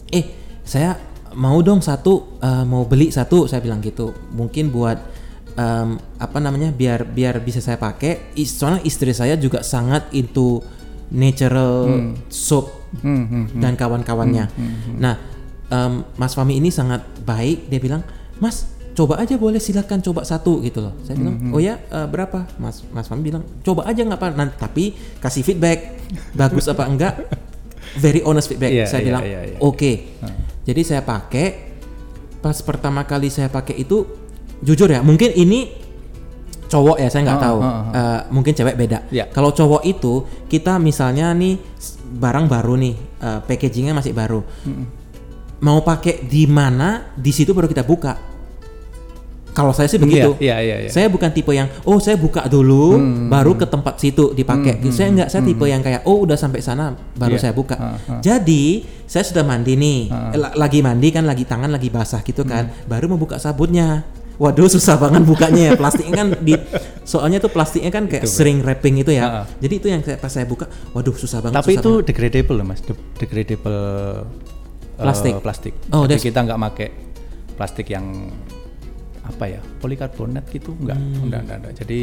eh 0.08 0.24
saya 0.60 0.92
mau 1.36 1.60
dong 1.60 1.84
satu 1.84 2.40
eh, 2.40 2.64
mau 2.64 2.88
beli 2.88 3.12
satu 3.12 3.44
saya 3.44 3.60
bilang 3.60 3.84
gitu 3.84 4.16
mungkin 4.32 4.72
buat 4.72 4.98
em, 5.56 6.00
apa 6.16 6.38
namanya 6.40 6.72
biar 6.72 7.04
biar 7.04 7.44
bisa 7.44 7.60
saya 7.60 7.76
pakai 7.76 8.32
soalnya 8.48 8.80
istri 8.88 9.12
saya 9.12 9.36
juga 9.36 9.60
sangat 9.60 10.08
into 10.16 10.64
natural 11.12 12.16
soap 12.32 12.76
Hmm, 13.02 13.24
hmm, 13.28 13.44
hmm. 13.52 13.60
dan 13.60 13.74
kawan-kawannya. 13.76 14.44
Nah, 14.96 15.14
em, 15.68 15.92
Mas 16.16 16.32
Fami 16.32 16.56
ini 16.56 16.70
sangat 16.72 17.04
baik. 17.26 17.68
Dia 17.68 17.80
bilang, 17.82 18.02
Mas, 18.40 18.68
coba 18.96 19.20
aja 19.20 19.36
boleh 19.36 19.60
silakan 19.60 20.00
coba 20.00 20.24
satu 20.24 20.62
gitu 20.64 20.80
loh. 20.80 20.94
Saya 21.04 21.18
bilang, 21.20 21.52
oh 21.52 21.60
ya 21.60 21.76
eh, 21.76 22.06
berapa? 22.08 22.46
Mas 22.56 22.86
Mas 22.94 23.10
Fami 23.10 23.26
bilang, 23.26 23.44
coba 23.66 23.84
aja 23.90 24.00
nggak 24.00 24.20
apa. 24.20 24.28
Nanti 24.32 24.54
tapi 24.56 24.84
kasih 25.20 25.42
feedback, 25.44 26.00
bagus 26.32 26.70
apa 26.70 26.86
enggak? 26.86 27.14
Very 28.02 28.20
honest 28.24 28.52
feedback. 28.52 28.72
Iya, 28.72 28.86
saya 28.88 29.00
iya, 29.00 29.08
bilang, 29.08 29.22
iya, 29.24 29.40
iya. 29.52 29.56
oke. 29.60 29.92
Jadi 30.66 30.80
saya 30.82 31.00
pakai. 31.00 31.46
Pas 32.36 32.58
pertama 32.60 33.02
kali 33.02 33.26
saya 33.26 33.48
pakai 33.48 33.74
itu, 33.76 34.06
jujur 34.60 34.86
ya, 34.86 35.00
mungkin 35.00 35.32
ini 35.32 35.72
cowok 36.66 36.98
ya 36.98 37.08
saya 37.08 37.22
nggak 37.26 37.38
Oh, 37.38 37.44
tahu. 37.46 37.58
oh, 37.58 37.66
oh. 37.66 37.82
Eh, 37.90 38.20
mungkin 38.30 38.52
cewek 38.52 38.74
beda. 38.76 38.98
Ya. 39.10 39.26
Kalau 39.26 39.50
cowok 39.50 39.82
itu 39.82 40.22
kita 40.46 40.78
misalnya 40.78 41.30
nih 41.32 41.58
barang 42.12 42.46
baru 42.46 42.74
nih, 42.76 42.94
eh, 43.18 43.38
packagingnya 43.42 43.94
masih 43.94 44.14
baru, 44.14 44.42
mau 45.58 45.80
pakai 45.80 46.22
di 46.22 46.46
mana, 46.46 47.10
di 47.14 47.30
situ 47.30 47.50
baru 47.50 47.66
kita 47.66 47.82
buka. 47.82 48.14
Kalau 49.50 49.72
saya 49.72 49.88
sih 49.88 49.96
begitu. 49.96 50.36
Iya, 50.36 50.60
iya, 50.60 50.76
iya. 50.84 50.90
Saya 50.92 51.08
bukan 51.08 51.32
tipe 51.32 51.48
yang 51.48 51.64
oh 51.82 51.96
saya 51.96 52.20
buka 52.20 52.44
dulu, 52.44 53.00
baru 53.26 53.56
ke 53.56 53.64
tempat 53.64 53.96
situ 53.96 54.36
dipakai. 54.36 54.84
Gitu. 54.84 54.92
Saya 54.92 55.08
nggak, 55.16 55.28
saya 55.32 55.42
tipe 55.42 55.64
yang 55.64 55.80
kayak 55.80 56.04
oh 56.04 56.28
udah 56.28 56.36
sampai 56.36 56.60
sana 56.60 56.92
baru 57.16 57.40
Iya. 57.40 57.42
saya 57.48 57.52
buka. 57.56 57.74
Ah, 57.74 57.96
ah. 57.96 58.20
Jadi 58.20 58.84
saya 59.06 59.22
sudah 59.22 59.42
mandi 59.42 59.74
nih, 59.74 59.98
la- 60.34 60.54
lagi 60.56 60.78
mandi 60.78 61.08
kan, 61.08 61.22
lagi 61.22 61.42
tangan 61.42 61.68
lagi 61.68 61.88
basah 61.88 62.20
gitu 62.20 62.42
kan, 62.42 62.68
baru 62.84 63.06
mau 63.06 63.16
buka 63.16 63.36
sabunnya. 63.36 64.02
waduh 64.36 64.68
susah 64.68 65.00
banget 65.00 65.24
bukanya 65.24 65.62
ya 65.62 65.72
plastiknya 65.74 66.12
kan 66.14 66.28
di 66.38 66.52
soalnya 67.02 67.40
tuh 67.40 67.48
plastiknya 67.48 67.88
kan 67.88 68.04
kayak 68.04 68.20
Itu, 68.20 68.36
sering 68.36 68.60
wrapping 68.60 69.00
itu 69.00 69.08
ya 69.10 69.24
Ha-ha. 69.24 69.42
jadi 69.56 69.74
itu 69.74 69.86
yang 69.88 70.04
saya- 70.04 70.20
pas 70.20 70.28
saya 70.28 70.44
buka 70.44 70.68
waduh 70.92 71.14
susah 71.14 71.40
banget 71.40 71.56
Tapi 71.56 71.72
susah 71.72 71.80
itu 71.80 71.88
banget. 71.94 72.04
degradable 72.04 72.60
mas, 72.60 72.80
De- 72.80 73.00
degradable 73.16 73.80
eh, 74.92 75.00
Plastik. 75.00 75.32
plastik. 75.40 75.72
Oh, 75.88 76.04
Jadi 76.04 76.20
kita 76.22 76.38
nggak 76.42 76.58
pakai 76.62 76.88
plastik 77.50 77.88
yang 77.88 78.28
apa 79.24 79.44
ya 79.48 79.60
polikarbonat 79.76 80.44
gitu, 80.46 80.76
nggak, 80.76 80.94
Hmm. 80.94 81.24
enggak, 81.24 81.40
enggak, 81.40 81.56
enggak. 81.58 81.74
Jadi 81.78 82.00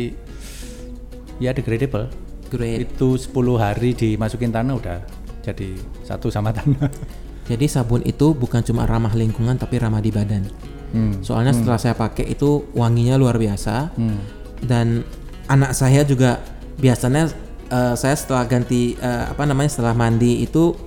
ya 1.37 1.51
degradable. 1.51 2.09
Great. 2.49 2.79
Itu 2.87 3.13
10 3.13 3.29
hari 3.55 3.93
dimasukin 3.93 4.49
tanah 4.49 4.73
udah 4.73 4.97
jadi 5.43 5.75
satu 6.07 6.31
sama 6.31 6.55
tanah. 6.55 6.89
jadi 7.49 7.65
sabun 7.67 8.01
itu 8.07 8.31
bukan 8.31 8.63
cuma 8.63 8.87
ramah 8.87 9.11
lingkungan 9.11 9.59
tapi 9.59 9.77
ramah 9.77 9.99
di 9.99 10.09
badan. 10.09 10.47
Hmm. 10.93 11.25
soalnya 11.25 11.57
setelah 11.57 11.81
saya 11.81 11.97
pakai 11.97 12.37
itu 12.37 12.69
wanginya 12.77 13.17
luar 13.17 13.41
biasa. 13.41 13.97
Hmm. 13.97 14.21
dan 14.63 15.01
anak 15.49 15.73
saya 15.73 16.05
juga 16.05 16.39
biasanya 16.77 17.33
eh, 17.67 17.95
saya 17.97 18.15
setelah 18.15 18.45
ganti 18.45 18.95
eh, 18.95 19.25
apa 19.27 19.43
namanya 19.43 19.73
setelah 19.73 19.97
mandi 19.97 20.45
itu 20.45 20.77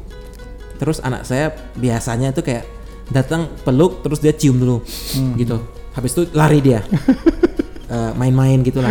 terus 0.79 1.03
anak 1.03 1.27
saya 1.27 1.53
biasanya 1.77 2.31
itu 2.33 2.41
kayak 2.45 2.65
datang 3.11 3.51
peluk 3.67 4.03
terus 4.03 4.23
dia 4.23 4.35
cium 4.35 4.59
dulu. 4.59 4.79
Gitu. 5.39 5.57
Habis 5.95 6.11
itu 6.15 6.23
lari 6.35 6.61
dia. 6.63 6.81
Eh, 7.87 8.13
main-main 8.19 8.67
gitulah. 8.67 8.91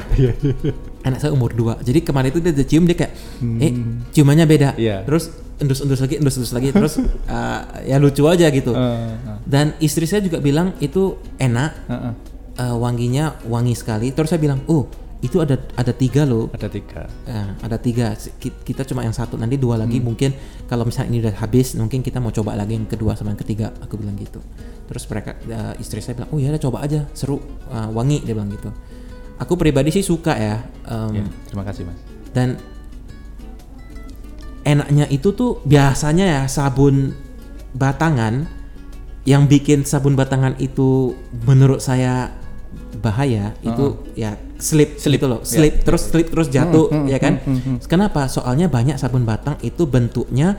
Anak 1.06 1.20
saya 1.20 1.36
umur 1.36 1.52
2 1.52 1.84
jadi 1.84 2.00
kemarin 2.00 2.32
itu 2.32 2.40
dia, 2.40 2.56
cium 2.64 2.88
dia 2.88 2.96
kayak 2.96 3.12
eh 3.60 3.76
ciumannya 4.16 4.48
beda. 4.48 4.70
Iya. 4.80 5.04
terus 5.04 5.36
endus-endus 5.56 6.00
lagi 6.00 6.16
endus-endus 6.18 6.52
lagi 6.52 6.70
terus 6.70 6.94
eh, 7.32 7.60
ya 7.88 7.98
lucu 7.98 8.24
aja 8.26 8.48
gitu 8.50 8.72
Eh, 8.72 8.82
eh, 8.82 9.38
dan 9.46 9.72
istri 9.80 10.04
saya 10.04 10.20
juga 10.20 10.40
bilang 10.40 10.76
itu 10.80 11.16
enak 11.38 11.72
eh, 11.86 11.96
eh. 11.96 12.14
eh, 12.60 12.76
wanginya 12.76 13.40
wangi 13.46 13.74
sekali. 13.74 14.10
Terus 14.10 14.30
saya 14.30 14.42
bilang, 14.42 14.60
oh 14.66 14.84
itu 15.22 15.38
ada 15.38 15.56
ada 15.74 15.90
tiga 15.90 16.22
loh. 16.22 16.50
Ada 16.50 16.68
tiga. 16.68 17.02
Eh, 17.26 17.50
ada 17.62 17.78
tiga. 17.78 18.14
Kita 18.42 18.84
cuma 18.84 19.02
yang 19.02 19.14
satu. 19.14 19.38
Nanti 19.38 19.56
dua 19.56 19.78
lagi 19.78 19.98
Hmm. 19.98 20.12
mungkin 20.12 20.34
kalau 20.66 20.84
misalnya 20.84 21.10
ini 21.10 21.18
udah 21.24 21.36
habis, 21.40 21.74
mungkin 21.74 22.02
kita 22.02 22.18
mau 22.18 22.30
coba 22.30 22.54
lagi 22.54 22.74
yang 22.74 22.86
kedua 22.86 23.14
sama 23.14 23.32
yang 23.32 23.40
ketiga. 23.40 23.70
Aku 23.82 23.96
bilang 23.96 24.18
gitu. 24.18 24.38
Terus 24.86 25.04
mereka 25.08 25.34
eh, 25.40 25.74
istri 25.78 26.02
saya 26.02 26.14
bilang, 26.16 26.30
oh 26.30 26.38
ya 26.38 26.52
udah 26.52 26.62
coba 26.62 26.78
aja, 26.84 27.06
seru, 27.14 27.38
eh, 27.70 27.90
wangi 27.90 28.22
dia 28.22 28.34
bilang 28.34 28.50
gitu. 28.50 28.70
Aku 29.38 29.56
pribadi 29.56 29.90
sih 29.92 30.02
suka 30.02 30.34
ya. 30.34 30.62
em, 30.86 31.22
Ya, 31.22 31.26
terima 31.48 31.64
kasih 31.64 31.86
mas. 31.86 31.98
dan 32.32 32.58
enaknya 34.66 35.06
itu 35.14 35.32
tuh 35.32 35.62
biasanya 35.64 36.26
ya 36.26 36.42
sabun 36.50 37.14
batangan 37.78 38.50
yang 39.26 39.46
bikin 39.46 39.86
sabun 39.86 40.18
batangan 40.18 40.58
itu 40.58 41.14
menurut 41.46 41.80
saya 41.82 42.34
bahaya 43.00 43.54
itu 43.62 44.00
ya 44.18 44.38
slip 44.58 44.98
Slip, 44.98 45.20
gitu 45.20 45.28
loh 45.30 45.42
ya. 45.44 45.48
slip 45.48 45.76
terus 45.86 46.04
slip 46.10 46.28
terus 46.32 46.48
jatuh 46.50 46.88
Hmm, 46.90 47.06
hmm, 47.06 47.12
ya 47.12 47.18
kan 47.22 47.34
hmm, 47.40 47.46
hmm, 47.46 47.62
hmm. 47.62 47.78
kenapa 47.86 48.26
soalnya 48.26 48.72
banyak 48.72 48.98
sabun 48.98 49.28
batang 49.28 49.60
itu 49.62 49.86
bentuknya 49.86 50.58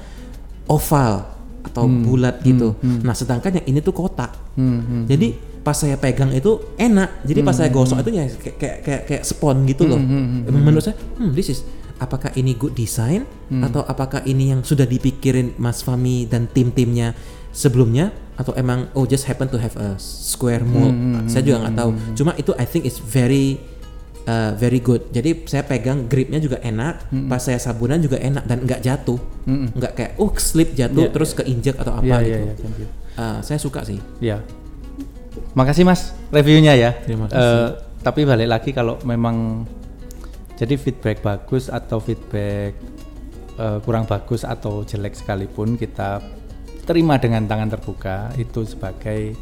oval 0.70 1.26
atau 1.66 1.84
bulat 1.90 2.38
gitu 2.46 2.78
nah 3.02 3.16
sedangkan 3.16 3.62
yang 3.62 3.66
ini 3.66 3.78
tuh 3.82 3.92
kotak 3.92 4.32
Hmm, 4.56 4.80
hmm. 4.80 5.04
jadi 5.04 5.28
pas 5.66 5.74
saya 5.74 5.98
pegang 5.98 6.30
itu 6.30 6.62
enak. 6.78 7.26
Jadi 7.26 7.42
pas 7.42 7.50
saya 7.50 7.66
gosok 7.74 7.98
itu 8.06 8.14
ya 8.14 8.24
kayak 8.30 8.56
kayak 8.56 8.76
kayak, 8.86 9.02
kayak 9.10 9.22
spon 9.26 9.66
gitu 9.66 9.82
loh. 9.90 9.98
Emang 9.98 10.62
Menurut 10.62 10.86
saya, 10.86 10.94
hmm, 10.94 11.34
this 11.34 11.50
is 11.50 11.66
apakah 11.96 12.30
ini 12.36 12.52
good 12.52 12.76
design 12.76 13.24
atau 13.62 13.80
apakah 13.86 14.20
ini 14.26 14.52
yang 14.52 14.60
sudah 14.60 14.84
dipikirin 14.84 15.56
Mas 15.56 15.80
Fami 15.80 16.26
dan 16.26 16.50
tim-timnya 16.50 17.16
sebelumnya 17.54 18.12
atau 18.36 18.52
emang 18.52 18.92
oh 18.92 19.08
just 19.08 19.24
happen 19.24 19.48
to 19.48 19.56
have 19.56 19.72
a 19.80 19.96
square 19.96 20.60
mold. 20.60 20.92
Saya 21.30 21.40
juga 21.40 21.64
nggak 21.64 21.76
tahu. 21.76 21.90
Cuma 22.12 22.30
itu 22.36 22.52
I 22.60 22.66
think 22.68 22.84
it's 22.84 23.00
very 23.00 23.56
uh, 24.28 24.52
very 24.58 24.82
good. 24.82 25.08
Jadi 25.08 25.48
saya 25.48 25.64
pegang 25.64 26.04
gripnya 26.04 26.36
juga 26.36 26.60
enak, 26.60 27.08
pas 27.30 27.40
saya 27.40 27.56
sabunan 27.56 27.96
juga 27.96 28.20
enak 28.20 28.44
dan 28.44 28.58
nggak 28.66 28.80
jatuh, 28.84 29.16
nggak 29.48 29.92
kayak 29.96 30.12
oh 30.20 30.30
slip 30.36 30.76
jatuh 30.76 31.08
Iya, 31.08 31.14
terus 31.14 31.30
keinjek 31.32 31.80
atau 31.80 31.96
apa 31.96 32.20
Iya, 32.20 32.44
gitu. 32.44 32.60
thank 32.60 32.76
you. 32.82 32.88
Uh, 33.16 33.38
saya 33.40 33.56
suka 33.56 33.80
sih. 33.88 33.96
Ya. 34.20 34.44
Makasih 35.56 35.88
Mas 35.88 36.12
reviewnya 36.28 36.76
ya. 36.76 36.92
Terima 36.92 37.32
kasih. 37.32 37.40
Eh, 37.40 37.68
tapi 38.04 38.28
balik 38.28 38.48
lagi 38.52 38.70
kalau 38.76 39.00
memang 39.08 39.64
jadi 40.56 40.74
feedback 40.76 41.20
bagus 41.20 41.68
atau 41.68 42.00
feedback 42.00 42.72
eh, 43.56 43.78
kurang 43.84 44.08
bagus 44.08 44.42
atau 44.42 44.82
jelek 44.82 45.12
sekalipun 45.14 45.76
kita 45.76 46.20
terima 46.86 47.18
dengan 47.18 47.44
tangan 47.44 47.68
terbuka 47.68 48.30
itu 48.38 48.62
sebagai 48.62 49.34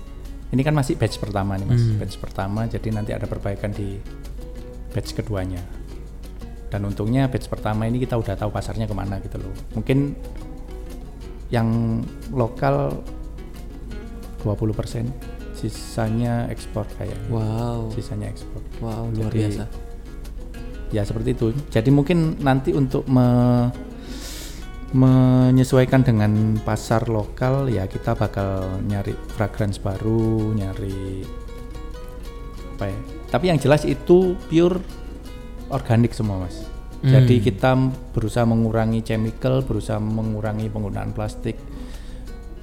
ini 0.51 0.63
kan 0.63 0.73
masih 0.73 0.95
batch 0.95 1.19
pertama 1.19 1.59
nih 1.59 1.67
Mas. 1.67 1.83
Batch 1.99 2.17
pertama 2.23 2.65
jadi 2.67 2.89
nanti 2.95 3.11
ada 3.11 3.27
perbaikan 3.27 3.75
di 3.75 3.99
batch 4.95 5.19
keduanya. 5.19 5.59
Dan 6.71 6.87
untungnya 6.87 7.27
batch 7.27 7.51
pertama 7.51 7.87
ini 7.87 7.99
kita 7.99 8.15
udah 8.15 8.35
tahu 8.39 8.51
pasarnya 8.55 8.87
ke 8.87 8.95
mana 8.95 9.19
gitu 9.19 9.39
loh. 9.43 9.51
Mungkin 9.75 10.15
yang 11.51 12.01
lokal 12.31 13.03
20% 14.47 15.07
sisanya 15.55 16.47
ekspor 16.53 16.85
kayak 16.99 17.17
Wow. 17.33 17.89
sisanya 17.95 18.29
ekspor 18.29 18.61
Wow, 18.83 19.09
luar 19.11 19.33
Jadi, 19.33 19.39
biasa. 19.43 19.65
Ya 20.95 21.03
seperti 21.03 21.35
itu. 21.35 21.51
Jadi 21.69 21.91
mungkin 21.91 22.39
nanti 22.39 22.71
untuk 22.71 23.03
me- 23.11 23.75
menyesuaikan 24.95 26.07
dengan 26.07 26.31
pasar 26.63 27.11
lokal 27.11 27.67
ya 27.67 27.91
kita 27.91 28.15
bakal 28.15 28.79
nyari 28.87 29.11
fragrance 29.35 29.83
baru 29.83 30.55
nyari 30.55 31.27
apa 32.79 32.85
ya? 32.87 32.99
Tapi 33.27 33.45
yang 33.51 33.59
jelas 33.59 33.83
itu 33.83 34.39
pure 34.47 34.79
organik 35.69 36.15
semua 36.15 36.47
mas. 36.47 36.63
Jadi 37.03 37.37
Hmm. 37.37 37.45
kita 37.45 37.71
berusaha 38.15 38.47
mengurangi 38.47 39.03
chemical 39.03 39.67
berusaha 39.67 39.99
mengurangi 39.99 40.71
penggunaan 40.71 41.11
plastik 41.11 41.59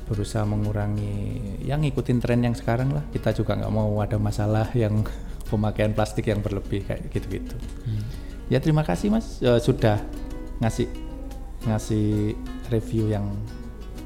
berusaha 0.08 0.44
mengurangi 0.44 1.40
yang 1.64 1.84
ngikutin 1.84 2.20
tren 2.20 2.44
yang 2.44 2.56
sekarang 2.56 2.92
lah. 2.92 3.04
Kita 3.12 3.32
juga 3.32 3.60
nggak 3.60 3.72
mau 3.72 3.92
ada 4.00 4.16
masalah 4.16 4.72
yang 4.72 5.04
pemakaian 5.52 5.92
plastik 5.92 6.32
yang 6.32 6.40
berlebih 6.40 6.88
kayak 6.88 7.12
gitu-gitu 7.12 7.60
ya 8.52 8.60
terima 8.60 8.84
kasih 8.84 9.08
mas. 9.08 9.40
Eh, 9.40 9.58
sudah 9.58 10.04
ngasih 10.60 10.88
ngasih 11.64 12.36
review 12.68 13.08
yang 13.08 13.26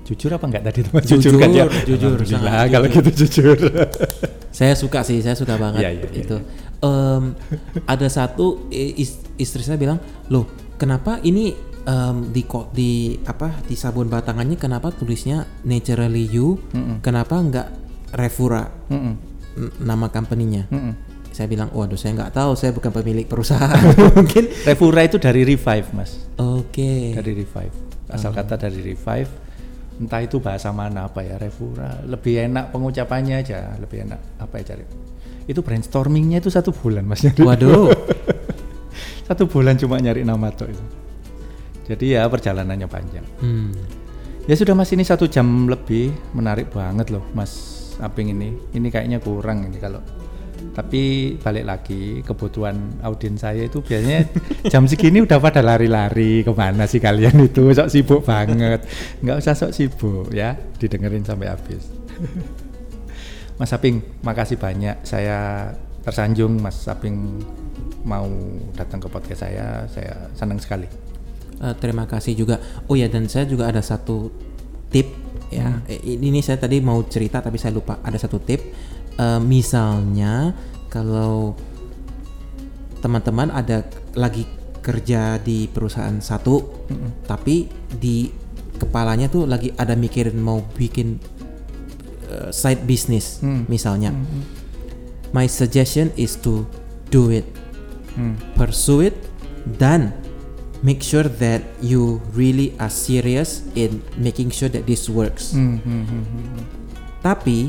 jujur 0.06 0.30
apa 0.32 0.46
enggak 0.46 0.64
tadi? 0.64 0.86
Teman 0.86 1.02
Jujur, 1.02 1.34
kan 1.36 1.50
ya? 1.50 1.66
jujur, 1.82 2.22
sangat 2.22 2.70
kalau 2.70 2.86
jujur. 2.86 3.02
gitu 3.02 3.12
jujur. 3.26 3.58
Saya 4.54 4.78
suka 4.78 5.02
sih, 5.02 5.20
saya 5.20 5.34
suka 5.34 5.58
banget 5.58 5.82
Iya, 5.82 5.90
iya, 5.92 6.06
iya, 6.06 6.22
itu. 6.22 6.38
Em, 6.80 7.34
ada 7.84 8.08
satu 8.08 8.70
is- 8.70 9.18
istri 9.36 9.66
saya 9.66 9.76
bilang, 9.76 9.98
loh, 10.30 10.46
kenapa 10.78 11.18
ini 11.20 11.58
em, 11.84 12.30
di 12.30 12.46
di 12.72 12.92
apa 13.26 13.52
di 13.66 13.74
sabun 13.74 14.06
batangannya 14.06 14.56
kenapa 14.56 14.94
tulisnya 14.94 15.44
naturally 15.62 16.24
you, 16.24 16.62
kenapa 17.02 17.36
nggak 17.36 17.68
Revura? 18.14 18.70
Mm-mm, 18.88 19.14
n- 19.58 19.74
nama 19.82 20.08
company-nya? 20.08 20.70
mm-mm. 20.70 20.94
Saya 21.36 21.52
bilang, 21.52 21.68
waduh, 21.70 22.00
saya 22.00 22.16
nggak 22.16 22.32
tahu, 22.32 22.56
saya 22.56 22.72
bukan 22.72 22.96
pemilik 22.96 23.28
perusahaan, 23.28 23.76
mungkin. 24.16 24.48
Revura 24.64 25.04
itu 25.04 25.20
dari 25.20 25.44
revive 25.44 25.92
mas 25.92 26.16
Oke. 26.36 27.12
dari 27.12 27.36
revive 27.36 27.76
asal 28.08 28.32
kata 28.32 28.56
dari 28.56 28.80
revive 28.82 29.28
entah 29.96 30.22
itu 30.22 30.38
bahasa 30.38 30.70
mana 30.70 31.08
apa 31.08 31.20
ya 31.20 31.36
Revura 31.36 32.04
lebih 32.04 32.40
enak 32.46 32.70
pengucapannya 32.70 33.36
aja 33.38 33.76
lebih 33.76 34.06
enak 34.06 34.20
apa 34.38 34.62
ya 34.62 34.72
cari 34.72 34.84
itu 35.46 35.60
brainstormingnya 35.60 36.38
itu 36.38 36.48
satu 36.48 36.70
bulan 36.70 37.04
mas. 37.04 37.26
Waduh. 37.42 37.92
satu 39.24 39.44
bulan 39.46 39.76
cuma 39.76 39.98
nyari 39.98 40.22
nama 40.22 40.52
tuh 40.52 40.70
itu 40.70 40.84
jadi 41.86 42.06
ya 42.06 42.22
perjalanannya 42.26 42.88
panjang 42.88 43.26
Hmm. 43.42 43.74
ya 44.46 44.54
sudah 44.54 44.72
mas 44.72 44.94
ini 44.94 45.02
satu 45.02 45.26
jam 45.26 45.46
lebih 45.66 46.14
menarik 46.32 46.70
banget 46.70 47.10
loh 47.10 47.26
mas 47.34 47.74
Aping 47.98 48.32
ini 48.32 48.54
ini 48.72 48.88
kayaknya 48.88 49.18
kurang 49.18 49.66
ini 49.66 49.80
kalau 49.80 50.04
tapi 50.72 51.36
balik 51.38 51.66
lagi 51.68 52.24
kebutuhan 52.26 53.04
audiens 53.04 53.44
saya 53.44 53.68
itu 53.68 53.84
biasanya 53.84 54.26
jam 54.74 54.88
segini 54.90 55.22
udah 55.22 55.38
pada 55.38 55.62
lari-lari. 55.62 56.42
Ke 56.42 56.52
mana 56.56 56.88
sih 56.90 57.04
kalian 57.04 57.46
itu? 57.46 57.70
Sok 57.76 57.92
sibuk 57.92 58.22
banget. 58.24 58.82
Nggak 59.22 59.38
usah 59.44 59.54
sok 59.54 59.72
sibuk 59.76 60.32
ya. 60.34 60.56
Didengerin 60.82 61.28
sampai 61.28 61.52
habis. 61.52 61.86
Mas 63.60 63.72
Aping 63.72 64.02
makasih 64.24 64.60
banyak. 64.60 65.04
Saya 65.06 65.72
tersanjung 66.04 66.60
Mas 66.60 66.84
Aping 66.88 67.44
mau 68.08 68.28
datang 68.76 69.00
ke 69.04 69.08
podcast 69.08 69.48
saya. 69.48 69.86
Saya 69.92 70.32
senang 70.36 70.60
sekali. 70.60 70.88
Eh, 71.56 71.76
terima 71.80 72.04
kasih 72.04 72.36
juga. 72.36 72.60
Oh 72.92 73.00
ya 73.00 73.08
dan 73.08 73.32
saya 73.32 73.48
juga 73.48 73.72
ada 73.72 73.80
satu 73.80 74.28
tip 74.92 75.08
ya. 75.48 75.80
Eh, 75.88 76.20
Ini 76.20 76.44
saya 76.44 76.60
tadi 76.60 76.84
mau 76.84 77.00
cerita 77.08 77.40
tapi 77.40 77.56
saya 77.56 77.72
lupa. 77.72 78.04
Ada 78.04 78.28
satu 78.28 78.44
tip. 78.44 78.60
Eh, 79.16 79.40
misalnya 79.40 80.52
kalau 80.92 81.56
teman-teman 83.00 83.48
ada 83.48 83.88
lagi 84.12 84.44
kerja 84.84 85.40
di 85.40 85.66
perusahaan 85.66 86.20
satu, 86.20 86.62
tapi 87.26 87.66
di 87.96 88.28
kepalanya 88.76 89.32
tuh 89.32 89.48
lagi 89.48 89.72
ada 89.74 89.96
mikirin 89.96 90.36
mau 90.36 90.62
bikin 90.76 91.18
eh, 92.28 92.50
side 92.52 92.84
business 92.84 93.40
Hmm. 93.40 93.64
misalnya. 93.66 94.12
my 95.32 95.52
suggestion 95.52 96.16
is 96.16 96.40
to 96.40 96.64
do 97.12 97.28
it, 97.28 97.44
Hmm. 98.16 98.40
pursue 98.56 99.12
it, 99.12 99.16
dan 99.68 100.16
make 100.80 101.04
sure 101.04 101.28
that 101.28 101.60
you 101.84 102.24
really 102.32 102.72
are 102.80 102.92
serious 102.92 103.64
in 103.76 104.00
making 104.16 104.48
sure 104.48 104.72
that 104.72 104.88
this 104.88 105.12
works. 105.12 105.52
Hmm, 105.52 105.76
hmm, 105.84 106.04
hmm, 106.08 106.24
hmm, 106.24 106.46
hmm. 106.56 106.64
Tapi 107.20 107.68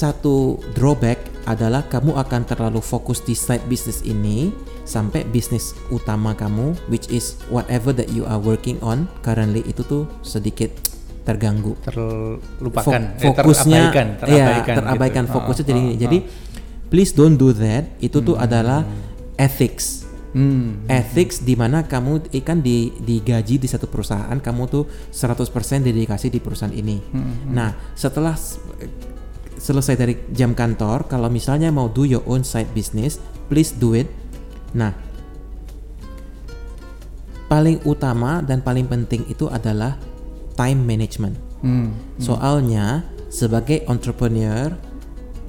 satu 0.00 0.56
drawback 0.72 1.20
adalah 1.44 1.84
kamu 1.84 2.16
akan 2.16 2.48
terlalu 2.48 2.80
fokus 2.80 3.20
di 3.20 3.36
side 3.36 3.68
business 3.68 4.00
ini 4.00 4.48
sampai 4.88 5.28
bisnis 5.28 5.76
utama 5.92 6.32
kamu 6.32 6.72
which 6.88 7.04
is 7.12 7.36
whatever 7.52 7.92
that 7.92 8.08
you 8.08 8.24
are 8.24 8.40
working 8.40 8.80
on 8.80 9.04
currently 9.20 9.60
itu 9.68 9.84
tuh 9.84 10.08
sedikit 10.24 10.72
terganggu. 11.20 11.76
terlupakan 11.84 13.02
Fo- 13.20 13.28
eh, 13.28 13.28
fokusnya 13.28 13.82
terabaikan 13.92 14.06
iya, 14.24 14.44
terabaikan, 14.48 14.74
terabaikan 14.80 15.24
gitu. 15.28 15.34
fokusnya 15.36 15.62
Ah, 15.62 15.68
jadi 15.68 15.76
ah, 15.76 15.84
gini. 15.84 15.92
ah. 15.92 16.00
Jadi 16.00 16.18
please 16.88 17.12
don't 17.12 17.36
do 17.36 17.52
that. 17.52 17.84
Itu 18.00 18.24
tuh 18.24 18.40
adalah 18.40 18.82
ethics. 19.36 20.08
Hmm. 20.30 20.86
Ethics 20.86 21.42
di 21.42 21.58
mana 21.58 21.82
kamu 21.82 22.30
ikan 22.40 22.62
di 22.62 22.94
digaji 22.96 23.58
di 23.58 23.66
satu 23.66 23.90
perusahaan, 23.90 24.38
kamu 24.38 24.62
tuh 24.70 24.86
100% 25.10 25.82
dedikasi 25.82 26.30
di 26.30 26.38
perusahaan 26.38 26.70
ini. 26.70 27.02
Hmm, 27.10 27.50
Nah, 27.50 27.74
setelah 27.94 28.34
selesai 29.60 29.94
dari 30.00 30.14
jam 30.32 30.56
kantor, 30.56 31.04
kalau 31.04 31.28
misalnya 31.28 31.68
mau 31.68 31.92
do 31.92 32.08
your 32.08 32.24
own 32.24 32.40
side 32.40 32.72
business, 32.72 33.20
please 33.52 33.76
do 33.76 33.92
it. 33.92 34.08
Nah, 34.72 34.96
paling 37.52 37.84
utama 37.84 38.40
dan 38.40 38.64
paling 38.64 38.88
penting 38.88 39.28
itu 39.28 39.52
adalah 39.52 40.00
time 40.56 40.80
management. 40.80 41.36
Hmm. 41.60 41.92
Soalnya 42.16 43.04
sebagai 43.28 43.84
entrepreneur, 43.84 44.72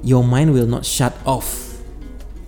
your 0.04 0.20
mind 0.20 0.52
will 0.52 0.68
not 0.68 0.84
shut 0.84 1.16
off. 1.24 1.72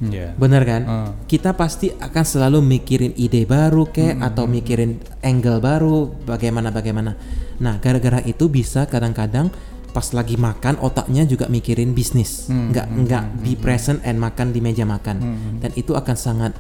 Iya. 0.05 0.37
Bener 0.37 0.63
kan? 0.69 0.83
Ah. 0.85 1.11
Kita 1.25 1.57
pasti 1.57 1.89
akan 1.89 2.25
selalu 2.27 2.61
mikirin 2.61 3.17
ide 3.17 3.49
baru 3.49 3.89
kayak 3.89 4.21
atau 4.21 4.45
mikirin 4.45 5.01
angle 5.25 5.65
baru 5.65 6.13
bagaimana 6.29 6.69
bagaimana. 6.69 7.17
Nah, 7.63 7.79
gara-gara 7.79 8.21
itu 8.27 8.51
bisa 8.51 8.85
kadang-kadang 8.91 9.49
pas 9.95 10.11
lagi 10.11 10.35
makan 10.35 10.83
otaknya 10.83 11.23
juga 11.23 11.47
mikirin 11.47 11.95
bisnis. 11.95 12.51
nggak 12.51 12.87
nggak 13.07 13.25
be 13.41 13.55
present 13.55 14.03
and 14.03 14.19
makan 14.19 14.51
di 14.51 14.59
meja 14.59 14.83
makan. 14.83 15.23
Dan 15.63 15.71
itu 15.79 15.95
akan 15.95 16.17
sangat 16.19 16.53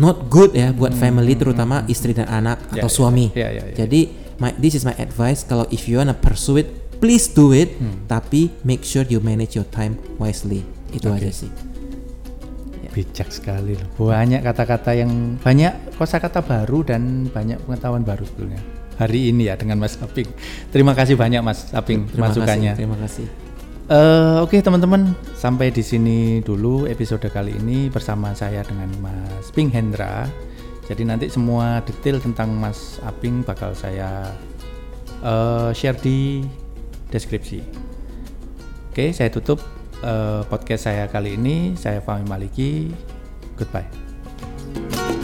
not 0.00 0.32
good 0.32 0.56
ya 0.56 0.72
buat 0.72 0.96
family 0.96 1.36
terutama 1.36 1.84
istri 1.84 2.16
dan 2.16 2.24
anak 2.26 2.56
Ya, 2.72 2.80
atau 2.80 2.88
ya, 2.88 2.96
suami. 2.96 3.26
ya, 3.36 3.52
ya, 3.52 3.62
ya. 3.68 3.74
Jadi 3.84 4.00
my, 4.38 4.56
this 4.56 4.72
is 4.72 4.82
my 4.82 4.96
advice 4.96 5.44
kalau 5.44 5.68
if 5.68 5.84
you 5.84 6.00
wanna 6.00 6.16
pursue 6.16 6.56
it 6.56 6.68
please 6.98 7.28
do 7.28 7.52
it 7.52 7.76
tapi 8.08 8.48
make 8.64 8.80
sure 8.82 9.04
you 9.04 9.20
manage 9.20 9.52
your 9.52 9.68
time 9.68 10.00
wisely. 10.16 10.64
Itu 10.88 11.12
Oke. 11.12 11.20
aja 11.20 11.44
sih. 11.44 11.52
bijak 12.88 13.30
sekali 13.30 13.78
loh 13.78 14.10
banyak 14.10 14.42
kata-kata 14.42 14.90
yang 14.90 15.38
banyak 15.38 15.70
kosakata 15.94 16.42
baru 16.42 16.82
dan 16.82 17.30
banyak 17.30 17.60
pengetahuan 17.62 18.02
baru 18.02 18.26
sebetulnya 18.26 18.58
hari 18.98 19.30
ini 19.30 19.48
ya 19.48 19.54
dengan 19.54 19.78
Mas 19.78 19.96
Aping 20.02 20.28
terima 20.74 20.92
kasih 20.92 21.14
banyak 21.14 21.40
Mas 21.40 21.70
Aping 21.70 22.10
Terima 22.10 22.28
masukannya 22.28 22.74
kasih. 22.74 22.80
Terima 22.82 22.98
kasih. 22.98 23.26
Eh, 23.88 24.36
Oke 24.44 24.60
teman-teman, 24.60 25.16
sampai 25.32 25.72
di 25.72 25.80
sini 25.80 26.44
dulu 26.44 26.84
episode 26.84 27.24
kali 27.32 27.56
ini 27.56 27.88
bersama 27.88 28.36
saya 28.36 28.60
dengan 28.60 28.92
Mas 29.00 29.48
Ping 29.48 29.72
Hendra. 29.72 30.28
Jadi 30.84 31.08
nanti 31.08 31.32
semua 31.32 31.80
detail 31.80 32.20
tentang 32.20 32.52
Mas 32.52 33.00
Aping 33.00 33.48
bakal 33.48 33.72
saya 33.72 34.28
eh, 35.24 35.72
share 35.72 35.96
di 36.04 36.44
deskripsi. 37.08 37.64
Oke, 38.92 39.16
saya 39.16 39.32
tutup 39.32 39.64
eh, 40.04 40.44
podcast 40.52 40.84
saya 40.84 41.08
kali 41.08 41.40
ini. 41.40 41.72
Saya 41.72 42.04
Fahmi 42.04 42.28
Maliki. 42.28 42.92
Goodbye. 43.56 45.17